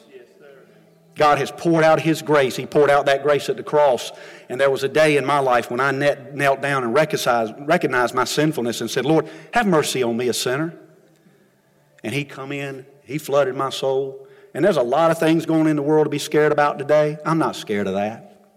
God 1.15 1.39
has 1.39 1.49
poured 1.49 1.83
out 1.83 1.99
His 1.99 2.21
grace. 2.21 2.55
He 2.55 2.67
poured 2.67 2.91
out 2.91 3.07
that 3.07 3.23
grace 3.23 3.49
at 3.49 3.57
the 3.57 3.63
cross. 3.63 4.11
And 4.47 4.61
there 4.61 4.69
was 4.69 4.83
a 4.83 4.89
day 4.89 5.17
in 5.17 5.25
my 5.25 5.39
life 5.39 5.71
when 5.71 5.79
I 5.79 5.89
knelt 5.89 6.61
down 6.61 6.83
and 6.83 6.93
recognized, 6.93 8.13
my 8.13 8.25
sinfulness 8.25 8.81
and 8.81 8.91
said, 8.91 9.05
Lord, 9.05 9.27
have 9.55 9.65
mercy 9.65 10.03
on 10.03 10.15
me, 10.15 10.27
a 10.27 10.33
sinner. 10.33 10.77
And 12.03 12.13
He 12.13 12.25
come 12.25 12.51
in 12.51 12.85
he 13.09 13.17
flooded 13.17 13.55
my 13.55 13.71
soul. 13.71 14.27
And 14.53 14.63
there's 14.63 14.77
a 14.77 14.83
lot 14.83 15.09
of 15.09 15.17
things 15.17 15.47
going 15.47 15.65
in 15.65 15.75
the 15.75 15.81
world 15.81 16.05
to 16.05 16.11
be 16.11 16.19
scared 16.19 16.51
about 16.51 16.77
today. 16.77 17.17
I'm 17.25 17.39
not 17.39 17.55
scared 17.55 17.87
of 17.87 17.95
that. 17.95 18.47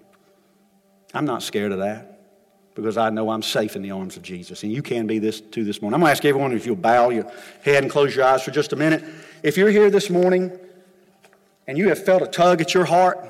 I'm 1.15 1.25
not 1.25 1.43
scared 1.43 1.73
of 1.73 1.79
that 1.79 2.21
because 2.75 2.99
I 2.99 3.09
know 3.09 3.31
I'm 3.31 3.43
safe 3.43 3.77
in 3.77 3.83
the 3.83 3.93
arms 3.93 4.19
of 4.19 4.23
Jesus. 4.23 4.63
And 4.63 4.71
you 4.71 4.83
can 4.83 5.07
be 5.07 5.19
this 5.19 5.41
too 5.41 5.65
this 5.65 5.81
morning. 5.81 5.95
I'm 5.95 6.01
going 6.01 6.09
to 6.09 6.13
ask 6.13 6.25
everyone 6.27 6.53
if 6.53 6.67
you'll 6.67 6.77
bow 6.77 7.09
your 7.09 7.31
head 7.63 7.83
and 7.83 7.91
close 7.91 8.15
your 8.15 8.27
eyes 8.27 8.43
for 8.43 8.51
just 8.51 8.75
a 8.75 8.77
minute. 8.77 9.03
If 9.43 9.57
you're 9.57 9.71
here 9.71 9.91
this 9.91 10.11
morning 10.11 10.53
and 11.67 11.79
you 11.79 11.89
have 11.89 12.05
felt 12.05 12.21
a 12.21 12.27
tug 12.27 12.61
at 12.61 12.75
your 12.75 12.85
heart, 12.85 13.27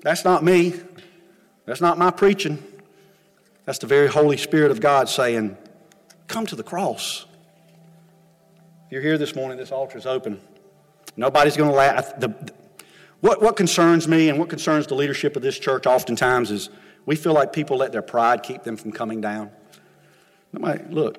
that's 0.00 0.24
not 0.24 0.42
me. 0.42 0.74
That's 1.66 1.82
not 1.82 1.98
my 1.98 2.10
preaching. 2.10 2.62
That's 3.66 3.78
the 3.78 3.86
very 3.86 4.06
Holy 4.06 4.38
Spirit 4.38 4.70
of 4.70 4.80
God 4.80 5.10
saying, 5.10 5.58
Come 6.26 6.46
to 6.46 6.56
the 6.56 6.62
cross. 6.62 7.26
If 8.88 8.92
you're 8.92 9.02
here 9.02 9.18
this 9.18 9.36
morning, 9.36 9.58
this 9.58 9.70
altar 9.70 9.98
is 9.98 10.06
open. 10.06 10.40
Nobody's 11.14 11.58
going 11.58 11.68
to 11.68 11.76
laugh. 11.76 12.18
The, 12.18 12.34
what, 13.20 13.42
what 13.42 13.54
concerns 13.54 14.08
me 14.08 14.30
and 14.30 14.38
what 14.38 14.48
concerns 14.48 14.86
the 14.86 14.94
leadership 14.94 15.36
of 15.36 15.42
this 15.42 15.58
church 15.58 15.86
oftentimes 15.86 16.50
is 16.50 16.70
We 17.04 17.14
feel 17.14 17.34
like 17.34 17.52
people 17.52 17.76
let 17.76 17.92
their 17.92 18.00
pride 18.00 18.42
keep 18.42 18.62
them 18.62 18.78
from 18.78 18.92
coming 18.92 19.20
down. 19.20 19.50
Nobody, 20.54 20.84
look, 20.88 21.18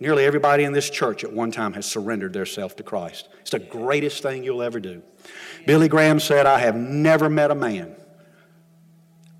nearly 0.00 0.26
everybody 0.26 0.64
in 0.64 0.74
this 0.74 0.90
church 0.90 1.24
at 1.24 1.32
one 1.32 1.50
time 1.50 1.72
has 1.72 1.86
surrendered 1.86 2.34
their 2.34 2.44
self 2.44 2.76
to 2.76 2.82
Christ. 2.82 3.30
It's 3.40 3.52
the 3.52 3.58
greatest 3.58 4.22
thing 4.22 4.44
you'll 4.44 4.62
ever 4.62 4.78
do. 4.78 5.02
Billy 5.66 5.88
Graham 5.88 6.20
said, 6.20 6.44
I 6.44 6.58
have 6.58 6.76
never 6.76 7.30
met 7.30 7.50
a 7.50 7.54
man 7.54 7.96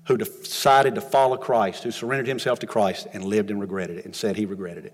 who 0.07 0.17
decided 0.17 0.95
to 0.95 1.01
follow 1.01 1.37
Christ, 1.37 1.83
who 1.83 1.91
surrendered 1.91 2.27
himself 2.27 2.57
to 2.59 2.67
Christ 2.67 3.05
and 3.13 3.23
lived 3.23 3.51
and 3.51 3.61
regretted 3.61 3.99
it 3.99 4.05
and 4.05 4.15
said 4.15 4.37
he 4.37 4.47
regretted 4.47 4.85
it. 4.85 4.93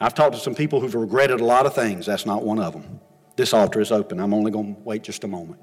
I've 0.00 0.14
talked 0.14 0.34
to 0.34 0.40
some 0.40 0.54
people 0.54 0.80
who've 0.80 0.94
regretted 0.94 1.40
a 1.40 1.44
lot 1.44 1.66
of 1.66 1.74
things. 1.74 2.06
That's 2.06 2.26
not 2.26 2.44
one 2.44 2.60
of 2.60 2.72
them. 2.72 3.00
This 3.36 3.52
altar 3.52 3.80
is 3.80 3.92
open. 3.92 4.20
I'm 4.20 4.34
only 4.34 4.50
going 4.50 4.74
to 4.74 4.80
wait 4.82 5.02
just 5.02 5.24
a 5.24 5.28
moment. 5.28 5.60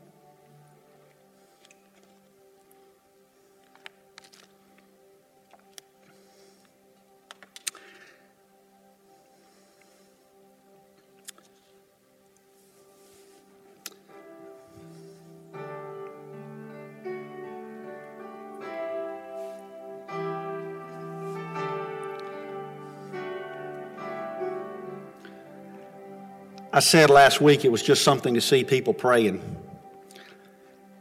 I 26.75 26.79
said 26.79 27.09
last 27.09 27.39
week 27.39 27.63
it 27.63 27.71
was 27.71 27.81
just 27.81 28.03
something 28.03 28.33
to 28.33 28.41
see 28.41 28.65
people 28.65 28.93
praying. 28.93 29.41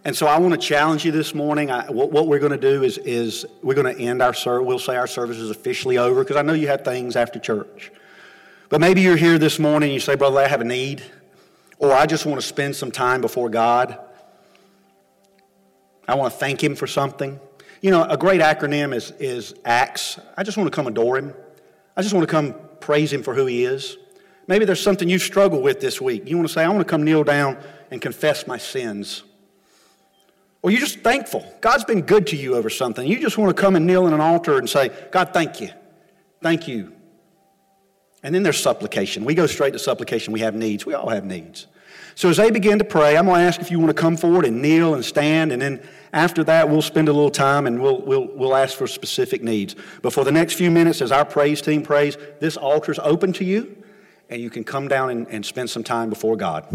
And 0.04 0.14
so 0.14 0.28
I 0.28 0.38
want 0.38 0.54
to 0.54 0.60
challenge 0.60 1.04
you 1.04 1.10
this 1.10 1.34
morning. 1.34 1.68
I, 1.68 1.90
what, 1.90 2.12
what, 2.12 2.28
we're 2.28 2.38
going 2.38 2.52
to 2.52 2.56
do 2.56 2.84
is, 2.84 2.96
is 2.98 3.44
we're 3.60 3.74
going 3.74 3.92
to 3.92 4.00
end 4.00 4.22
our 4.22 4.34
service. 4.34 4.64
We'll 4.64 4.78
say 4.78 4.94
our 4.94 5.08
service 5.08 5.36
is 5.38 5.50
officially 5.50 5.98
over 5.98 6.22
because 6.22 6.36
I 6.36 6.42
know 6.42 6.52
you 6.52 6.68
have 6.68 6.84
things 6.84 7.16
after 7.16 7.40
church. 7.40 7.90
But 8.68 8.80
maybe 8.80 9.00
you're 9.00 9.16
here 9.16 9.36
this 9.36 9.58
morning 9.58 9.88
and 9.88 9.94
you 9.94 9.98
say, 9.98 10.14
Brother, 10.14 10.38
I 10.38 10.46
have 10.46 10.60
a 10.60 10.64
need. 10.64 11.02
Or 11.80 11.90
I 11.92 12.06
just 12.06 12.24
want 12.24 12.40
to 12.40 12.46
spend 12.46 12.76
some 12.76 12.92
time 12.92 13.20
before 13.20 13.48
God. 13.48 13.98
I 16.06 16.14
want 16.14 16.32
to 16.32 16.38
thank 16.38 16.62
Him 16.62 16.76
for 16.76 16.86
something. 16.86 17.40
You 17.80 17.90
know, 17.90 18.04
a 18.04 18.16
great 18.16 18.40
acronym 18.40 18.94
is, 18.94 19.10
is 19.18 19.56
ACTS. 19.64 20.20
I 20.36 20.44
just 20.44 20.56
want 20.56 20.70
to 20.70 20.76
come 20.76 20.86
adore 20.86 21.18
Him. 21.18 21.34
I 21.96 22.02
just 22.02 22.14
want 22.14 22.28
to 22.28 22.30
come 22.30 22.54
praise 22.78 23.12
Him 23.12 23.24
for 23.24 23.34
who 23.34 23.46
He 23.46 23.64
is. 23.64 23.96
Maybe 24.46 24.64
there's 24.64 24.80
something 24.80 25.08
you 25.08 25.18
struggle 25.18 25.62
with 25.62 25.80
this 25.80 26.00
week. 26.00 26.28
You 26.28 26.36
want 26.36 26.48
to 26.48 26.52
say, 26.52 26.64
I 26.64 26.68
want 26.68 26.80
to 26.80 26.84
come 26.84 27.02
kneel 27.02 27.24
down 27.24 27.58
and 27.90 28.00
confess 28.00 28.46
my 28.46 28.58
sins. 28.58 29.22
Or 30.62 30.70
you're 30.70 30.80
just 30.80 31.00
thankful. 31.00 31.44
God's 31.60 31.84
been 31.84 32.02
good 32.02 32.26
to 32.28 32.36
you 32.36 32.54
over 32.54 32.70
something. 32.70 33.06
You 33.06 33.20
just 33.20 33.36
want 33.36 33.54
to 33.54 33.60
come 33.60 33.76
and 33.76 33.86
kneel 33.86 34.06
in 34.06 34.14
an 34.14 34.20
altar 34.20 34.58
and 34.58 34.68
say, 34.68 34.90
God, 35.10 35.30
thank 35.32 35.60
you. 35.60 35.70
Thank 36.42 36.68
you. 36.68 36.92
And 38.22 38.34
then 38.34 38.42
there's 38.42 38.58
supplication. 38.58 39.24
We 39.24 39.34
go 39.34 39.46
straight 39.46 39.74
to 39.74 39.78
supplication. 39.78 40.32
We 40.32 40.40
have 40.40 40.54
needs. 40.54 40.86
We 40.86 40.94
all 40.94 41.10
have 41.10 41.24
needs. 41.24 41.66
So 42.14 42.30
as 42.30 42.36
they 42.36 42.50
begin 42.50 42.78
to 42.78 42.84
pray, 42.84 43.16
I'm 43.16 43.26
going 43.26 43.40
to 43.40 43.46
ask 43.46 43.60
if 43.60 43.70
you 43.70 43.78
want 43.78 43.94
to 43.94 44.00
come 44.00 44.16
forward 44.16 44.44
and 44.44 44.62
kneel 44.62 44.94
and 44.94 45.04
stand, 45.04 45.52
and 45.52 45.60
then 45.60 45.86
after 46.12 46.44
that, 46.44 46.68
we'll 46.68 46.80
spend 46.80 47.08
a 47.08 47.12
little 47.12 47.30
time 47.30 47.66
and 47.66 47.82
we'll, 47.82 48.00
we'll, 48.02 48.28
we'll 48.34 48.54
ask 48.54 48.78
for 48.78 48.86
specific 48.86 49.42
needs. 49.42 49.74
But 50.00 50.12
for 50.12 50.22
the 50.22 50.32
next 50.32 50.54
few 50.54 50.70
minutes, 50.70 51.02
as 51.02 51.10
our 51.10 51.24
praise 51.24 51.60
team 51.60 51.82
prays, 51.82 52.16
this 52.40 52.56
altar's 52.56 53.00
open 53.00 53.32
to 53.34 53.44
you 53.44 53.83
and 54.28 54.40
you 54.40 54.50
can 54.50 54.64
come 54.64 54.88
down 54.88 55.10
and, 55.10 55.26
and 55.28 55.44
spend 55.44 55.70
some 55.70 55.84
time 55.84 56.08
before 56.08 56.36
God. 56.36 56.66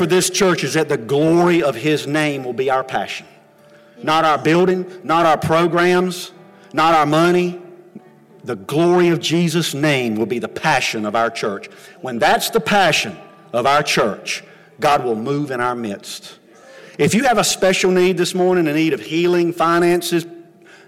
For 0.00 0.06
this 0.06 0.30
church 0.30 0.64
is 0.64 0.72
that 0.72 0.88
the 0.88 0.96
glory 0.96 1.62
of 1.62 1.74
His 1.74 2.06
name 2.06 2.42
will 2.42 2.54
be 2.54 2.70
our 2.70 2.82
passion. 2.82 3.26
Not 4.02 4.24
our 4.24 4.38
building, 4.38 4.90
not 5.04 5.26
our 5.26 5.36
programs, 5.36 6.32
not 6.72 6.94
our 6.94 7.04
money. 7.04 7.60
The 8.42 8.56
glory 8.56 9.08
of 9.08 9.20
Jesus' 9.20 9.74
name 9.74 10.16
will 10.16 10.24
be 10.24 10.38
the 10.38 10.48
passion 10.48 11.04
of 11.04 11.14
our 11.14 11.28
church. 11.28 11.66
When 12.00 12.18
that's 12.18 12.48
the 12.48 12.60
passion 12.60 13.14
of 13.52 13.66
our 13.66 13.82
church, 13.82 14.42
God 14.80 15.04
will 15.04 15.16
move 15.16 15.50
in 15.50 15.60
our 15.60 15.74
midst. 15.74 16.38
If 16.96 17.12
you 17.12 17.24
have 17.24 17.36
a 17.36 17.44
special 17.44 17.90
need 17.90 18.16
this 18.16 18.34
morning, 18.34 18.68
a 18.68 18.72
need 18.72 18.94
of 18.94 19.02
healing, 19.02 19.52
finances, 19.52 20.24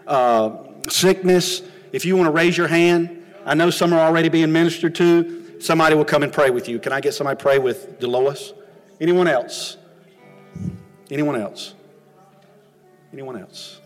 uh, 0.07 0.57
sickness, 0.89 1.61
if 1.93 2.07
you 2.07 2.17
want 2.17 2.29
to 2.29 2.33
raise 2.33 2.57
your 2.57 2.69
hand, 2.69 3.23
I 3.45 3.53
know 3.53 3.69
some 3.69 3.93
are 3.93 4.01
already 4.01 4.31
being 4.31 4.53
ministered 4.53 4.95
to. 4.95 5.61
Somebody 5.61 5.97
will 5.97 6.07
come 6.07 6.23
and 6.23 6.33
pray 6.33 6.49
with 6.49 6.67
you. 6.67 6.79
Can 6.79 6.95
I 6.95 7.03
get 7.03 7.13
somebody 7.13 7.37
to 7.37 7.43
pray 7.43 7.59
with 7.59 8.01
Delois? 8.01 8.55
Anyone 9.03 9.27
else? 9.27 9.77
Anyone 11.11 11.35
else? 11.35 11.75
Anyone 13.13 13.37
else? 13.37 13.81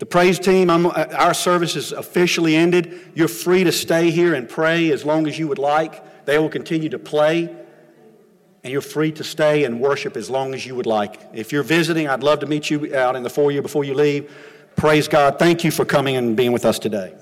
The 0.00 0.06
praise 0.06 0.40
team, 0.40 0.68
I'm, 0.70 0.86
uh, 0.86 1.06
our 1.16 1.34
service 1.34 1.76
is 1.76 1.92
officially 1.92 2.56
ended. 2.56 3.12
You're 3.14 3.28
free 3.28 3.62
to 3.62 3.70
stay 3.70 4.10
here 4.10 4.34
and 4.34 4.48
pray 4.48 4.90
as 4.90 5.04
long 5.04 5.28
as 5.28 5.38
you 5.38 5.46
would 5.46 5.60
like. 5.60 6.24
They 6.26 6.36
will 6.36 6.48
continue 6.48 6.88
to 6.88 6.98
play, 6.98 7.54
and 8.64 8.72
you're 8.72 8.80
free 8.80 9.12
to 9.12 9.22
stay 9.22 9.62
and 9.62 9.80
worship 9.80 10.16
as 10.16 10.28
long 10.28 10.52
as 10.52 10.66
you 10.66 10.74
would 10.74 10.86
like. 10.86 11.20
If 11.32 11.52
you're 11.52 11.62
visiting, 11.62 12.08
I'd 12.08 12.24
love 12.24 12.40
to 12.40 12.46
meet 12.46 12.70
you 12.70 12.92
out 12.96 13.14
in 13.14 13.22
the 13.22 13.30
foyer 13.30 13.62
before 13.62 13.84
you 13.84 13.94
leave. 13.94 14.34
Praise 14.74 15.06
God. 15.06 15.38
Thank 15.38 15.62
you 15.62 15.70
for 15.70 15.84
coming 15.84 16.16
and 16.16 16.36
being 16.36 16.50
with 16.50 16.64
us 16.64 16.80
today. 16.80 17.14